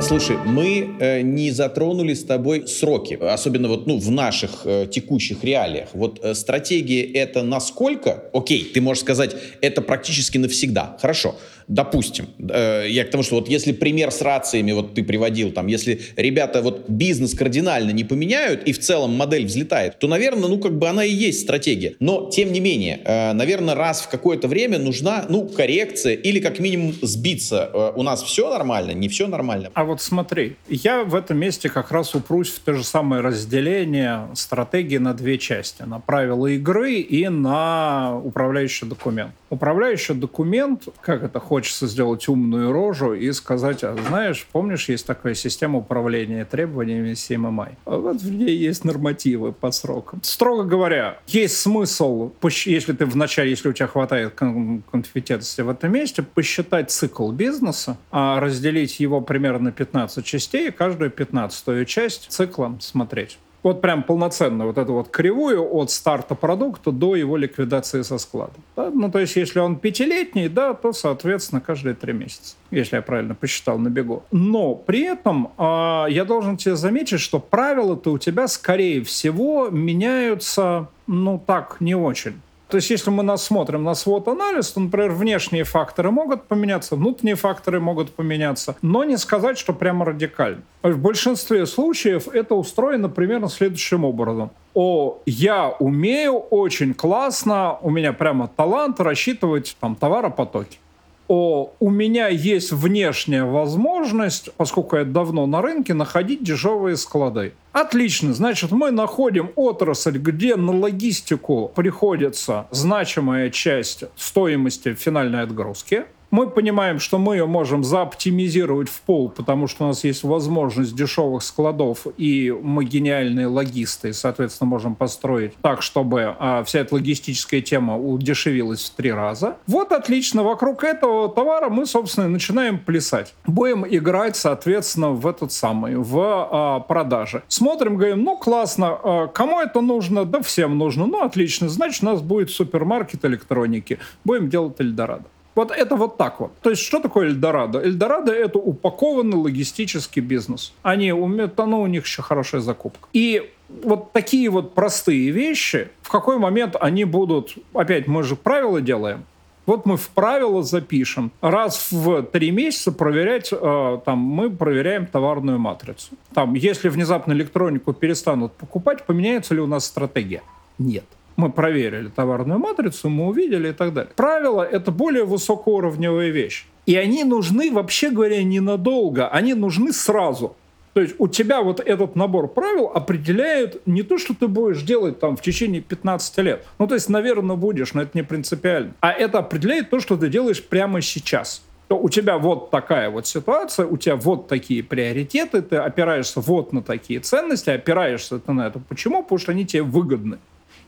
Слушай, 0.02 0.38
мы 0.46 0.96
э, 1.00 1.22
не 1.22 1.50
затронули 1.50 2.14
с 2.14 2.24
тобой 2.24 2.68
сроки, 2.68 3.16
особенно 3.20 3.68
вот 3.68 3.88
ну, 3.88 3.98
в 3.98 4.12
наших 4.12 4.62
э, 4.66 4.86
текущих 4.86 5.44
реалиях. 5.44 5.90
Вот 5.94 6.20
э, 6.24 6.36
стратегия 6.36 7.02
это 7.12 7.42
насколько? 7.42 8.26
Окей, 8.34 8.64
ты 8.72 8.82
можешь 8.82 9.02
сказать, 9.02 9.36
это 9.62 9.82
практически 9.82 10.38
навсегда. 10.38 10.96
Хорошо 11.02 11.36
допустим, 11.68 12.28
э, 12.38 12.86
я 12.90 13.06
к 13.06 13.10
тому, 13.10 13.24
что 13.24 13.36
вот 13.36 13.50
если 13.50 13.72
пример 13.72 14.12
с 14.12 14.22
рациями 14.22 14.72
вот 14.72 14.94
ты 14.94 15.04
приводил, 15.04 15.52
там, 15.52 15.68
если 15.68 16.02
ребята 16.16 16.62
вот 16.62 16.90
бизнес 16.90 17.34
кардинально 17.34 17.92
не 17.92 18.04
поменяют 18.04 18.64
и 18.64 18.74
в 18.74 18.80
целом 18.80 19.16
модель 19.16 19.46
взлетает, 19.46 20.00
то, 20.00 20.08
наверное, 20.08 20.50
ну, 20.50 20.60
как 20.60 20.78
бы 20.78 20.88
она 20.88 21.04
и 21.04 21.12
есть 21.12 21.42
стратегия. 21.42 21.96
Но, 22.00 22.30
тем 22.30 22.52
не 22.52 22.60
менее, 22.60 23.02
э, 23.04 23.34
наверное, 23.34 23.76
раз 23.76 24.02
в 24.02 24.10
какое-то 24.10 24.48
время 24.48 24.80
нужна, 24.80 25.26
ну, 25.30 25.48
коррекция 25.48 26.14
или 26.14 26.40
как 26.40 26.60
минимум 26.60 26.94
сбиться. 27.02 27.70
Э, 27.74 27.92
у 27.96 28.04
нас 28.04 28.24
все 28.24 28.50
нормально, 28.50 28.92
не 28.92 29.08
все 29.08 29.28
нормально. 29.28 29.72
А 29.74 29.84
вот 29.84 30.02
смотри, 30.02 30.56
я 30.68 31.04
в 31.04 31.16
этом 31.16 31.38
месте 31.38 31.70
как 31.70 31.92
раз 31.92 32.16
упрусь 32.16 32.50
в 32.50 32.60
то 32.60 32.74
же 32.74 32.84
самое 32.84 33.22
разделение 33.22 34.28
стратегии 34.34 34.98
на 34.98 35.14
две 35.14 35.38
части. 35.38 35.84
На 35.84 36.00
правила 36.00 36.48
игры 36.48 37.00
и 37.00 37.28
на 37.30 38.20
управляющий 38.24 38.86
документ. 38.86 39.32
Управляющий 39.50 40.14
документ, 40.14 40.84
как 41.02 41.24
это 41.24 41.40
хочется 41.56 41.88
сделать 41.88 42.28
умную 42.28 42.74
рожу 42.74 43.14
и 43.14 43.32
сказать, 43.32 43.82
а 43.86 43.96
знаешь, 44.10 44.46
помнишь, 44.52 44.90
есть 44.90 45.08
такая 45.08 45.36
система 45.36 45.80
управления 45.80 46.44
требованиями 46.44 47.12
CMMI? 47.12 47.76
А 47.86 47.98
вот 47.98 48.22
в 48.22 48.30
ней 48.30 48.58
есть 48.58 48.84
нормативы 48.84 49.54
по 49.54 49.72
срокам. 49.72 50.22
Строго 50.22 50.66
говоря, 50.66 51.18
есть 51.28 51.58
смысл, 51.58 52.34
если 52.66 52.92
ты 52.92 53.06
вначале, 53.06 53.52
если 53.52 53.70
у 53.70 53.74
тебя 53.74 53.88
хватает 53.88 54.34
компетентности 54.36 55.62
в 55.62 55.70
этом 55.70 55.94
месте, 55.94 56.24
посчитать 56.24 56.92
цикл 56.92 57.32
бизнеса, 57.32 57.96
а 58.12 58.42
разделить 58.42 59.00
его 59.00 59.22
примерно 59.22 59.66
на 59.66 59.72
15 59.72 60.26
частей, 60.26 60.68
и 60.68 60.72
каждую 60.72 61.10
15 61.10 61.88
часть 61.88 62.26
циклом 62.32 62.82
смотреть 62.82 63.40
вот 63.66 63.82
прям 63.82 64.04
полноценно 64.04 64.68
вот 64.68 64.78
эту 64.78 64.94
вот 64.94 65.10
кривую 65.10 65.68
от 65.74 65.90
старта 65.90 66.36
продукта 66.36 66.92
до 66.92 67.16
его 67.16 67.36
ликвидации 67.36 68.04
со 68.04 68.20
склада. 68.20 68.54
Да? 68.76 68.92
Ну, 68.94 69.10
то 69.10 69.18
есть, 69.18 69.36
если 69.36 69.60
он 69.60 69.78
пятилетний, 69.78 70.50
да, 70.50 70.76
то, 70.76 70.94
соответственно, 70.94 71.62
каждые 71.62 71.96
три 71.96 72.14
месяца, 72.14 72.56
если 72.70 72.98
я 72.98 73.02
правильно 73.02 73.34
посчитал 73.34 73.80
на 73.80 73.90
бегу. 73.90 74.22
Но 74.32 74.76
при 74.76 75.02
этом 75.02 75.52
э, 75.58 76.06
я 76.10 76.26
должен 76.26 76.58
тебе 76.58 76.76
заметить, 76.76 77.20
что 77.20 77.40
правила-то 77.40 78.12
у 78.12 78.20
тебя, 78.20 78.48
скорее 78.48 79.04
всего, 79.04 79.70
меняются, 79.70 80.88
ну, 81.08 81.42
так, 81.44 81.78
не 81.80 81.96
очень. 81.96 82.42
То 82.68 82.78
есть, 82.78 82.90
если 82.90 83.12
мы 83.12 83.24
нас 83.24 83.44
смотрим 83.44 83.84
на 83.84 83.94
свод-анализ, 83.94 84.72
то, 84.72 84.80
например, 84.80 85.12
внешние 85.12 85.64
факторы 85.64 86.12
могут 86.12 86.44
поменяться, 86.44 86.96
внутренние 86.96 87.36
факторы 87.36 87.80
могут 87.80 88.12
поменяться, 88.12 88.76
но 88.82 89.04
не 89.04 89.18
сказать, 89.18 89.58
что 89.58 89.74
прямо 89.74 90.06
радикально. 90.06 90.64
В 90.82 90.98
большинстве 90.98 91.66
случаев 91.66 92.28
это 92.28 92.56
устроено 92.56 93.10
примерно 93.10 93.50
следующим 93.50 94.04
образом. 94.04 94.52
О, 94.74 95.20
я 95.26 95.70
умею 95.80 96.34
очень 96.34 96.94
классно, 96.94 97.78
у 97.82 97.90
меня 97.90 98.14
прямо 98.14 98.48
талант 98.48 99.00
рассчитывать 99.00 99.78
там 99.80 99.96
товаропотоки 99.96 100.80
о, 101.28 101.72
у 101.80 101.90
меня 101.90 102.28
есть 102.28 102.72
внешняя 102.72 103.44
возможность, 103.44 104.50
поскольку 104.58 104.98
я 104.98 105.06
давно 105.06 105.46
на 105.46 105.62
рынке, 105.62 105.94
находить 105.94 106.44
дешевые 106.44 106.98
склады. 106.98 107.54
Отлично, 107.72 108.34
значит, 108.34 108.72
мы 108.72 108.92
находим 108.92 109.52
отрасль, 109.56 110.18
где 110.18 110.56
на 110.56 110.72
логистику 110.72 111.72
приходится 111.76 112.68
значимая 112.72 113.50
часть 113.50 114.06
стоимости 114.16 114.94
финальной 114.94 115.42
отгрузки 115.42 116.06
мы 116.32 116.50
понимаем, 116.50 117.00
что 117.00 117.18
мы 117.18 117.36
ее 117.36 117.46
можем 117.46 117.84
заоптимизировать 117.84 118.90
в 118.90 119.02
пол, 119.02 119.30
потому 119.30 119.68
что 119.68 119.86
у 119.86 119.88
нас 119.88 120.04
есть 120.04 120.24
возможность 120.24 120.96
дешевых 120.96 121.44
складов, 121.44 122.08
и 122.18 122.52
мы 122.52 122.86
гениальные 122.86 123.48
логисты, 123.48 124.14
соответственно, 124.14 124.70
можем 124.70 124.96
построить 124.96 125.56
так, 125.62 125.82
чтобы 125.82 126.36
а, 126.40 126.64
вся 126.64 126.80
эта 126.80 126.96
логистическая 126.96 127.62
тема 127.62 127.98
удешевилась 127.98 128.84
в 128.84 128.96
три 128.96 129.12
раза. 129.12 129.58
Вот 129.68 129.92
отлично, 129.92 130.44
вокруг 130.44 130.84
этого 130.84 131.30
товара 131.30 131.70
мы, 131.70 131.86
собственно, 131.86 132.28
начинаем 132.28 132.80
плясать. 132.80 133.34
Будем 133.46 133.86
играть, 133.88 134.36
соответственно, 134.36 135.12
в 135.12 135.26
этот 135.28 135.52
самый, 135.52 135.96
в 135.96 136.18
а, 136.18 136.80
продаже. 136.80 137.44
Смотрим, 137.48 137.98
говорим, 137.98 138.24
ну 138.24 138.38
классно, 138.38 138.98
а, 139.04 139.28
кому 139.28 139.60
это 139.60 139.82
нужно? 139.82 140.26
Да 140.26 140.42
всем 140.42 140.78
нужно. 140.78 141.06
Ну 141.06 141.24
отлично, 141.24 141.70
значит, 141.70 142.04
у 142.04 142.08
нас 142.08 142.22
будет 142.22 142.52
супермаркет 142.52 143.26
электроники. 143.26 144.00
Будем 144.24 144.50
делать 144.50 144.76
Эльдорадо. 144.80 145.26
Вот 145.56 145.72
это 145.72 145.96
вот 145.96 146.18
так 146.18 146.42
вот. 146.42 146.52
То 146.62 146.70
есть 146.70 146.82
что 146.82 147.00
такое 147.00 147.28
Эльдорадо? 147.28 147.82
Эльдорадо— 147.82 148.34
это 148.34 148.60
упакованный 148.60 149.38
логистический 149.38 150.22
бизнес. 150.22 150.74
Они 150.84 151.14
умеют, 151.14 151.58
ну, 151.58 151.82
у 151.82 151.88
них 151.88 152.04
еще 152.04 152.22
хорошая 152.22 152.60
закупка. 152.62 153.08
И 153.14 153.50
вот 153.84 154.12
такие 154.12 154.50
вот 154.50 154.76
простые 154.76 155.32
вещи, 155.32 155.88
в 156.02 156.10
какой 156.10 156.38
момент 156.38 156.76
они 156.80 157.06
будут... 157.06 157.56
Опять, 157.74 158.08
мы 158.08 158.24
же 158.24 158.36
правила 158.36 158.82
делаем. 158.82 159.24
Вот 159.66 159.86
мы 159.86 159.98
в 159.98 160.10
правила 160.10 160.62
запишем. 160.62 161.32
Раз 161.42 161.92
в 161.92 162.22
три 162.24 162.52
месяца 162.52 162.92
проверять, 162.92 163.50
э, 163.52 164.00
там, 164.06 164.20
мы 164.20 164.52
проверяем 164.52 165.08
товарную 165.08 165.58
матрицу. 165.58 166.10
Там, 166.34 166.54
если 166.54 166.90
внезапно 166.90 167.34
электронику 167.34 167.94
перестанут 167.94 168.54
покупать, 168.54 169.06
поменяется 169.06 169.56
ли 169.56 169.62
у 169.62 169.68
нас 169.68 169.86
стратегия? 169.86 170.44
Нет 170.78 171.06
мы 171.38 171.52
проверили 171.52 172.08
товарную 172.08 172.60
матрицу, 172.60 173.10
мы 173.10 173.28
увидели 173.28 173.70
и 173.70 173.74
так 173.74 173.94
далее. 173.94 174.12
Правила— 174.16 174.62
это 174.72 174.92
более 174.92 175.26
высокоуровневая 175.26 176.30
вещь. 176.30 176.66
И 176.86 176.96
они 176.96 177.24
нужны, 177.24 177.72
вообще 177.72 178.10
говоря, 178.10 178.44
ненадолго, 178.44 179.28
они 179.28 179.54
нужны 179.54 179.92
сразу. 179.92 180.56
То 180.94 181.02
есть 181.02 181.16
у 181.18 181.28
тебя 181.28 181.62
вот 181.62 181.82
этот 181.82 182.16
набор 182.16 182.48
правил 182.48 182.86
определяет 182.88 183.86
не 183.86 184.02
то, 184.02 184.18
что 184.18 184.34
ты 184.34 184.48
будешь 184.48 184.82
делать 184.82 185.20
там 185.20 185.36
в 185.36 185.42
течение 185.42 185.82
15 185.82 186.38
лет. 186.38 186.66
Ну, 186.80 186.88
то 186.88 186.94
есть, 186.94 187.10
наверное, 187.10 187.58
будешь, 187.58 187.94
но 187.94 188.04
это 188.04 188.12
не 188.14 188.24
принципиально. 188.24 188.94
А 189.02 189.12
это 189.12 189.40
определяет 189.40 189.90
то, 189.90 190.00
что 190.00 190.16
ты 190.16 190.30
делаешь 190.30 190.64
прямо 190.64 191.02
сейчас. 191.02 191.64
то 191.88 191.98
у 191.98 192.10
тебя 192.10 192.38
вот 192.38 192.72
такая 192.72 193.10
вот 193.10 193.28
ситуация, 193.28 193.86
у 193.86 193.98
тебя 193.98 194.16
вот 194.16 194.48
такие 194.48 194.84
приоритеты, 194.84 195.62
ты 195.62 195.76
опираешься 195.76 196.40
вот 196.40 196.72
на 196.72 196.82
такие 196.82 197.20
ценности, 197.20 197.70
опираешься 197.70 198.40
ты 198.40 198.52
на 198.54 198.68
это. 198.68 198.80
Почему? 198.80 199.22
Потому 199.22 199.40
что 199.40 199.52
они 199.52 199.66
тебе 199.66 199.84
выгодны. 199.84 200.40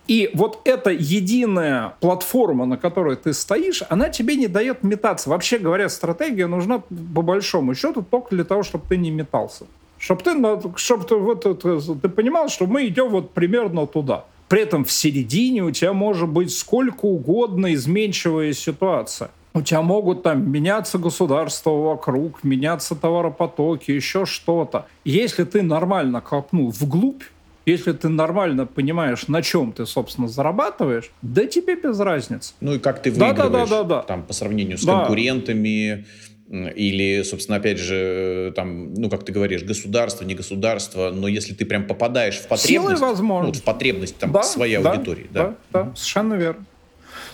И 0.07 0.29
вот 0.33 0.61
эта 0.63 0.89
единая 0.89 1.95
платформа, 1.99 2.65
на 2.65 2.77
которой 2.77 3.17
ты 3.17 3.33
стоишь, 3.33 3.83
она 3.89 4.09
тебе 4.09 4.35
не 4.35 4.47
дает 4.47 4.83
метаться. 4.83 5.29
Вообще 5.29 5.57
говоря, 5.57 5.89
стратегия 5.89 6.47
нужна 6.47 6.79
по 6.79 7.21
большому 7.21 7.75
счету 7.75 8.05
только 8.09 8.35
для 8.35 8.45
того, 8.45 8.63
чтобы 8.63 8.85
ты 8.87 8.97
не 8.97 9.11
метался. 9.11 9.65
Чтобы 9.99 10.21
ты, 10.21 10.31
чтобы 10.75 11.05
ты, 11.05 11.15
вот, 11.15 12.01
ты 12.01 12.09
понимал, 12.09 12.49
что 12.49 12.67
мы 12.67 12.87
идем 12.87 13.09
вот 13.09 13.31
примерно 13.31 13.87
туда. 13.87 14.25
При 14.47 14.61
этом 14.61 14.85
в 14.85 14.91
середине 14.91 15.63
у 15.63 15.71
тебя 15.71 15.91
может 15.91 16.29
быть 16.29 16.55
сколько 16.55 17.05
угодно 17.05 17.73
изменчивая 17.73 18.53
ситуация. 18.53 19.29
У 19.53 19.61
тебя 19.61 19.81
могут 19.81 20.23
там 20.23 20.49
меняться 20.49 20.99
государства 20.99 21.71
вокруг, 21.71 22.43
меняться 22.43 22.95
товаропотоки, 22.95 23.91
еще 23.91 24.25
что-то. 24.25 24.85
Если 25.03 25.43
ты 25.45 25.63
нормально 25.63 26.21
копнул 26.21 26.69
вглубь, 26.69 27.23
если 27.71 27.91
ты 27.91 28.09
нормально 28.09 28.65
понимаешь, 28.65 29.27
на 29.27 29.41
чем 29.41 29.73
ты, 29.73 29.85
собственно, 29.85 30.27
зарабатываешь, 30.27 31.11
да 31.21 31.45
тебе 31.45 31.75
без 31.75 31.99
разницы. 31.99 32.53
Ну 32.61 32.75
и 32.75 32.79
как 32.79 33.01
ты 33.01 33.11
выигрываешь 33.11 33.37
да, 33.37 33.49
да, 33.49 33.65
да, 33.65 33.83
да, 33.83 33.83
да. 33.83 34.01
там 34.03 34.23
по 34.23 34.33
сравнению 34.33 34.77
с 34.77 34.83
да. 34.83 34.99
конкурентами, 34.99 36.05
или, 36.49 37.23
собственно, 37.23 37.57
опять 37.57 37.77
же, 37.77 38.53
там, 38.55 38.93
ну, 38.93 39.09
как 39.09 39.25
ты 39.25 39.33
говоришь, 39.33 39.63
государство, 39.63 40.23
не 40.23 40.33
государство, 40.33 41.11
но 41.11 41.27
если 41.27 41.53
ты 41.53 41.65
прям 41.65 41.85
попадаешь 41.85 42.37
в 42.37 42.47
потребность, 42.47 42.67
Силой 42.67 42.95
возможно. 42.95 43.41
Ну, 43.41 43.47
вот 43.47 43.57
в 43.57 43.63
потребность 43.63 44.17
там 44.17 44.31
да, 44.31 44.43
своей 44.43 44.77
да, 44.77 44.91
аудитории. 44.91 45.27
Да, 45.29 45.55
да, 45.71 45.83
да, 45.83 45.95
совершенно 45.95 46.35
верно. 46.35 46.65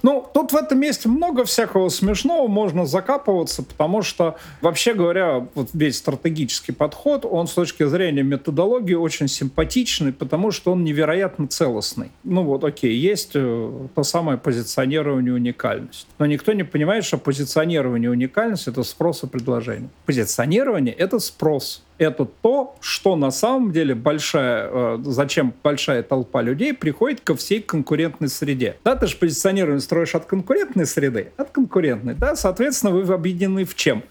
Ну, 0.03 0.25
тут 0.33 0.51
в 0.51 0.55
этом 0.57 0.79
месте 0.79 1.07
много 1.07 1.45
всякого 1.45 1.87
смешного, 1.87 2.49
можно 2.49 2.85
закапываться, 2.85 3.63
потому 3.63 4.01
что, 4.01 4.35
вообще 4.59 4.93
говоря, 4.93 5.47
вот 5.55 5.69
весь 5.73 5.97
стратегический 5.97 6.73
подход, 6.73 7.25
он 7.25 7.47
с 7.47 7.53
точки 7.53 7.87
зрения 7.87 8.21
методологии 8.21 8.95
очень 8.95 9.29
симпатичный, 9.29 10.11
потому 10.11 10.51
что 10.51 10.73
он 10.73 10.83
невероятно 10.83 11.47
целостный. 11.47 12.11
Ну 12.25 12.43
вот, 12.43 12.65
окей, 12.65 12.93
есть 12.97 13.31
э, 13.35 13.87
то 13.95 14.03
самое 14.03 14.37
позиционирование 14.37 15.33
уникальность. 15.33 16.07
Но 16.19 16.25
никто 16.25 16.51
не 16.51 16.63
понимает, 16.63 17.05
что 17.05 17.17
позиционирование 17.17 18.11
уникальность— 18.11 18.67
это 18.67 18.83
спрос 18.83 19.23
и 19.23 19.27
предложение. 19.27 19.89
Позиционирование— 20.05 20.93
это 20.97 21.19
спрос 21.19 21.81
это 21.97 22.25
то, 22.25 22.75
что 22.81 23.15
на 23.15 23.31
самом 23.31 23.71
деле 23.71 23.95
большая, 23.95 24.69
э, 24.71 24.97
зачем 25.03 25.53
большая 25.63 26.03
толпа 26.03 26.41
людей 26.41 26.73
приходит 26.73 27.21
ко 27.21 27.35
всей 27.35 27.61
конкурентной 27.61 28.29
среде. 28.29 28.77
Да, 28.83 28.95
ты 28.95 29.07
же 29.07 29.17
позиционирование 29.17 29.81
строишь 29.81 30.15
от 30.15 30.25
конкурентной 30.25 30.85
среды, 30.85 31.31
от 31.37 31.51
конкурентной, 31.51 32.15
да, 32.15 32.35
соответственно, 32.35 32.93
вы 32.93 33.13
объединены 33.13 33.65
в 33.65 33.75
чем? 33.75 34.03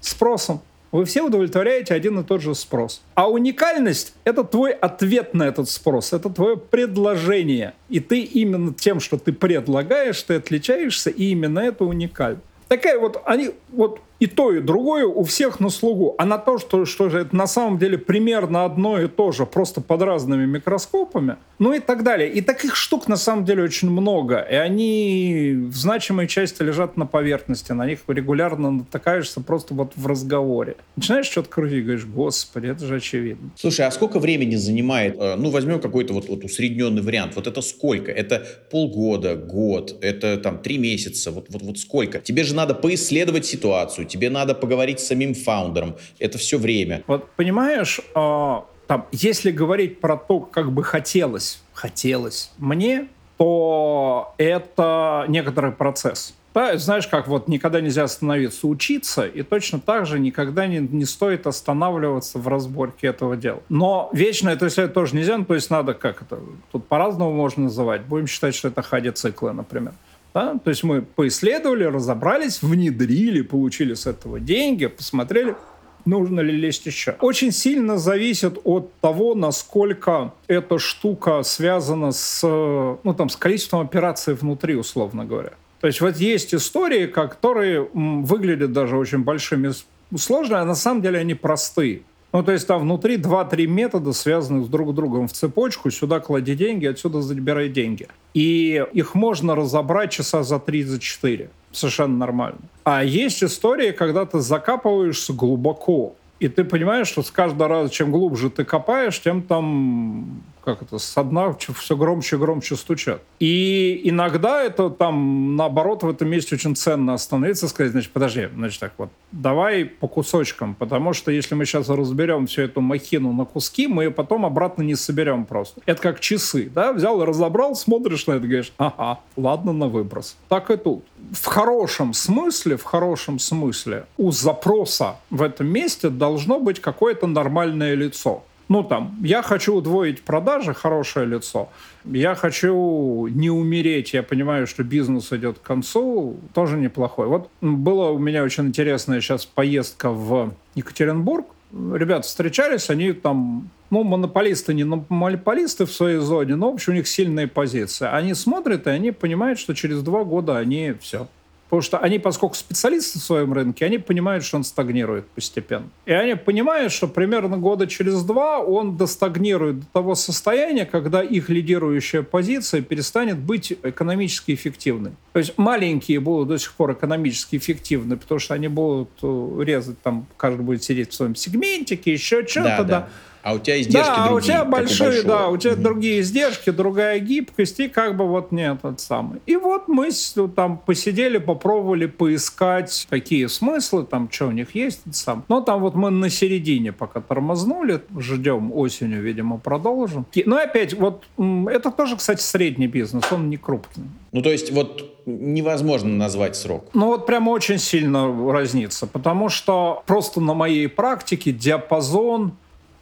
Спросом. 0.00 0.60
Вы 0.90 1.04
все 1.04 1.22
удовлетворяете 1.22 1.92
один 1.92 2.18
и 2.18 2.24
тот 2.24 2.40
же 2.40 2.54
спрос. 2.54 3.02
А 3.14 3.28
уникальность— 3.28 4.14
это 4.24 4.42
твой 4.42 4.72
ответ 4.72 5.34
на 5.34 5.42
этот 5.42 5.68
спрос, 5.68 6.14
это 6.14 6.30
твое 6.30 6.56
предложение. 6.56 7.74
И 7.90 8.00
ты 8.00 8.22
именно 8.22 8.72
тем, 8.72 8.98
что 8.98 9.18
ты 9.18 9.32
предлагаешь, 9.32 10.22
ты 10.22 10.36
отличаешься, 10.36 11.10
и 11.10 11.26
именно 11.26 11.58
это 11.58 11.84
уникально. 11.84 12.40
Такая 12.68 12.98
вот, 12.98 13.20
они, 13.26 13.50
вот 13.70 14.00
и 14.20 14.26
то, 14.26 14.52
и 14.52 14.60
другое 14.60 15.06
у 15.06 15.22
всех 15.24 15.60
на 15.60 15.70
слугу. 15.70 16.14
А 16.18 16.24
на 16.24 16.38
то, 16.38 16.58
что, 16.58 16.84
что 16.84 17.08
же 17.08 17.20
это 17.20 17.36
на 17.36 17.46
самом 17.46 17.78
деле 17.78 17.98
примерно 17.98 18.64
одно 18.64 19.00
и 19.00 19.08
то 19.08 19.32
же, 19.32 19.46
просто 19.46 19.80
под 19.80 20.02
разными 20.02 20.44
микроскопами, 20.44 21.36
ну 21.58 21.72
и 21.72 21.80
так 21.80 22.02
далее. 22.02 22.30
И 22.30 22.40
таких 22.40 22.76
штук 22.76 23.08
на 23.08 23.16
самом 23.16 23.44
деле 23.44 23.62
очень 23.62 23.90
много. 23.90 24.38
И 24.38 24.54
они 24.54 25.54
в 25.56 25.76
значимой 25.76 26.26
части 26.26 26.62
лежат 26.62 26.96
на 26.96 27.06
поверхности. 27.06 27.72
На 27.72 27.86
них 27.86 28.00
регулярно 28.08 28.70
натыкаешься 28.70 29.40
просто 29.40 29.74
вот 29.74 29.92
в 29.94 30.06
разговоре. 30.06 30.76
Начинаешь 30.96 31.26
что-то 31.26 31.48
крутить, 31.48 31.84
говоришь, 31.84 32.06
господи, 32.06 32.66
это 32.66 32.86
же 32.86 32.96
очевидно. 32.96 33.50
Слушай, 33.56 33.86
а 33.86 33.90
сколько 33.90 34.18
времени 34.18 34.56
занимает, 34.56 35.16
э, 35.18 35.36
ну 35.36 35.50
возьмем 35.50 35.80
какой-то 35.80 36.12
вот, 36.12 36.28
вот 36.28 36.44
усредненный 36.44 37.02
вариант, 37.02 37.36
вот 37.36 37.46
это 37.46 37.60
сколько? 37.60 38.10
Это 38.10 38.46
полгода, 38.70 39.36
год, 39.36 39.96
это 40.00 40.36
там 40.38 40.58
три 40.58 40.78
месяца, 40.78 41.30
вот, 41.30 41.46
вот, 41.50 41.62
вот 41.62 41.78
сколько? 41.78 42.18
Тебе 42.18 42.44
же 42.44 42.54
надо 42.54 42.74
поисследовать 42.74 43.46
ситуацию, 43.46 44.07
тебе 44.08 44.30
надо 44.30 44.54
поговорить 44.54 45.00
с 45.00 45.06
самим 45.06 45.34
фаундером. 45.34 45.96
Это 46.18 46.38
все 46.38 46.58
время. 46.58 47.04
Вот 47.06 47.30
понимаешь, 47.36 48.00
э, 48.14 48.60
там, 48.86 49.06
если 49.12 49.50
говорить 49.50 50.00
про 50.00 50.16
то, 50.16 50.40
как 50.40 50.72
бы 50.72 50.82
хотелось, 50.82 51.62
хотелось 51.72 52.50
мне, 52.58 53.08
то 53.36 54.34
это 54.38 55.24
некоторый 55.28 55.72
процесс. 55.72 56.34
Да, 56.54 56.76
знаешь, 56.76 57.06
как 57.06 57.28
вот 57.28 57.46
никогда 57.46 57.80
нельзя 57.80 58.04
остановиться 58.04 58.66
учиться, 58.66 59.26
и 59.26 59.42
точно 59.42 59.78
так 59.78 60.06
же 60.06 60.18
никогда 60.18 60.66
не, 60.66 60.78
не 60.78 61.04
стоит 61.04 61.46
останавливаться 61.46 62.38
в 62.38 62.48
разборке 62.48 63.08
этого 63.08 63.36
дела. 63.36 63.62
Но 63.68 64.10
вечно 64.12 64.48
это 64.48 64.64
если 64.64 64.86
тоже 64.88 65.14
нельзя, 65.14 65.38
ну, 65.38 65.44
то 65.44 65.54
есть 65.54 65.70
надо 65.70 65.94
как 65.94 66.22
это, 66.22 66.40
тут 66.72 66.88
по-разному 66.88 67.32
можно 67.32 67.64
называть. 67.64 68.02
Будем 68.06 68.26
считать, 68.26 68.56
что 68.56 68.68
это 68.68 68.82
хади 68.82 69.10
циклы, 69.10 69.52
например. 69.52 69.92
Да? 70.38 70.58
То 70.62 70.70
есть 70.70 70.84
мы 70.84 71.02
поисследовали, 71.02 71.82
разобрались, 71.82 72.62
внедрили, 72.62 73.42
получили 73.42 73.94
с 73.94 74.06
этого 74.06 74.38
деньги, 74.38 74.86
посмотрели, 74.86 75.56
нужно 76.04 76.40
ли 76.40 76.52
лезть 76.52 76.86
еще. 76.86 77.16
Очень 77.20 77.50
сильно 77.50 77.98
зависит 77.98 78.56
от 78.62 78.92
того, 79.00 79.34
насколько 79.34 80.32
эта 80.46 80.78
штука 80.78 81.42
связана 81.42 82.12
с, 82.12 82.42
ну, 82.44 83.14
там, 83.14 83.28
с 83.28 83.36
количеством 83.36 83.80
операций 83.80 84.34
внутри, 84.34 84.76
условно 84.76 85.24
говоря. 85.24 85.54
То 85.80 85.88
есть 85.88 86.00
вот 86.00 86.16
есть 86.18 86.54
истории, 86.54 87.06
которые 87.06 87.88
выглядят 87.92 88.72
даже 88.72 88.96
очень 88.96 89.24
большими 89.24 89.72
сложными, 90.16 90.60
а 90.60 90.64
на 90.64 90.76
самом 90.76 91.02
деле 91.02 91.18
они 91.18 91.34
простые. 91.34 92.02
Ну, 92.32 92.42
то 92.42 92.52
есть 92.52 92.66
там 92.66 92.82
внутри 92.82 93.16
2-3 93.16 93.66
метода, 93.66 94.12
связанных 94.12 94.68
друг 94.68 94.90
с 94.90 94.94
другом 94.94 95.28
в 95.28 95.32
цепочку. 95.32 95.90
Сюда 95.90 96.20
клади 96.20 96.54
деньги, 96.54 96.86
отсюда 96.86 97.22
забирай 97.22 97.68
деньги. 97.70 98.06
И 98.34 98.84
их 98.92 99.14
можно 99.14 99.54
разобрать 99.54 100.12
часа 100.12 100.42
за 100.42 100.56
3-4. 100.56 101.48
Совершенно 101.72 102.16
нормально. 102.16 102.58
А 102.84 103.02
есть 103.02 103.42
истории, 103.42 103.92
когда 103.92 104.26
ты 104.26 104.40
закапываешься 104.40 105.32
глубоко. 105.32 106.14
И 106.38 106.48
ты 106.48 106.64
понимаешь, 106.64 107.08
что 107.08 107.22
с 107.22 107.30
каждого 107.30 107.68
раза, 107.68 107.92
чем 107.92 108.12
глубже 108.12 108.50
ты 108.50 108.64
копаешь, 108.64 109.20
тем 109.20 109.42
там 109.42 110.42
как 110.68 110.82
это, 110.82 110.98
со 110.98 111.24
дна 111.24 111.56
все 111.56 111.96
громче 111.96 112.36
и 112.36 112.38
громче 112.38 112.76
стучат. 112.76 113.22
И 113.38 114.02
иногда 114.04 114.62
это 114.62 114.90
там, 114.90 115.56
наоборот, 115.56 116.02
в 116.02 116.10
этом 116.10 116.28
месте 116.28 116.56
очень 116.56 116.76
ценно 116.76 117.14
остановиться 117.14 117.68
сказать, 117.68 117.92
значит, 117.92 118.12
подожди, 118.12 118.48
значит 118.54 118.78
так 118.78 118.92
вот, 118.98 119.08
давай 119.32 119.86
по 119.86 120.08
кусочкам, 120.08 120.74
потому 120.74 121.14
что 121.14 121.30
если 121.30 121.54
мы 121.54 121.64
сейчас 121.64 121.88
разберем 121.88 122.46
всю 122.46 122.62
эту 122.62 122.82
махину 122.82 123.32
на 123.32 123.46
куски, 123.46 123.86
мы 123.86 124.04
ее 124.04 124.10
потом 124.10 124.44
обратно 124.44 124.82
не 124.82 124.94
соберем 124.94 125.46
просто. 125.46 125.80
Это 125.86 126.02
как 126.02 126.20
часы, 126.20 126.70
да, 126.74 126.92
взял 126.92 127.22
и 127.22 127.24
разобрал, 127.24 127.74
смотришь 127.74 128.26
на 128.26 128.32
это, 128.32 128.46
говоришь, 128.46 128.72
ага, 128.76 129.20
ладно, 129.36 129.72
на 129.72 129.88
выброс. 129.88 130.36
Так 130.50 130.70
и 130.70 130.76
тут. 130.76 131.02
В 131.32 131.46
хорошем 131.46 132.12
смысле, 132.12 132.76
в 132.76 132.84
хорошем 132.84 133.38
смысле, 133.38 134.04
у 134.18 134.32
запроса 134.32 135.16
в 135.30 135.40
этом 135.42 135.66
месте 135.68 136.10
должно 136.10 136.60
быть 136.60 136.80
какое-то 136.80 137.26
нормальное 137.26 137.94
лицо 137.94 138.44
ну 138.68 138.82
там, 138.82 139.16
я 139.22 139.42
хочу 139.42 139.74
удвоить 139.74 140.22
продажи, 140.22 140.74
хорошее 140.74 141.26
лицо, 141.26 141.68
я 142.04 142.34
хочу 142.34 143.26
не 143.28 143.50
умереть, 143.50 144.12
я 144.12 144.22
понимаю, 144.22 144.66
что 144.66 144.84
бизнес 144.84 145.32
идет 145.32 145.58
к 145.58 145.62
концу, 145.62 146.36
тоже 146.54 146.76
неплохой. 146.76 147.26
Вот 147.28 147.50
была 147.60 148.10
у 148.10 148.18
меня 148.18 148.44
очень 148.44 148.66
интересная 148.66 149.20
сейчас 149.20 149.46
поездка 149.46 150.10
в 150.10 150.54
Екатеринбург, 150.74 151.46
ребята 151.72 152.22
встречались, 152.22 152.90
они 152.90 153.12
там, 153.12 153.70
ну, 153.90 154.04
монополисты, 154.04 154.74
не 154.74 154.84
монополисты 154.84 155.86
в 155.86 155.92
своей 155.92 156.18
зоне, 156.18 156.56
но, 156.56 156.70
в 156.70 156.74
общем, 156.74 156.92
у 156.92 156.96
них 156.96 157.08
сильные 157.08 157.46
позиции. 157.46 158.06
Они 158.06 158.34
смотрят, 158.34 158.86
и 158.86 158.90
они 158.90 159.12
понимают, 159.12 159.58
что 159.58 159.74
через 159.74 160.02
два 160.02 160.24
года 160.24 160.58
они 160.58 160.94
все, 161.00 161.28
Потому 161.68 161.82
что 161.82 161.98
они, 161.98 162.18
поскольку 162.18 162.54
специалисты 162.54 163.18
в 163.18 163.22
своем 163.22 163.52
рынке, 163.52 163.84
они 163.84 163.98
понимают, 163.98 164.42
что 164.42 164.56
он 164.56 164.64
стагнирует 164.64 165.26
постепенно. 165.28 165.88
И 166.06 166.12
они 166.12 166.34
понимают, 166.34 166.92
что 166.92 167.08
примерно 167.08 167.58
года 167.58 167.86
через 167.86 168.22
два 168.22 168.60
он 168.60 168.96
достагнирует 168.96 169.80
до 169.80 169.86
того 169.92 170.14
состояния, 170.14 170.86
когда 170.86 171.22
их 171.22 171.50
лидирующая 171.50 172.22
позиция 172.22 172.80
перестанет 172.80 173.38
быть 173.38 173.76
экономически 173.82 174.54
эффективной. 174.54 175.12
То 175.34 175.40
есть 175.40 175.58
маленькие 175.58 176.20
будут 176.20 176.48
до 176.48 176.58
сих 176.58 176.72
пор 176.72 176.92
экономически 176.92 177.56
эффективны, 177.56 178.16
потому 178.16 178.38
что 178.38 178.54
они 178.54 178.68
будут 178.68 179.10
э, 179.22 179.62
резать, 179.62 180.00
там, 180.00 180.26
каждый 180.38 180.62
будет 180.62 180.82
сидеть 180.82 181.10
в 181.10 181.14
своем 181.14 181.34
сегментике, 181.34 182.12
еще 182.12 182.46
что-то, 182.46 182.62
да. 182.62 182.76
да. 182.78 182.84
да 182.84 183.08
А 183.42 183.54
у 183.54 183.58
тебя 183.58 183.80
издержки 183.80 184.08
да, 184.16 184.28
другие, 184.28 184.36
у 184.36 184.40
тебя 184.40 184.64
большие, 184.64 185.20
у 185.20 185.26
да, 185.26 185.48
у 185.48 185.56
тебя 185.56 185.72
угу. 185.74 185.82
другие 185.82 186.20
издержки, 186.20 186.70
другая 186.70 187.18
гибкость, 187.18 187.80
и 187.80 187.88
как 187.88 188.16
бы 188.16 188.26
вот 188.26 188.52
не 188.52 188.70
этот 188.72 189.00
самый. 189.00 189.40
И 189.46 189.56
вот 189.56 189.88
мы 189.88 190.08
там 190.54 190.78
посидели, 190.78 191.38
попробовали 191.38 192.06
поискать, 192.06 193.06
какие 193.10 193.46
смыслы, 193.46 194.04
там, 194.04 194.30
что 194.30 194.46
у 194.46 194.50
них 194.50 194.74
есть, 194.74 195.00
сам. 195.12 195.44
Но 195.48 195.60
там 195.60 195.80
вот 195.80 195.94
мы 195.94 196.10
на 196.10 196.30
середине 196.30 196.92
пока 196.92 197.20
тормознули, 197.20 198.02
ждем 198.18 198.72
осенью, 198.72 199.22
видимо, 199.22 199.58
продолжим. 199.58 200.26
Но 200.44 200.56
опять, 200.56 200.94
вот 200.94 201.24
это 201.38 201.90
тоже, 201.90 202.16
кстати, 202.16 202.40
средний 202.40 202.86
бизнес, 202.86 203.24
он 203.30 203.50
не 203.50 203.56
крупный. 203.56 204.06
Ну, 204.32 204.42
то 204.42 204.50
есть 204.50 204.70
вот 204.72 205.18
невозможно 205.26 206.10
назвать 206.10 206.56
срок. 206.56 206.86
Ну, 206.94 207.06
вот 207.06 207.26
прямо 207.26 207.50
очень 207.50 207.78
сильно 207.78 208.52
разнится, 208.52 209.06
потому 209.06 209.48
что 209.48 210.02
просто 210.06 210.40
на 210.40 210.54
моей 210.54 210.88
практике 210.88 211.52
диапазон 211.52 212.52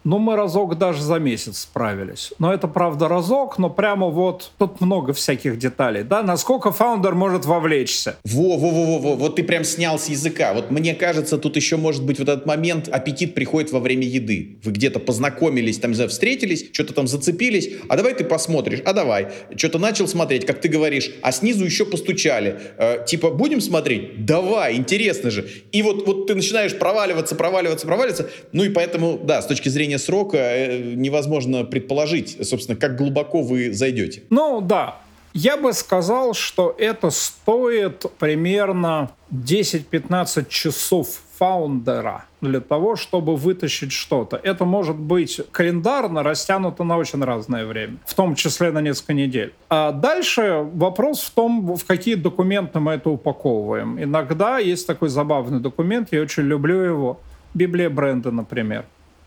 ну, 0.07 0.19
мы 0.19 0.37
разок 0.37 0.79
даже 0.79 1.03
за 1.03 1.17
месяц 1.17 1.59
справились. 1.59 2.33
Но 2.39 2.55
это, 2.55 2.69
правда, 2.69 3.09
разок, 3.09 3.59
но 3.59 3.69
прямо 3.69 4.07
вот 4.07 4.53
тут 4.57 4.81
много 4.81 5.13
всяких 5.13 5.59
деталей. 5.59 6.05
Да, 6.05 6.23
насколько 6.23 6.71
фаундер 6.71 7.17
может 7.17 7.45
вовлечься. 7.45 8.17
Во, 8.25 8.57
во, 8.57 8.71
во, 8.71 8.85
во, 8.85 8.99
во, 8.99 9.17
вот 9.17 9.35
ты 9.35 9.43
прям 9.43 9.65
снял 9.65 9.99
с 9.99 10.09
языка. 10.09 10.55
Вот 10.55 10.71
мне 10.71 10.95
кажется, 10.95 11.39
тут 11.39 11.57
еще 11.57 11.77
может 11.77 12.05
быть 12.05 12.21
вот 12.21 12.29
этот 12.29 12.47
момент, 12.47 12.89
аппетит 12.89 13.35
приходит 13.35 13.73
во 13.73 13.81
время 13.81 14.07
еды. 14.07 14.59
Вы 14.63 14.71
где-то 14.71 15.01
познакомились, 15.01 15.81
там, 15.81 15.91
не 15.91 16.07
встретились, 16.07 16.69
что-то 16.73 16.95
там 16.95 17.09
зацепились, 17.09 17.71
а 17.89 17.97
давай 17.97 18.15
ты 18.15 18.23
посмотришь, 18.23 18.83
а 18.85 18.93
давай. 18.93 19.27
Что-то 19.57 19.81
начал 19.81 20.07
смотреть, 20.07 20.47
как 20.47 20.61
ты 20.61 20.69
говоришь, 20.69 21.11
а 21.21 21.33
снизу 21.33 21.65
еще 21.65 21.85
постучали. 21.85 22.61
Э, 22.79 23.05
типа, 23.05 23.31
будем 23.31 23.61
смотреть? 23.61 24.25
Давай, 24.25 24.77
интересно 24.77 25.33
же. 25.33 25.49
И 25.73 25.83
вот, 25.83 26.07
вот 26.07 26.29
ты 26.29 26.37
начинаешь 26.37 26.79
проваливаться, 26.79 27.35
проваливаться, 27.35 27.89
проваливаться. 27.89 28.31
Ну 28.53 28.63
и 28.63 28.69
поэтому, 28.69 29.19
да, 29.21 29.43
с 29.43 29.47
точки 29.47 29.69
зрения 29.69 29.96
срока 29.99 30.37
э, 30.37 30.95
невозможно 30.95 31.65
предположить, 31.65 32.37
собственно, 32.47 32.79
как 32.79 32.97
глубоко 32.97 33.43
вы 33.43 33.73
зайдете. 33.73 34.23
Ну, 34.31 34.61
да. 34.61 34.99
Я 35.39 35.59
бы 35.59 35.75
сказал, 35.75 36.33
что 36.33 36.75
это 36.79 37.11
стоит 37.11 38.07
примерно 38.19 39.11
10-15 39.31 40.49
часов 40.49 41.09
фаундера 41.39 42.25
для 42.41 42.61
того, 42.61 42.97
чтобы 42.97 43.37
вытащить 43.37 43.93
что-то. 43.93 44.41
Это 44.43 44.65
может 44.65 44.97
быть 44.97 45.41
календарно 45.51 46.23
растянуто 46.23 46.85
на 46.85 46.97
очень 46.97 47.23
разное 47.23 47.67
время, 47.67 47.99
в 48.07 48.15
том 48.15 48.35
числе 48.35 48.71
на 48.71 48.81
несколько 48.81 49.13
недель. 49.13 49.53
А 49.69 49.93
дальше 49.93 50.67
вопрос 50.73 51.21
в 51.21 51.31
том, 51.33 51.77
в 51.77 51.85
какие 51.85 52.15
документы 52.15 52.81
мы 52.81 52.93
это 52.93 53.11
упаковываем. 53.11 54.03
Иногда 54.03 54.59
есть 54.59 54.87
такой 54.87 55.11
забавный 55.11 55.61
документ, 55.61 56.09
я 56.13 56.23
очень 56.23 56.45
люблю 56.45 56.81
его. 56.81 57.21
Библия 57.53 57.91
бренда, 57.91 58.31
например 58.31 58.87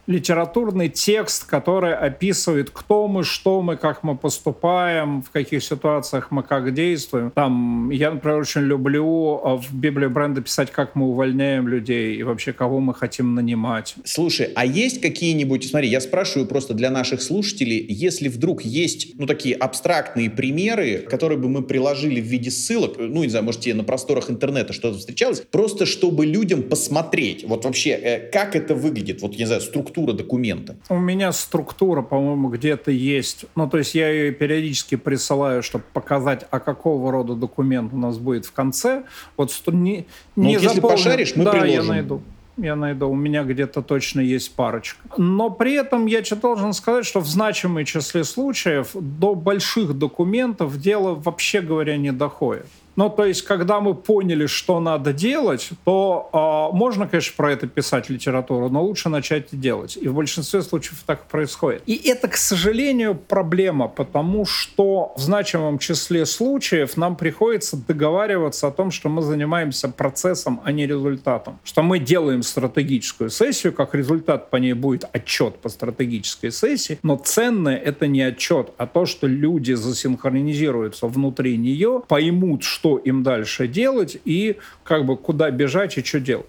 литературный 0.09 0.89
текст, 0.89 1.45
который 1.45 1.93
описывает, 1.93 2.71
кто 2.71 3.07
мы, 3.07 3.23
что 3.23 3.61
мы, 3.61 3.77
как 3.77 4.01
мы 4.01 4.17
поступаем, 4.17 5.21
в 5.21 5.29
каких 5.29 5.63
ситуациях 5.63 6.31
мы 6.31 6.41
как 6.41 6.73
действуем. 6.73 7.29
Там, 7.29 7.91
я, 7.91 8.09
например, 8.09 8.39
очень 8.39 8.61
люблю 8.61 9.39
а, 9.43 9.57
в 9.57 9.71
Библии 9.71 10.07
бренда 10.07 10.41
писать, 10.41 10.71
как 10.71 10.95
мы 10.95 11.05
увольняем 11.05 11.67
людей 11.67 12.15
и 12.15 12.23
вообще 12.23 12.53
кого 12.53 12.79
мы 12.79 12.95
хотим 12.95 13.35
нанимать. 13.35 13.93
Слушай, 14.03 14.51
а 14.55 14.65
есть 14.65 14.99
какие-нибудь, 14.99 15.69
смотри, 15.69 15.89
я 15.89 16.01
спрашиваю 16.01 16.47
просто 16.47 16.73
для 16.73 16.89
наших 16.89 17.21
слушателей, 17.21 17.85
если 17.87 18.29
вдруг 18.29 18.63
есть, 18.63 19.13
ну, 19.19 19.27
такие 19.27 19.53
абстрактные 19.53 20.31
примеры, 20.31 21.05
которые 21.07 21.37
бы 21.37 21.49
мы 21.49 21.61
приложили 21.61 22.19
в 22.19 22.25
виде 22.25 22.49
ссылок, 22.49 22.95
ну, 22.97 23.21
не 23.21 23.29
знаю, 23.29 23.45
может, 23.45 23.61
тебе 23.61 23.75
на 23.75 23.83
просторах 23.83 24.31
интернета 24.31 24.73
что-то 24.73 24.97
встречалось, 24.97 25.41
просто 25.51 25.85
чтобы 25.85 26.25
людям 26.25 26.63
посмотреть, 26.63 27.43
вот 27.47 27.65
вообще, 27.65 27.91
э, 27.91 28.31
как 28.31 28.55
это 28.55 28.73
выглядит, 28.73 29.21
вот, 29.21 29.37
не 29.37 29.45
знаю, 29.45 29.61
структура 29.61 29.98
структура 29.99 30.13
документа? 30.13 30.75
У 30.89 30.99
меня 30.99 31.31
структура, 31.31 32.01
по-моему, 32.01 32.49
где-то 32.49 32.91
есть. 32.91 33.45
Ну, 33.55 33.69
то 33.69 33.77
есть 33.77 33.95
я 33.95 34.09
ее 34.09 34.31
периодически 34.31 34.95
присылаю, 34.95 35.63
чтобы 35.63 35.83
показать, 35.93 36.45
а 36.51 36.59
какого 36.59 37.11
рода 37.11 37.35
документ 37.35 37.93
у 37.93 37.97
нас 37.97 38.17
будет 38.17 38.45
в 38.45 38.51
конце. 38.51 39.03
Вот 39.37 39.51
не, 39.67 40.05
ну, 40.35 40.43
не 40.43 40.57
вот 40.57 40.63
если 40.63 40.79
пошаришь, 40.79 41.35
мы 41.35 41.45
да, 41.45 41.51
приложим. 41.51 41.73
я 41.73 41.83
найду 41.83 42.21
я 42.61 42.75
найду. 42.75 43.09
У 43.09 43.15
меня 43.15 43.43
где-то 43.43 43.81
точно 43.81 44.19
есть 44.19 44.53
парочка. 44.53 44.99
Но 45.17 45.49
при 45.49 45.73
этом 45.73 46.07
я 46.07 46.21
должен 46.35 46.73
сказать, 46.73 47.05
что 47.05 47.21
в 47.21 47.27
значимой 47.27 47.85
числе 47.85 48.23
случаев 48.23 48.89
до 48.93 49.33
больших 49.35 49.97
документов 49.97 50.77
дело, 50.77 51.15
вообще 51.15 51.61
говоря, 51.61 51.97
не 51.97 52.11
доходит. 52.11 52.65
Ну, 52.99 53.09
то 53.09 53.23
есть, 53.23 53.43
когда 53.43 53.79
мы 53.79 53.95
поняли, 53.95 54.45
что 54.45 54.81
надо 54.81 55.13
делать, 55.13 55.69
то 55.85 56.29
э, 56.33 56.75
можно, 56.75 57.07
конечно, 57.07 57.33
про 57.37 57.53
это 57.53 57.65
писать 57.65 58.09
литературу, 58.09 58.67
но 58.67 58.83
лучше 58.83 59.07
начать 59.07 59.47
делать. 59.53 59.95
И 59.95 60.09
в 60.09 60.15
большинстве 60.15 60.61
случаев 60.61 61.01
так 61.05 61.23
происходит. 61.29 61.81
И 61.85 61.95
это, 61.95 62.27
к 62.27 62.35
сожалению, 62.35 63.15
проблема, 63.15 63.87
потому 63.87 64.43
что 64.43 65.13
в 65.15 65.21
значимом 65.21 65.79
числе 65.79 66.25
случаев 66.25 66.97
нам 66.97 67.15
приходится 67.15 67.77
договариваться 67.77 68.67
о 68.67 68.71
том, 68.71 68.91
что 68.91 69.07
мы 69.07 69.21
занимаемся 69.21 69.87
процессом, 69.87 70.59
а 70.65 70.73
не 70.73 70.85
результатом. 70.85 71.57
Что 71.63 71.83
мы 71.83 71.99
делаем 71.99 72.43
стратегическую 72.43 73.29
сессию, 73.29 73.71
как 73.71 73.95
результат 73.95 74.49
по 74.49 74.57
ней 74.57 74.73
будет 74.73 75.05
отчет 75.13 75.55
по 75.59 75.69
стратегической 75.69 76.51
сессии, 76.51 76.99
но 77.03 77.15
ценное 77.15 77.77
это 77.77 78.07
не 78.07 78.23
отчет, 78.23 78.71
а 78.75 78.85
то, 78.87 79.05
что 79.05 79.25
люди 79.25 79.71
засинхронизируются 79.71 81.07
внутри 81.07 81.55
нее, 81.55 82.03
поймут, 82.05 82.63
что 82.63 82.88
что 82.89 82.97
им 82.97 83.23
дальше 83.23 83.67
делать 83.67 84.17
и 84.25 84.57
как 84.83 85.05
бы 85.05 85.15
куда 85.15 85.51
бежать 85.51 85.97
и 85.97 86.03
что 86.03 86.19
делать. 86.19 86.47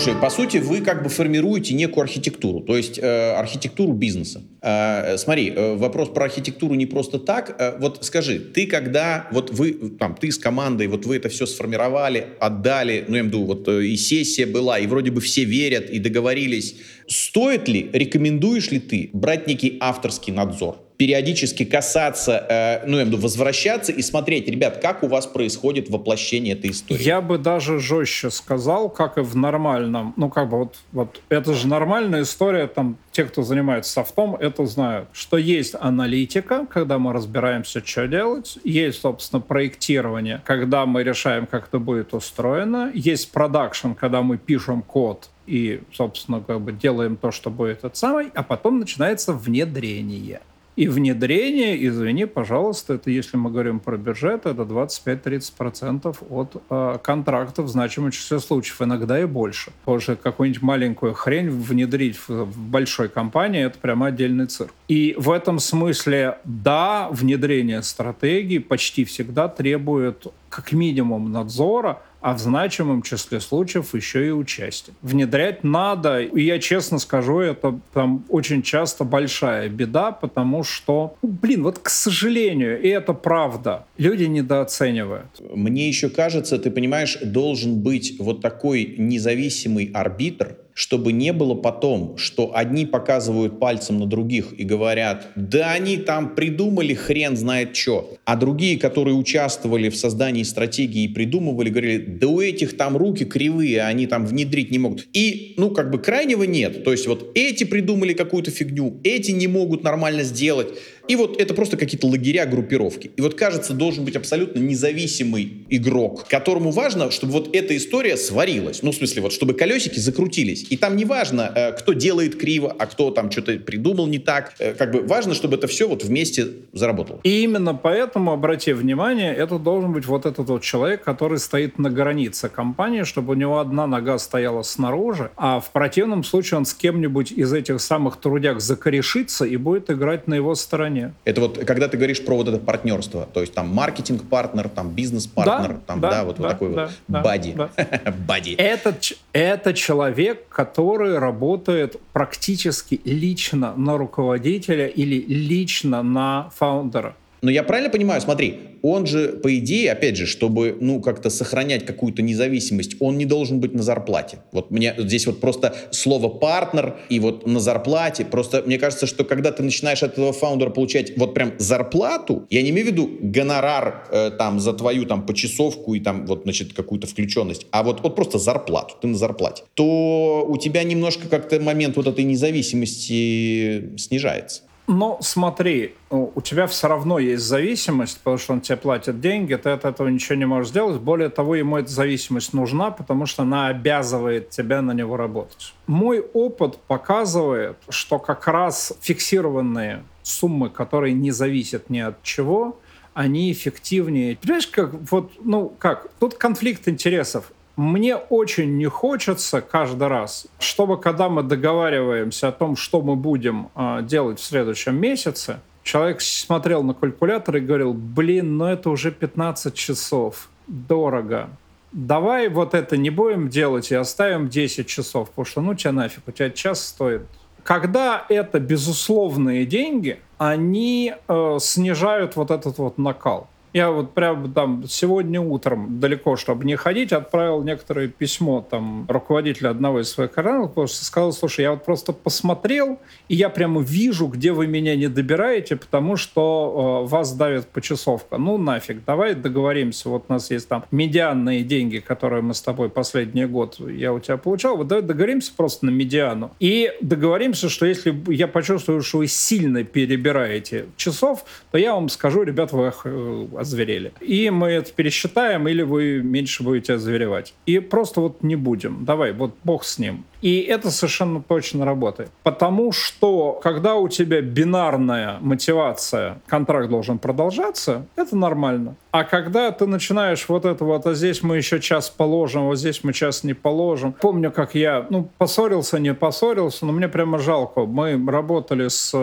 Слушай, 0.00 0.18
по 0.18 0.30
сути, 0.30 0.56
вы 0.56 0.80
как 0.80 1.02
бы 1.02 1.10
формируете 1.10 1.74
некую 1.74 2.04
архитектуру, 2.04 2.60
то 2.60 2.74
есть 2.74 2.98
э, 2.98 3.32
архитектуру 3.32 3.92
бизнеса. 3.92 4.40
Э, 4.62 5.18
смотри, 5.18 5.52
э, 5.54 5.76
вопрос 5.76 6.08
про 6.08 6.24
архитектуру 6.24 6.72
не 6.74 6.86
просто 6.86 7.18
так. 7.18 7.54
Э, 7.58 7.76
вот 7.78 8.02
скажи, 8.02 8.38
ты 8.38 8.66
когда, 8.66 9.28
вот 9.30 9.50
вы, 9.50 9.74
там, 9.98 10.14
ты 10.14 10.32
с 10.32 10.38
командой, 10.38 10.86
вот 10.86 11.04
вы 11.04 11.16
это 11.16 11.28
все 11.28 11.44
сформировали, 11.44 12.28
отдали, 12.40 13.04
ну, 13.08 13.16
я 13.16 13.20
имею 13.20 13.24
в 13.24 13.26
виду, 13.26 13.44
вот 13.44 13.68
э, 13.68 13.84
и 13.84 13.96
сессия 13.98 14.46
была, 14.46 14.78
и 14.78 14.86
вроде 14.86 15.10
бы 15.10 15.20
все 15.20 15.44
верят, 15.44 15.90
и 15.90 15.98
договорились. 15.98 16.76
Стоит 17.06 17.68
ли, 17.68 17.90
рекомендуешь 17.92 18.70
ли 18.70 18.80
ты 18.80 19.10
брать 19.12 19.46
некий 19.46 19.76
авторский 19.80 20.32
надзор? 20.32 20.78
Периодически 21.00 21.64
касаться, 21.64 22.44
э, 22.46 22.86
ну, 22.86 22.98
я 22.98 23.04
виду, 23.04 23.16
возвращаться 23.16 23.90
и 23.90 24.02
смотреть, 24.02 24.48
ребят, 24.48 24.82
как 24.82 25.02
у 25.02 25.06
вас 25.06 25.26
происходит 25.26 25.88
воплощение 25.88 26.52
этой 26.52 26.72
истории. 26.72 27.02
Я 27.02 27.22
бы 27.22 27.38
даже 27.38 27.80
жестче 27.80 28.28
сказал, 28.28 28.90
как 28.90 29.16
и 29.16 29.22
в 29.22 29.34
нормальном, 29.34 30.12
ну, 30.18 30.28
как 30.28 30.50
бы 30.50 30.58
вот, 30.58 30.76
вот 30.92 31.22
это 31.30 31.54
же 31.54 31.68
нормальная 31.68 32.20
история, 32.20 32.66
там, 32.66 32.98
те, 33.12 33.24
кто 33.24 33.42
занимается 33.42 33.90
софтом, 33.90 34.34
это 34.34 34.66
знают, 34.66 35.08
что 35.14 35.38
есть 35.38 35.74
аналитика, 35.80 36.66
когда 36.66 36.98
мы 36.98 37.14
разбираемся, 37.14 37.82
что 37.82 38.06
делать, 38.06 38.58
есть, 38.62 39.00
собственно, 39.00 39.40
проектирование, 39.40 40.42
когда 40.44 40.84
мы 40.84 41.02
решаем, 41.02 41.46
как 41.46 41.68
это 41.68 41.78
будет 41.78 42.12
устроено, 42.12 42.90
есть 42.92 43.32
продакшн, 43.32 43.92
когда 43.92 44.20
мы 44.20 44.36
пишем 44.36 44.82
код, 44.82 45.30
и, 45.46 45.80
собственно, 45.94 46.42
как 46.42 46.60
бы 46.60 46.72
делаем 46.72 47.16
то, 47.16 47.32
что 47.32 47.48
будет 47.48 47.78
этот 47.78 47.96
самый, 47.96 48.28
а 48.34 48.42
потом 48.42 48.78
начинается 48.78 49.32
внедрение. 49.32 50.42
И 50.76 50.88
внедрение, 50.88 51.86
извини, 51.86 52.26
пожалуйста, 52.26 52.94
это 52.94 53.10
если 53.10 53.36
мы 53.36 53.50
говорим 53.50 53.80
про 53.80 53.96
бюджет, 53.96 54.46
это 54.46 54.62
25-30% 54.62 56.16
от 56.30 56.62
э, 56.70 56.98
контрактов 57.02 57.66
в 57.66 57.68
значимом 57.68 58.12
числе 58.12 58.38
случаев, 58.38 58.80
иногда 58.80 59.20
и 59.20 59.24
больше. 59.24 59.72
Что 59.98 60.16
какую-нибудь 60.16 60.62
маленькую 60.62 61.14
хрень 61.14 61.50
внедрить 61.50 62.16
в, 62.16 62.44
в 62.44 62.58
большой 62.58 63.08
компании, 63.08 63.66
это 63.66 63.78
прямо 63.78 64.06
отдельный 64.06 64.46
цирк. 64.46 64.72
И 64.88 65.14
в 65.18 65.30
этом 65.30 65.58
смысле, 65.58 66.38
да, 66.44 67.08
внедрение 67.10 67.82
стратегии 67.82 68.58
почти 68.58 69.04
всегда 69.04 69.48
требует 69.48 70.26
как 70.48 70.72
минимум 70.72 71.32
надзора, 71.32 72.02
а 72.20 72.34
в 72.34 72.38
значимом 72.38 73.02
числе 73.02 73.40
случаев 73.40 73.94
еще 73.94 74.28
и 74.28 74.30
участие. 74.30 74.94
Внедрять 75.02 75.64
надо, 75.64 76.20
и 76.20 76.42
я 76.42 76.58
честно 76.58 76.98
скажу, 76.98 77.40
это 77.40 77.78
там 77.92 78.24
очень 78.28 78.62
часто 78.62 79.04
большая 79.04 79.68
беда, 79.68 80.12
потому 80.12 80.62
что, 80.62 81.16
блин, 81.22 81.62
вот 81.62 81.78
к 81.78 81.88
сожалению, 81.88 82.80
и 82.80 82.88
это 82.88 83.12
правда, 83.12 83.86
люди 83.96 84.24
недооценивают. 84.24 85.40
Мне 85.54 85.88
еще 85.88 86.08
кажется, 86.08 86.58
ты 86.58 86.70
понимаешь, 86.70 87.18
должен 87.22 87.80
быть 87.80 88.16
вот 88.18 88.40
такой 88.40 88.94
независимый 88.98 89.90
арбитр, 89.92 90.56
чтобы 90.74 91.12
не 91.12 91.32
было 91.32 91.54
потом, 91.54 92.16
что 92.16 92.52
одни 92.54 92.86
показывают 92.86 93.58
пальцем 93.58 93.98
на 93.98 94.06
других 94.06 94.52
и 94.56 94.64
говорят, 94.64 95.28
да 95.36 95.72
они 95.72 95.96
там 95.96 96.34
придумали 96.34 96.94
хрен 96.94 97.36
знает 97.36 97.76
что, 97.76 98.16
а 98.24 98.36
другие, 98.36 98.78
которые 98.78 99.14
участвовали 99.14 99.88
в 99.88 99.96
создании 99.96 100.42
стратегии 100.42 101.04
и 101.04 101.08
придумывали, 101.08 101.70
говорили, 101.70 101.98
да 101.98 102.28
у 102.28 102.40
этих 102.40 102.76
там 102.76 102.96
руки 102.96 103.24
кривые, 103.24 103.82
они 103.82 104.06
там 104.06 104.26
внедрить 104.26 104.70
не 104.70 104.78
могут. 104.78 105.06
И, 105.12 105.54
ну, 105.56 105.70
как 105.70 105.90
бы 105.90 105.98
крайнего 105.98 106.44
нет. 106.44 106.84
То 106.84 106.92
есть 106.92 107.06
вот 107.06 107.32
эти 107.34 107.64
придумали 107.64 108.12
какую-то 108.12 108.50
фигню, 108.50 109.00
эти 109.04 109.30
не 109.32 109.46
могут 109.46 109.82
нормально 109.82 110.22
сделать. 110.22 110.68
И 111.10 111.16
вот 111.16 111.40
это 111.40 111.54
просто 111.54 111.76
какие-то 111.76 112.06
лагеря, 112.06 112.46
группировки. 112.46 113.10
И 113.16 113.20
вот 113.20 113.34
кажется, 113.34 113.74
должен 113.74 114.04
быть 114.04 114.14
абсолютно 114.14 114.60
независимый 114.60 115.64
игрок, 115.68 116.28
которому 116.28 116.70
важно, 116.70 117.10
чтобы 117.10 117.32
вот 117.32 117.52
эта 117.52 117.76
история 117.76 118.16
сварилась. 118.16 118.84
Ну, 118.84 118.92
в 118.92 118.94
смысле, 118.94 119.22
вот 119.22 119.32
чтобы 119.32 119.54
колесики 119.54 119.98
закрутились. 119.98 120.64
И 120.70 120.76
там 120.76 120.94
не 120.94 121.04
важно, 121.04 121.52
э, 121.52 121.72
кто 121.72 121.94
делает 121.94 122.36
криво, 122.36 122.72
а 122.78 122.86
кто 122.86 123.10
там 123.10 123.32
что-то 123.32 123.58
придумал 123.58 124.06
не 124.06 124.20
так. 124.20 124.54
Э, 124.60 124.72
как 124.72 124.92
бы 124.92 125.00
важно, 125.00 125.34
чтобы 125.34 125.56
это 125.56 125.66
все 125.66 125.88
вот 125.88 126.04
вместе 126.04 126.46
заработало. 126.72 127.18
И 127.24 127.42
именно 127.42 127.74
поэтому, 127.74 128.30
обрати 128.30 128.72
внимание, 128.72 129.34
это 129.34 129.58
должен 129.58 129.92
быть 129.92 130.06
вот 130.06 130.26
этот 130.26 130.48
вот 130.48 130.62
человек, 130.62 131.02
который 131.02 131.38
стоит 131.38 131.76
на 131.80 131.90
границе 131.90 132.48
компании, 132.48 133.02
чтобы 133.02 133.32
у 133.32 133.36
него 133.36 133.58
одна 133.58 133.88
нога 133.88 134.16
стояла 134.18 134.62
снаружи, 134.62 135.32
а 135.36 135.58
в 135.58 135.72
противном 135.72 136.22
случае 136.22 136.58
он 136.58 136.66
с 136.66 136.74
кем-нибудь 136.74 137.32
из 137.32 137.52
этих 137.52 137.80
самых 137.80 138.20
трудяг 138.20 138.60
закорешится 138.60 139.44
и 139.44 139.56
будет 139.56 139.90
играть 139.90 140.28
на 140.28 140.34
его 140.34 140.54
стороне. 140.54 140.99
Это 141.24 141.40
вот 141.40 141.58
когда 141.58 141.88
ты 141.88 141.96
говоришь 141.96 142.24
про 142.24 142.36
вот 142.36 142.48
это 142.48 142.58
партнерство, 142.58 143.28
то 143.32 143.40
есть 143.40 143.54
там 143.54 143.68
маркетинг-партнер, 143.68 144.68
там 144.68 144.90
бизнес-партнер, 144.90 145.74
да, 145.74 145.80
там, 145.86 146.00
да, 146.00 146.10
да 146.10 146.24
вот, 146.24 146.36
да, 146.36 146.42
вот 146.42 146.52
такой 146.52 146.74
да, 146.74 146.90
вот 147.08 147.22
бади. 147.22 147.52
Да. 147.52 147.70
бади. 148.26 148.54
Это, 148.54 148.94
это 149.32 149.74
человек, 149.74 150.48
который 150.48 151.18
работает 151.18 151.96
практически 152.12 153.00
лично 153.04 153.74
на 153.76 153.96
руководителя 153.96 154.86
или 154.86 155.24
лично 155.26 156.02
на 156.02 156.50
фаундера. 156.56 157.14
Но 157.42 157.50
я 157.50 157.62
правильно 157.62 157.90
понимаю, 157.90 158.20
смотри, 158.20 158.58
он 158.82 159.06
же, 159.06 159.28
по 159.28 159.56
идее, 159.58 159.92
опять 159.92 160.16
же, 160.16 160.26
чтобы, 160.26 160.76
ну, 160.80 161.00
как-то 161.00 161.30
сохранять 161.30 161.84
какую-то 161.84 162.22
независимость, 162.22 162.96
он 163.00 163.18
не 163.18 163.26
должен 163.26 163.60
быть 163.60 163.74
на 163.74 163.82
зарплате. 163.82 164.38
Вот 164.52 164.70
мне 164.70 164.94
здесь 164.98 165.26
вот 165.26 165.40
просто 165.40 165.74
слово 165.90 166.28
«партнер» 166.28 166.96
и 167.08 167.20
вот 167.20 167.46
на 167.46 167.60
зарплате, 167.60 168.24
просто 168.24 168.62
мне 168.64 168.78
кажется, 168.78 169.06
что 169.06 169.24
когда 169.24 169.52
ты 169.52 169.62
начинаешь 169.62 170.02
от 170.02 170.12
этого 170.12 170.32
фаундера 170.32 170.70
получать 170.70 171.16
вот 171.16 171.34
прям 171.34 171.52
зарплату, 171.58 172.46
я 172.50 172.62
не 172.62 172.70
имею 172.70 172.86
в 172.86 172.90
виду 172.90 173.10
гонорар 173.20 174.06
э, 174.10 174.30
там 174.38 174.60
за 174.60 174.72
твою 174.72 175.04
там 175.04 175.26
почасовку 175.26 175.94
и 175.94 176.00
там 176.00 176.26
вот, 176.26 176.42
значит, 176.44 176.72
какую-то 176.72 177.06
включенность, 177.06 177.66
а 177.70 177.82
вот, 177.82 178.02
вот 178.02 178.16
просто 178.16 178.38
зарплату, 178.38 178.94
ты 179.00 179.08
на 179.08 179.16
зарплате, 179.16 179.64
то 179.74 180.46
у 180.48 180.56
тебя 180.56 180.82
немножко 180.84 181.28
как-то 181.28 181.60
момент 181.60 181.96
вот 181.96 182.06
этой 182.06 182.24
независимости 182.24 183.96
снижается. 183.98 184.62
Но 184.92 185.18
смотри, 185.20 185.94
у 186.10 186.40
тебя 186.40 186.66
все 186.66 186.88
равно 186.88 187.20
есть 187.20 187.44
зависимость, 187.44 188.18
потому 188.18 188.38
что 188.38 188.54
он 188.54 188.60
тебе 188.60 188.76
платит 188.76 189.20
деньги, 189.20 189.54
ты 189.54 189.70
от 189.70 189.84
этого 189.84 190.08
ничего 190.08 190.34
не 190.34 190.46
можешь 190.46 190.70
сделать. 190.70 191.00
Более 191.00 191.28
того, 191.28 191.54
ему 191.54 191.76
эта 191.76 191.88
зависимость 191.88 192.52
нужна, 192.54 192.90
потому 192.90 193.24
что 193.26 193.44
она 193.44 193.68
обязывает 193.68 194.50
тебя 194.50 194.82
на 194.82 194.90
него 194.90 195.16
работать. 195.16 195.74
Мой 195.86 196.18
опыт 196.18 196.78
показывает, 196.88 197.76
что 197.88 198.18
как 198.18 198.48
раз 198.48 198.92
фиксированные 199.00 200.02
суммы, 200.24 200.70
которые 200.70 201.14
не 201.14 201.30
зависят 201.30 201.88
ни 201.88 202.00
от 202.00 202.20
чего, 202.24 202.80
они 203.14 203.52
эффективнее. 203.52 204.38
Понимаешь, 204.42 204.66
как 204.66 204.90
вот, 205.08 205.30
ну 205.44 205.68
как, 205.78 206.10
тут 206.18 206.34
конфликт 206.34 206.88
интересов. 206.88 207.52
Мне 207.80 208.16
очень 208.16 208.76
не 208.76 208.84
хочется 208.84 209.62
каждый 209.62 210.08
раз, 210.08 210.46
чтобы 210.58 211.00
когда 211.00 211.30
мы 211.30 211.42
договариваемся 211.42 212.48
о 212.48 212.52
том, 212.52 212.76
что 212.76 213.00
мы 213.00 213.16
будем 213.16 213.70
э, 213.74 214.00
делать 214.02 214.38
в 214.38 214.44
следующем 214.44 215.00
месяце, 215.00 215.60
человек 215.82 216.20
смотрел 216.20 216.82
на 216.82 216.92
калькулятор 216.92 217.56
и 217.56 217.60
говорил, 217.60 217.94
блин, 217.94 218.58
ну 218.58 218.66
это 218.66 218.90
уже 218.90 219.10
15 219.10 219.72
часов, 219.72 220.50
дорого. 220.66 221.48
Давай 221.90 222.50
вот 222.50 222.74
это 222.74 222.98
не 222.98 223.08
будем 223.08 223.48
делать 223.48 223.90
и 223.90 223.94
оставим 223.94 224.50
10 224.50 224.86
часов, 224.86 225.30
потому 225.30 225.46
что 225.46 225.62
ну 225.62 225.74
тебя 225.74 225.92
нафиг, 225.92 226.24
у 226.26 226.32
тебя 226.32 226.50
час 226.50 226.86
стоит. 226.86 227.22
Когда 227.62 228.26
это 228.28 228.60
безусловные 228.60 229.64
деньги, 229.64 230.20
они 230.36 231.14
э, 231.26 231.56
снижают 231.58 232.36
вот 232.36 232.50
этот 232.50 232.76
вот 232.76 232.98
накал. 232.98 233.48
Я 233.72 233.90
вот 233.90 234.14
прям 234.14 234.52
там 234.52 234.84
сегодня 234.88 235.40
утром, 235.40 236.00
далеко, 236.00 236.36
чтобы 236.36 236.64
не 236.64 236.76
ходить, 236.76 237.12
отправил 237.12 237.62
некоторое 237.62 238.08
письмо 238.08 238.66
там 238.68 239.06
руководителю 239.08 239.70
одного 239.70 240.00
из 240.00 240.10
своих 240.10 240.32
каналов, 240.32 240.70
потому 240.70 240.86
что 240.86 241.04
сказал, 241.04 241.32
слушай, 241.32 241.62
я 241.62 241.70
вот 241.72 241.84
просто 241.84 242.12
посмотрел, 242.12 242.98
и 243.28 243.36
я 243.36 243.48
прямо 243.48 243.80
вижу, 243.80 244.26
где 244.26 244.52
вы 244.52 244.66
меня 244.66 244.96
не 244.96 245.08
добираете, 245.08 245.76
потому 245.76 246.16
что 246.16 247.04
э, 247.04 247.08
вас 247.08 247.32
давит 247.32 247.66
почасовка. 247.68 248.38
Ну 248.38 248.58
нафиг, 248.58 249.04
давай 249.04 249.34
договоримся, 249.34 250.08
вот 250.08 250.24
у 250.28 250.32
нас 250.32 250.50
есть 250.50 250.68
там 250.68 250.84
медианные 250.90 251.62
деньги, 251.62 251.98
которые 251.98 252.42
мы 252.42 252.54
с 252.54 252.62
тобой 252.62 252.90
последний 252.90 253.46
год 253.46 253.78
я 253.78 254.12
у 254.12 254.20
тебя 254.20 254.36
получал, 254.36 254.76
вот 254.76 254.88
давай 254.88 255.02
договоримся 255.02 255.52
просто 255.56 255.86
на 255.86 255.90
медиану. 255.90 256.50
И 256.58 256.92
договоримся, 257.00 257.68
что 257.68 257.86
если 257.86 258.14
я 258.32 258.48
почувствую, 258.48 259.02
что 259.02 259.18
вы 259.18 259.26
сильно 259.26 259.84
перебираете 259.84 260.86
часов, 260.96 261.44
то 261.70 261.78
я 261.78 261.94
вам 261.94 262.08
скажу, 262.08 262.42
ребят, 262.42 262.72
вы 262.72 262.92
э, 263.04 263.46
озверели. 263.60 264.12
И 264.20 264.50
мы 264.50 264.68
это 264.68 264.92
пересчитаем, 264.92 265.68
или 265.68 265.82
вы 265.82 266.22
меньше 266.22 266.62
будете 266.62 266.94
озверевать. 266.94 267.54
И 267.66 267.78
просто 267.78 268.20
вот 268.20 268.42
не 268.42 268.56
будем. 268.56 269.04
Давай, 269.04 269.32
вот 269.32 269.54
бог 269.64 269.84
с 269.84 269.98
ним. 269.98 270.24
И 270.42 270.60
это 270.60 270.90
совершенно 270.90 271.42
точно 271.42 271.84
работает. 271.84 272.30
Потому 272.42 272.92
что, 272.92 273.60
когда 273.62 273.96
у 273.96 274.08
тебя 274.08 274.40
бинарная 274.40 275.38
мотивация, 275.40 276.40
контракт 276.46 276.88
должен 276.88 277.18
продолжаться, 277.18 278.06
это 278.16 278.36
нормально. 278.36 278.96
А 279.12 279.24
когда 279.24 279.72
ты 279.72 279.86
начинаешь 279.86 280.48
вот 280.48 280.64
это 280.64 280.84
вот, 280.84 281.06
а 281.06 281.14
здесь 281.14 281.42
мы 281.42 281.56
еще 281.56 281.80
час 281.80 282.10
положим, 282.10 282.66
вот 282.66 282.76
здесь 282.76 283.02
мы 283.02 283.12
час 283.12 283.42
не 283.42 283.54
положим. 283.54 284.12
Помню, 284.12 284.52
как 284.52 284.74
я, 284.74 285.06
ну, 285.10 285.28
поссорился, 285.38 285.98
не 285.98 286.14
поссорился, 286.14 286.86
но 286.86 286.92
мне 286.92 287.08
прямо 287.08 287.38
жалко. 287.38 287.86
Мы 287.86 288.24
работали 288.30 288.86
с 288.86 289.12
э, 289.12 289.18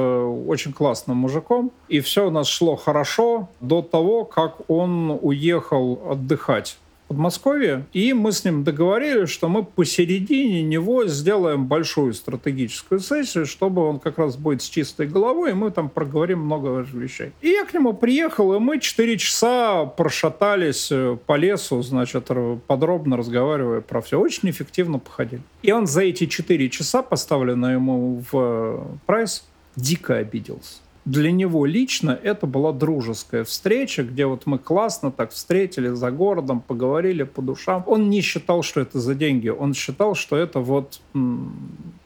очень 0.48 0.74
классным 0.74 1.18
мужиком, 1.18 1.72
и 1.88 2.02
все 2.02 2.28
у 2.28 2.32
нас 2.32 2.48
шло 2.48 2.76
хорошо 2.76 3.50
до 3.62 3.82
того, 3.82 4.26
как 4.26 4.70
он 4.70 5.18
уехал 5.22 6.02
отдыхать 6.10 6.78
Подмосковье, 7.08 7.86
и 7.94 8.14
мы 8.14 8.32
с 8.32 8.44
ним 8.44 8.64
договорились, 8.64 9.30
что 9.30 9.48
мы 9.48 9.64
посередине 9.64 10.62
него 10.62 11.08
сделаем 11.08 11.66
большую 11.66 12.14
стратегическую 12.14 13.00
сессию, 13.00 13.46
чтобы 13.46 13.84
он 13.84 14.00
как 14.00 14.18
раз 14.18 14.36
будет 14.36 14.62
с 14.62 14.70
чистой 14.70 15.08
головой, 15.08 15.52
и 15.52 15.54
мы 15.54 15.72
там 15.72 15.90
проговорим 15.90 16.40
много 16.40 16.86
вещей. 16.94 17.32
И 17.42 17.50
я 17.50 17.66
к 17.66 17.74
нему 17.74 17.94
приехал, 17.94 18.54
и 18.54 18.60
мы 18.60 18.80
4 18.80 19.18
часа 19.18 19.86
прошатались 19.86 20.90
э, 20.92 21.18
по 21.26 21.38
лесу, 21.38 21.82
значит, 21.82 22.30
подробно 22.68 23.18
разговаривая 23.18 23.82
про 23.82 24.02
все. 24.02 24.20
Очень 24.20 24.50
эффективно 24.50 25.00
походили. 25.00 25.42
И 25.62 25.72
он 25.72 25.88
за 25.88 26.02
эти 26.02 26.26
4 26.26 26.70
часа, 26.70 27.02
поставленные 27.02 27.74
ему 27.74 28.24
в 28.32 28.38
э, 28.38 28.86
прайс, 29.06 29.46
дико 29.76 30.16
обиделся 30.16 30.80
для 31.08 31.32
него 31.32 31.66
лично 31.66 32.20
это 32.22 32.46
была 32.48 32.74
дружеская 32.74 33.46
встреча, 33.46 34.04
где 34.04 34.26
вот 34.26 34.46
мы 34.46 34.60
классно 34.60 35.10
так 35.10 35.32
встретили 35.32 35.88
за 35.90 36.12
городом, 36.12 36.60
поговорили 36.60 37.24
по 37.24 37.42
душам. 37.42 37.84
Он 37.88 38.10
не 38.10 38.20
считал, 38.20 38.62
что 38.62 38.82
это 38.82 39.00
за 39.00 39.16
деньги, 39.16 39.48
он 39.48 39.74
считал, 39.74 40.16
что 40.16 40.36
это 40.36 40.60
вот 40.60 41.00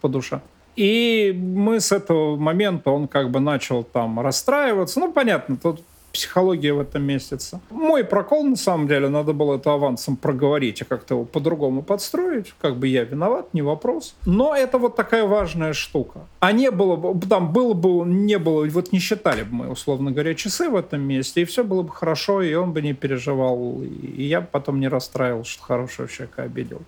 по 0.02 0.08
душам. 0.08 0.41
И 0.76 1.36
мы 1.36 1.80
с 1.80 1.91
этого 1.91 2.38
момента, 2.38 2.91
он 2.91 3.08
как 3.08 3.32
бы 3.32 3.39
начал 3.39 3.84
там 3.84 4.20
расстраиваться. 4.20 4.99
Ну, 4.99 5.12
понятно, 5.12 5.58
тут 5.58 5.82
психология 6.12 6.74
в 6.74 6.80
этом 6.80 7.03
месяце. 7.03 7.59
Мой 7.70 8.03
прокол, 8.03 8.43
на 8.43 8.55
самом 8.55 8.88
деле, 8.88 9.09
надо 9.09 9.34
было 9.34 9.55
это 9.55 9.74
авансом 9.74 10.16
проговорить 10.16 10.82
и 10.82 10.84
как-то 10.84 11.16
его 11.16 11.26
по-другому 11.26 11.82
подстроить. 11.82 12.53
Как 12.59 12.78
бы 12.78 12.88
я 12.88 13.03
виноват, 13.03 13.53
не 13.53 13.62
вопрос. 13.62 14.16
Но 14.26 14.55
это 14.55 14.78
вот 14.78 14.95
такая 14.95 15.26
важная 15.26 15.74
штука. 15.74 16.22
А 16.39 16.51
не 16.51 16.72
было 16.72 16.95
бы, 16.95 17.28
там 17.28 17.53
было 17.53 17.74
бы, 17.74 18.05
не 18.05 18.38
было, 18.38 18.66
вот 18.66 18.91
не 18.91 18.99
считали 18.99 19.43
бы 19.43 19.55
мы, 19.55 19.70
условно 19.70 20.12
говоря, 20.12 20.34
часы 20.34 20.70
в 20.70 20.76
этом 20.76 21.01
месте, 21.01 21.41
и 21.41 21.45
все 21.45 21.64
было 21.64 21.84
бы 21.84 21.91
хорошо, 21.91 22.41
и 22.41 22.53
он 22.53 22.74
бы 22.74 22.82
не 22.82 22.93
переживал, 22.93 23.82
и 23.84 24.24
я 24.24 24.41
потом 24.41 24.80
не 24.80 24.88
расстраивал, 24.88 25.43
что 25.43 25.64
хорошего 25.64 26.07
человека 26.07 26.43
обидел. 26.43 26.82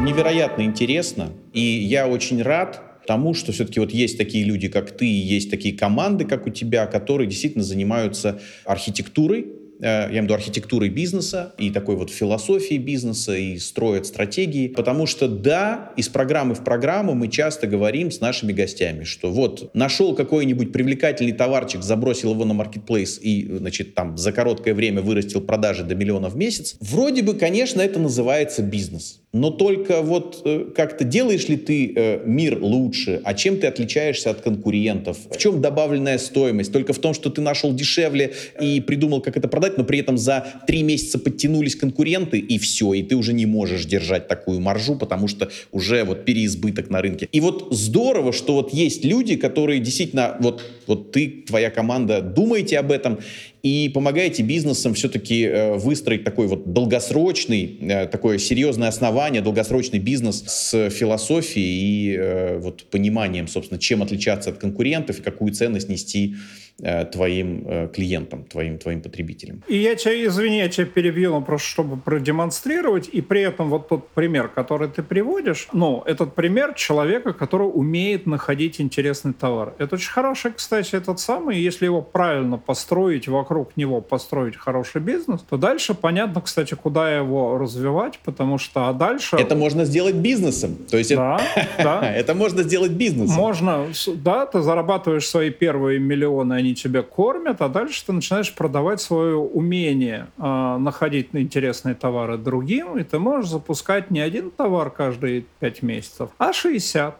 Невероятно 0.00 0.62
интересно, 0.62 1.32
и 1.52 1.60
я 1.60 2.06
очень 2.06 2.42
рад, 2.42 2.85
тому, 3.06 3.34
что 3.34 3.52
все-таки 3.52 3.80
вот 3.80 3.92
есть 3.92 4.18
такие 4.18 4.44
люди, 4.44 4.68
как 4.68 4.90
ты, 4.90 5.06
есть 5.06 5.50
такие 5.50 5.76
команды, 5.76 6.24
как 6.24 6.46
у 6.46 6.50
тебя, 6.50 6.86
которые 6.86 7.28
действительно 7.28 7.64
занимаются 7.64 8.40
архитектурой, 8.64 9.46
э, 9.80 9.84
я 9.84 10.06
имею 10.08 10.22
в 10.22 10.24
виду 10.24 10.34
архитектурой 10.34 10.88
бизнеса 10.88 11.54
и 11.58 11.70
такой 11.70 11.96
вот 11.96 12.10
философией 12.10 12.78
бизнеса 12.78 13.36
и 13.36 13.58
строят 13.58 14.06
стратегии. 14.06 14.68
Потому 14.68 15.06
что 15.06 15.28
да, 15.28 15.92
из 15.96 16.08
программы 16.08 16.54
в 16.54 16.64
программу 16.64 17.14
мы 17.14 17.28
часто 17.28 17.66
говорим 17.66 18.10
с 18.10 18.20
нашими 18.20 18.52
гостями, 18.52 19.04
что 19.04 19.30
вот 19.30 19.74
нашел 19.74 20.14
какой-нибудь 20.14 20.72
привлекательный 20.72 21.32
товарчик, 21.32 21.82
забросил 21.82 22.32
его 22.32 22.44
на 22.44 22.54
маркетплейс 22.54 23.18
и, 23.22 23.46
значит, 23.58 23.94
там 23.94 24.16
за 24.16 24.32
короткое 24.32 24.74
время 24.74 25.02
вырастил 25.02 25.40
продажи 25.40 25.84
до 25.84 25.94
миллиона 25.94 26.28
в 26.28 26.36
месяц. 26.36 26.76
Вроде 26.80 27.22
бы, 27.22 27.34
конечно, 27.34 27.80
это 27.80 27.98
называется 27.98 28.62
бизнес. 28.62 29.20
Но 29.32 29.50
только 29.50 30.00
вот 30.00 30.42
э, 30.44 30.66
как-то 30.74 31.04
делаешь 31.04 31.48
ли 31.48 31.56
ты 31.56 31.92
э, 31.94 32.22
мир 32.24 32.58
лучше, 32.60 33.20
а 33.24 33.34
чем 33.34 33.58
ты 33.58 33.66
отличаешься 33.66 34.30
от 34.30 34.40
конкурентов? 34.40 35.18
В 35.30 35.36
чем 35.36 35.60
добавленная 35.60 36.16
стоимость? 36.16 36.72
Только 36.72 36.92
в 36.92 36.98
том, 36.98 37.12
что 37.12 37.28
ты 37.28 37.42
нашел 37.42 37.74
дешевле 37.74 38.32
и 38.60 38.80
придумал, 38.80 39.20
как 39.20 39.36
это 39.36 39.48
продать, 39.48 39.76
но 39.76 39.84
при 39.84 39.98
этом 39.98 40.16
за 40.16 40.46
три 40.66 40.82
месяца 40.82 41.18
подтянулись 41.18 41.76
конкуренты, 41.76 42.38
и 42.38 42.58
все, 42.58 42.94
и 42.94 43.02
ты 43.02 43.14
уже 43.14 43.34
не 43.34 43.44
можешь 43.44 43.84
держать 43.84 44.26
такую 44.26 44.60
маржу, 44.60 44.96
потому 44.96 45.28
что 45.28 45.50
уже 45.70 46.04
вот 46.04 46.24
переизбыток 46.24 46.88
на 46.88 47.02
рынке. 47.02 47.28
И 47.30 47.40
вот 47.40 47.68
здорово, 47.72 48.32
что 48.32 48.54
вот 48.54 48.72
есть 48.72 49.04
люди, 49.04 49.36
которые 49.36 49.80
действительно, 49.80 50.36
вот, 50.40 50.62
вот 50.86 51.12
ты, 51.12 51.44
твоя 51.46 51.70
команда, 51.70 52.22
думаете 52.22 52.78
об 52.78 52.90
этом, 52.90 53.18
и 53.66 53.88
помогаете 53.88 54.44
бизнесам 54.44 54.94
все-таки 54.94 55.42
э, 55.42 55.74
выстроить 55.74 56.22
такой 56.22 56.46
вот 56.46 56.72
долгосрочный, 56.72 57.78
э, 57.80 58.06
такое 58.06 58.38
серьезное 58.38 58.86
основание, 58.86 59.42
долгосрочный 59.42 59.98
бизнес 59.98 60.44
с 60.46 60.88
философией 60.90 61.80
и 61.80 62.16
э, 62.16 62.58
вот 62.58 62.84
пониманием, 62.84 63.48
собственно, 63.48 63.80
чем 63.80 64.04
отличаться 64.04 64.50
от 64.50 64.58
конкурентов 64.58 65.18
и 65.18 65.22
какую 65.22 65.52
ценность 65.52 65.88
нести 65.88 66.36
твоим 66.78 67.64
э, 67.66 67.88
клиентам, 67.88 68.44
твоим, 68.44 68.78
твоим 68.78 69.00
потребителям. 69.00 69.62
И 69.66 69.76
я 69.76 69.94
тебя, 69.94 70.26
извини, 70.26 70.58
я 70.58 70.68
тебя 70.68 70.86
перебью, 70.86 71.30
но 71.30 71.40
просто 71.40 71.68
чтобы 71.68 71.96
продемонстрировать, 71.96 73.08
и 73.08 73.22
при 73.22 73.40
этом 73.40 73.70
вот 73.70 73.88
тот 73.88 74.08
пример, 74.08 74.48
который 74.48 74.88
ты 74.88 75.02
приводишь, 75.02 75.68
ну, 75.72 76.02
этот 76.04 76.34
пример 76.34 76.74
человека, 76.74 77.32
который 77.32 77.64
умеет 77.64 78.26
находить 78.26 78.80
интересный 78.80 79.32
товар. 79.32 79.74
Это 79.78 79.94
очень 79.94 80.10
хороший, 80.10 80.52
кстати, 80.52 80.94
этот 80.94 81.18
самый, 81.18 81.58
если 81.58 81.86
его 81.86 82.02
правильно 82.02 82.58
построить, 82.58 83.26
вокруг 83.26 83.76
него 83.76 84.02
построить 84.02 84.56
хороший 84.56 85.00
бизнес, 85.00 85.40
то 85.48 85.56
дальше 85.56 85.94
понятно, 85.94 86.42
кстати, 86.42 86.74
куда 86.74 87.10
его 87.10 87.56
развивать, 87.56 88.18
потому 88.24 88.58
что 88.58 88.88
а 88.88 88.92
дальше... 88.92 89.36
Это 89.36 89.56
можно 89.56 89.86
сделать 89.86 90.16
бизнесом. 90.16 90.76
То 90.90 90.98
есть 90.98 91.14
да, 91.14 91.40
это... 91.54 91.82
да. 91.82 92.12
это 92.14 92.34
можно 92.34 92.62
сделать 92.62 92.92
бизнесом. 92.92 93.36
Можно, 93.36 93.86
да, 94.16 94.44
ты 94.44 94.60
зарабатываешь 94.60 95.26
свои 95.26 95.50
первые 95.50 95.98
миллионы, 95.98 96.65
они 96.66 96.74
тебя 96.74 97.02
кормят, 97.02 97.60
а 97.60 97.68
дальше 97.68 98.04
ты 98.04 98.12
начинаешь 98.12 98.54
продавать 98.54 99.00
свое 99.00 99.36
умение 99.36 100.26
э, 100.36 100.76
находить 100.78 101.28
интересные 101.32 101.94
товары 101.94 102.36
другим, 102.36 102.98
и 102.98 103.04
ты 103.04 103.18
можешь 103.18 103.50
запускать 103.50 104.10
не 104.10 104.20
один 104.20 104.50
товар 104.50 104.90
каждые 104.90 105.44
5 105.60 105.82
месяцев, 105.82 106.30
а 106.38 106.52
60. 106.52 107.14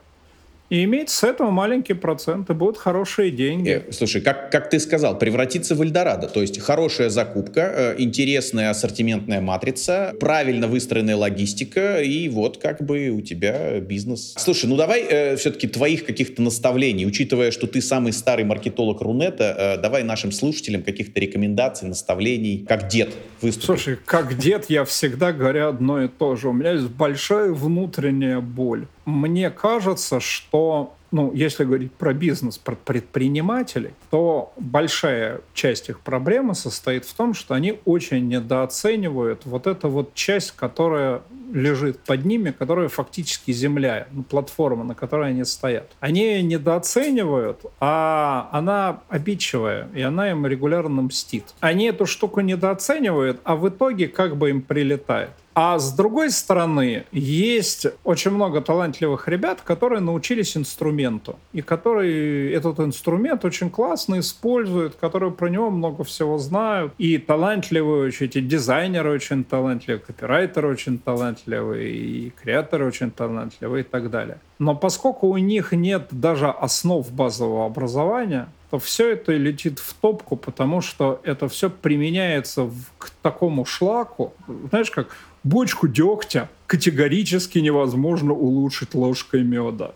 И 0.69 0.83
иметь 0.83 1.11
с 1.11 1.23
этого 1.23 1.51
маленький 1.51 1.95
процент, 1.95 2.51
и 2.51 2.53
будут 2.53 2.77
хорошие 2.77 3.31
деньги. 3.31 3.83
Э, 3.87 3.93
слушай, 3.93 4.21
как, 4.21 4.51
как 4.51 4.69
ты 4.69 4.81
сказал, 4.81 5.17
превратиться 5.17 5.75
в 5.77 5.83
Эльдорадо. 5.83 6.27
То 6.27 6.41
есть 6.41 6.59
хорошая 6.59 7.09
закупка, 7.09 7.61
э, 7.61 7.95
интересная 7.99 8.71
ассортиментная 8.71 9.41
матрица, 9.41 10.14
правильно 10.19 10.67
выстроенная 10.67 11.17
логистика, 11.17 12.03
и 12.03 12.29
вот 12.29 12.59
как 12.59 12.83
бы 12.83 13.11
у 13.11 13.21
тебя 13.21 13.79
бизнес. 13.81 14.35
Слушай, 14.37 14.67
ну 14.67 14.77
давай 14.77 15.03
э, 15.09 15.37
все-таки 15.37 15.69
твоих 15.69 16.05
каких-то 16.05 16.43
наставлений, 16.43 17.07
учитывая, 17.07 17.53
что 17.53 17.69
ты 17.69 17.81
самый 17.81 18.12
старый 18.12 18.45
маркетолог 18.45 19.01
Рунета, 19.01 19.55
э, 19.57 19.81
давай 19.81 20.03
нашим 20.03 20.33
слушателям 20.33 20.83
каких-то 20.83 21.21
рекомендаций, 21.21 21.87
наставлений, 21.87 22.64
как 22.69 22.89
дед 22.89 23.11
выступить. 23.41 23.67
Слушай, 23.67 23.99
как 24.05 24.37
дед 24.37 24.67
я 24.69 24.85
всегда 24.85 25.33
говорю 25.33 25.69
одно 25.69 26.03
и 26.03 26.09
то 26.09 26.35
же. 26.35 26.49
У 26.49 26.53
меня 26.53 26.73
есть 26.73 26.89
большая 26.89 27.53
внутренняя 27.53 28.41
боль 28.41 28.87
мне 29.07 29.51
кажется, 29.51 30.21
что 30.21 30.97
ну, 31.13 31.33
если 31.33 31.65
говорить 31.65 31.93
про 31.93 32.13
бизнес, 32.13 32.59
про 32.59 32.75
предпринимателей, 32.75 33.93
то 34.11 34.53
большая 34.59 35.41
часть 35.55 35.89
их 35.89 36.01
проблемы 36.01 36.55
состоит 36.55 37.05
в 37.05 37.15
том, 37.15 37.33
что 37.33 37.55
они 37.55 37.79
очень 37.85 38.29
недооценивают 38.29 39.47
вот 39.47 39.67
эту 39.67 39.89
вот 39.89 40.15
часть, 40.15 40.51
которая 40.51 41.23
лежит 41.53 42.01
под 42.01 42.25
ними, 42.25 42.51
которая 42.51 42.89
фактически 42.89 43.53
земля, 43.53 44.09
ну, 44.11 44.25
платформа, 44.25 44.85
на 44.85 44.95
которой 44.95 45.31
они 45.31 45.45
стоят. 45.45 45.91
Они 46.01 46.23
ее 46.23 46.43
недооценивают, 46.43 47.61
а 47.81 48.49
она 48.53 49.01
обидчивая, 49.09 49.89
и 49.95 50.03
она 50.03 50.31
им 50.31 50.45
регулярно 50.47 51.03
мстит. 51.03 51.55
Они 51.61 51.87
эту 51.87 52.07
штуку 52.07 52.41
недооценивают, 52.41 53.41
а 53.45 53.57
в 53.57 53.69
итоге 53.69 54.09
как 54.09 54.37
бы 54.37 54.51
им 54.51 54.61
прилетает. 54.61 55.31
А 55.59 55.79
с 55.79 55.91
другой 55.91 56.33
стороны, 56.33 57.07
есть 57.13 57.87
очень 58.05 58.31
много 58.31 58.61
талантливых 58.61 59.27
ребят, 59.27 59.63
которые 59.63 60.03
научились 60.03 60.55
инструменту, 60.55 61.39
и 61.55 61.63
которые 61.63 62.53
этот 62.53 62.79
инструмент 62.81 63.43
очень 63.43 63.71
классно 63.71 64.19
используют, 64.19 64.97
которые 64.97 65.33
про 65.33 65.49
него 65.49 65.71
много 65.71 66.05
всего 66.05 66.37
знают. 66.37 66.93
И 66.99 67.17
талантливые 67.17 68.09
очень, 68.09 68.27
эти 68.27 68.41
дизайнеры 68.43 69.11
очень 69.11 69.45
талантливые, 69.45 69.99
копирайтеры 70.01 70.69
очень 70.69 70.99
талантливые, 70.99 71.91
и 71.91 72.31
креаторы 72.39 72.87
очень 72.87 73.11
талантливые 73.11 73.83
и 73.83 73.87
так 73.87 74.11
далее. 74.11 74.39
Но 74.59 74.75
поскольку 74.75 75.29
у 75.29 75.37
них 75.37 75.73
нет 75.73 76.09
даже 76.11 76.49
основ 76.49 77.11
базового 77.11 77.67
образования, 77.67 78.49
то 78.71 78.79
все 78.79 79.13
это 79.13 79.33
летит 79.33 79.79
в 79.79 79.95
топку, 79.95 80.37
потому 80.37 80.81
что 80.81 81.21
это 81.25 81.49
все 81.49 81.71
применяется 81.71 82.63
в, 82.63 82.77
к 82.99 83.11
такому 83.23 83.65
шлаку. 83.65 84.33
Знаешь, 84.71 84.91
как 84.91 85.09
бочку 85.45 85.89
дегтя 85.89 86.49
категорически 86.67 87.59
невозможно 87.59 88.33
улучшить 88.33 88.95
ложкой 88.95 89.45
меда. 89.45 89.93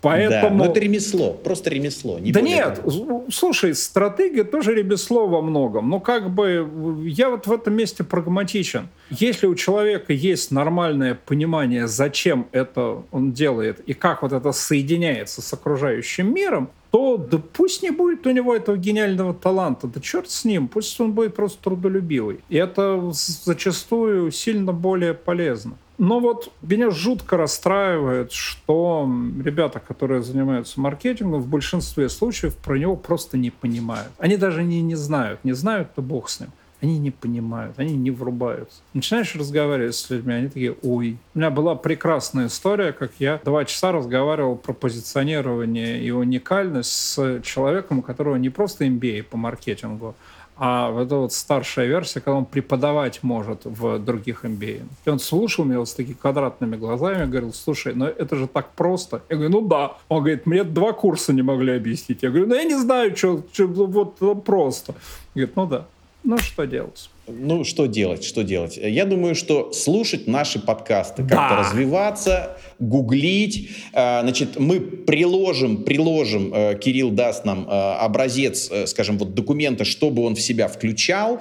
Поэтому... 0.00 0.58
Да, 0.58 0.64
но 0.64 0.70
это 0.70 0.80
ремесло, 0.80 1.32
просто 1.32 1.70
ремесло. 1.70 2.18
Не 2.18 2.32
да 2.32 2.40
нет, 2.40 2.82
того. 2.82 3.26
слушай, 3.30 3.74
стратегия 3.74 4.44
тоже 4.44 4.74
ремесло 4.74 5.26
во 5.26 5.42
многом. 5.42 5.90
Но 5.90 6.00
как 6.00 6.30
бы 6.30 7.02
я 7.04 7.28
вот 7.28 7.46
в 7.46 7.52
этом 7.52 7.74
месте 7.74 8.02
прагматичен. 8.02 8.88
Если 9.10 9.46
у 9.46 9.54
человека 9.54 10.12
есть 10.12 10.50
нормальное 10.50 11.18
понимание, 11.26 11.86
зачем 11.86 12.46
это 12.52 13.02
он 13.10 13.32
делает 13.32 13.80
и 13.80 13.92
как 13.92 14.22
вот 14.22 14.32
это 14.32 14.52
соединяется 14.52 15.42
с 15.42 15.52
окружающим 15.52 16.32
миром, 16.32 16.70
то 16.90 17.16
да 17.16 17.38
пусть 17.38 17.82
не 17.82 17.90
будет 17.90 18.26
у 18.26 18.30
него 18.30 18.54
этого 18.54 18.76
гениального 18.76 19.34
таланта, 19.34 19.86
да 19.86 20.00
черт 20.00 20.30
с 20.30 20.44
ним, 20.44 20.66
пусть 20.66 21.00
он 21.00 21.12
будет 21.12 21.34
просто 21.34 21.62
трудолюбивый. 21.62 22.40
И 22.48 22.56
это 22.56 23.10
зачастую 23.12 24.30
сильно 24.32 24.72
более 24.72 25.14
полезно. 25.14 25.76
Но 26.00 26.18
вот 26.18 26.50
меня 26.62 26.90
жутко 26.90 27.36
расстраивает, 27.36 28.32
что 28.32 29.06
ребята, 29.44 29.80
которые 29.80 30.22
занимаются 30.22 30.80
маркетингом, 30.80 31.42
в 31.42 31.46
большинстве 31.46 32.08
случаев 32.08 32.56
про 32.56 32.78
него 32.78 32.96
просто 32.96 33.36
не 33.36 33.50
понимают. 33.50 34.08
Они 34.16 34.38
даже 34.38 34.62
не, 34.62 34.80
не 34.80 34.94
знают. 34.94 35.44
Не 35.44 35.52
знают, 35.52 35.94
то 35.94 36.00
бог 36.00 36.30
с 36.30 36.40
ним 36.40 36.48
они 36.82 36.98
не 36.98 37.10
понимают, 37.10 37.78
они 37.78 37.94
не 37.94 38.10
врубаются. 38.10 38.80
Начинаешь 38.94 39.34
разговаривать 39.36 39.94
с 39.94 40.08
людьми, 40.10 40.32
они 40.32 40.48
такие, 40.48 40.74
ой. 40.82 41.18
У 41.34 41.38
меня 41.38 41.50
была 41.50 41.74
прекрасная 41.74 42.46
история, 42.46 42.92
как 42.92 43.12
я 43.18 43.40
два 43.44 43.64
часа 43.64 43.92
разговаривал 43.92 44.56
про 44.56 44.72
позиционирование 44.72 46.02
и 46.02 46.10
уникальность 46.10 46.90
с 46.90 47.42
человеком, 47.42 47.98
у 47.98 48.02
которого 48.02 48.36
не 48.36 48.48
просто 48.48 48.86
MBA 48.86 49.24
по 49.24 49.36
маркетингу, 49.36 50.14
а 50.62 50.90
вот 50.90 51.06
эта 51.06 51.16
вот 51.16 51.32
старшая 51.32 51.86
версия, 51.86 52.20
когда 52.20 52.36
он 52.36 52.44
преподавать 52.44 53.22
может 53.22 53.64
в 53.64 53.98
других 53.98 54.44
MBA. 54.44 54.82
И 55.06 55.10
он 55.10 55.18
слушал 55.18 55.64
меня 55.64 55.78
вот 55.78 55.88
с 55.88 55.94
такими 55.94 56.12
квадратными 56.12 56.76
глазами, 56.76 57.24
говорил, 57.24 57.54
слушай, 57.54 57.94
ну 57.94 58.04
это 58.04 58.36
же 58.36 58.46
так 58.46 58.72
просто. 58.74 59.22
Я 59.30 59.36
говорю, 59.36 59.52
ну 59.52 59.60
да. 59.66 59.96
Он 60.10 60.18
говорит, 60.18 60.44
мне 60.44 60.62
два 60.62 60.92
курса 60.92 61.32
не 61.32 61.40
могли 61.40 61.72
объяснить. 61.72 62.22
Я 62.22 62.28
говорю, 62.28 62.46
ну 62.46 62.54
я 62.54 62.64
не 62.64 62.76
знаю, 62.76 63.16
что, 63.16 63.42
что 63.50 63.66
вот 63.68 64.44
просто. 64.44 64.94
Говорит, 65.34 65.56
ну 65.56 65.66
да. 65.66 65.86
Ну, 66.22 66.36
что 66.36 66.66
делать? 66.66 67.08
Ну, 67.30 67.64
что 67.64 67.86
делать, 67.86 68.24
что 68.24 68.42
делать? 68.42 68.76
Я 68.76 69.04
думаю, 69.04 69.34
что 69.34 69.72
слушать 69.72 70.26
наши 70.26 70.58
подкасты, 70.58 71.22
как-то 71.22 71.56
развиваться, 71.56 72.56
гуглить. 72.78 73.70
Э, 73.92 74.20
значит, 74.22 74.58
мы 74.58 74.80
приложим, 74.80 75.84
приложим, 75.84 76.52
э, 76.52 76.78
Кирилл 76.78 77.10
даст 77.10 77.44
нам 77.44 77.66
э, 77.68 77.72
образец, 77.72 78.70
скажем, 78.86 79.18
вот 79.18 79.34
документа, 79.34 79.84
чтобы 79.84 80.24
он 80.24 80.34
в 80.34 80.40
себя 80.40 80.68
включал 80.68 81.40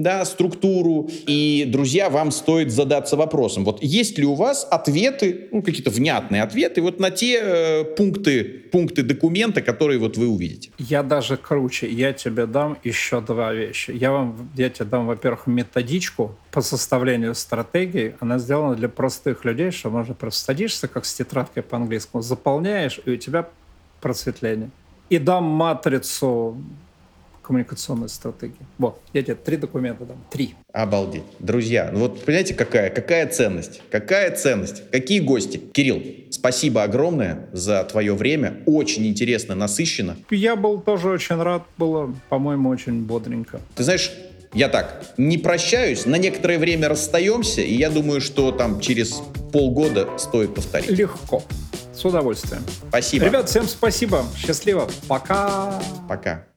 да, 0.00 0.24
структуру. 0.24 1.10
И, 1.26 1.64
друзья, 1.68 2.08
вам 2.08 2.30
стоит 2.30 2.72
задаться 2.72 3.16
вопросом, 3.16 3.64
вот 3.64 3.82
есть 3.82 4.18
ли 4.18 4.24
у 4.24 4.34
вас 4.34 4.66
ответы, 4.70 5.48
ну, 5.52 5.62
какие-то 5.62 5.90
внятные 5.90 6.42
ответы 6.42 6.80
вот 6.80 6.98
на 6.98 7.10
те 7.10 7.38
э, 7.42 7.84
пункты, 7.84 8.44
пункты 8.72 9.02
документа, 9.02 9.60
которые 9.60 9.98
вот 9.98 10.16
вы 10.16 10.28
увидите? 10.28 10.70
Я 10.78 11.02
даже 11.02 11.36
круче, 11.36 11.86
я 11.88 12.14
тебе 12.14 12.46
дам 12.46 12.78
еще 12.82 13.20
два 13.20 13.52
вещи. 13.52 13.90
Я, 13.90 14.10
вам, 14.10 14.50
я 14.56 14.70
тебе 14.70 14.86
дам, 14.86 15.06
во-первых, 15.06 15.46
методичку 15.46 16.34
по 16.50 16.62
составлению 16.62 17.34
стратегии. 17.34 18.14
Она 18.20 18.38
сделана 18.38 18.76
для 18.76 18.88
простых 18.88 19.44
людей, 19.44 19.70
что 19.70 19.90
можно 19.90 20.14
просто 20.14 20.44
садишься, 20.46 20.88
как 20.88 21.04
с 21.04 21.14
тетрадкой 21.14 21.62
по-английскому, 21.62 22.22
заполняешь, 22.22 23.00
и 23.04 23.10
у 23.10 23.16
тебя 23.16 23.48
просветление. 24.00 24.70
И 25.10 25.18
дам 25.18 25.44
матрицу 25.44 26.56
коммуникационной 27.50 28.08
стратегии. 28.08 28.54
Вот, 28.78 29.00
я 29.12 29.22
тебе 29.24 29.34
три 29.34 29.56
документа 29.56 30.04
дам. 30.04 30.16
Три. 30.30 30.54
Обалдеть. 30.72 31.24
Друзья, 31.40 31.90
ну 31.92 31.98
вот 31.98 32.24
понимаете, 32.24 32.54
какая, 32.54 32.90
какая 32.90 33.26
ценность? 33.26 33.82
Какая 33.90 34.30
ценность? 34.36 34.88
Какие 34.92 35.18
гости? 35.18 35.56
Кирилл, 35.56 36.00
спасибо 36.30 36.84
огромное 36.84 37.48
за 37.52 37.82
твое 37.82 38.14
время. 38.14 38.60
Очень 38.66 39.08
интересно, 39.08 39.56
насыщенно. 39.56 40.16
Я 40.30 40.54
был 40.54 40.80
тоже 40.80 41.08
очень 41.08 41.42
рад. 41.42 41.64
Было, 41.76 42.14
по-моему, 42.28 42.68
очень 42.68 43.02
бодренько. 43.02 43.60
Ты 43.74 43.82
знаешь, 43.82 44.12
Я 44.54 44.68
так, 44.68 45.04
не 45.16 45.38
прощаюсь, 45.38 46.06
на 46.06 46.16
некоторое 46.16 46.58
время 46.58 46.88
расстаемся, 46.88 47.62
и 47.62 47.74
я 47.74 47.90
думаю, 47.90 48.20
что 48.20 48.50
там 48.52 48.80
через 48.80 49.22
полгода 49.52 50.08
стоит 50.18 50.54
повторить. 50.54 50.90
Легко. 50.90 51.42
С 51.94 52.04
удовольствием. 52.04 52.62
Спасибо. 52.88 53.26
Ребят, 53.26 53.48
всем 53.48 53.66
спасибо. 53.66 54.24
Счастливо. 54.36 54.88
Пока. 55.08 55.80
Пока. 56.08 56.49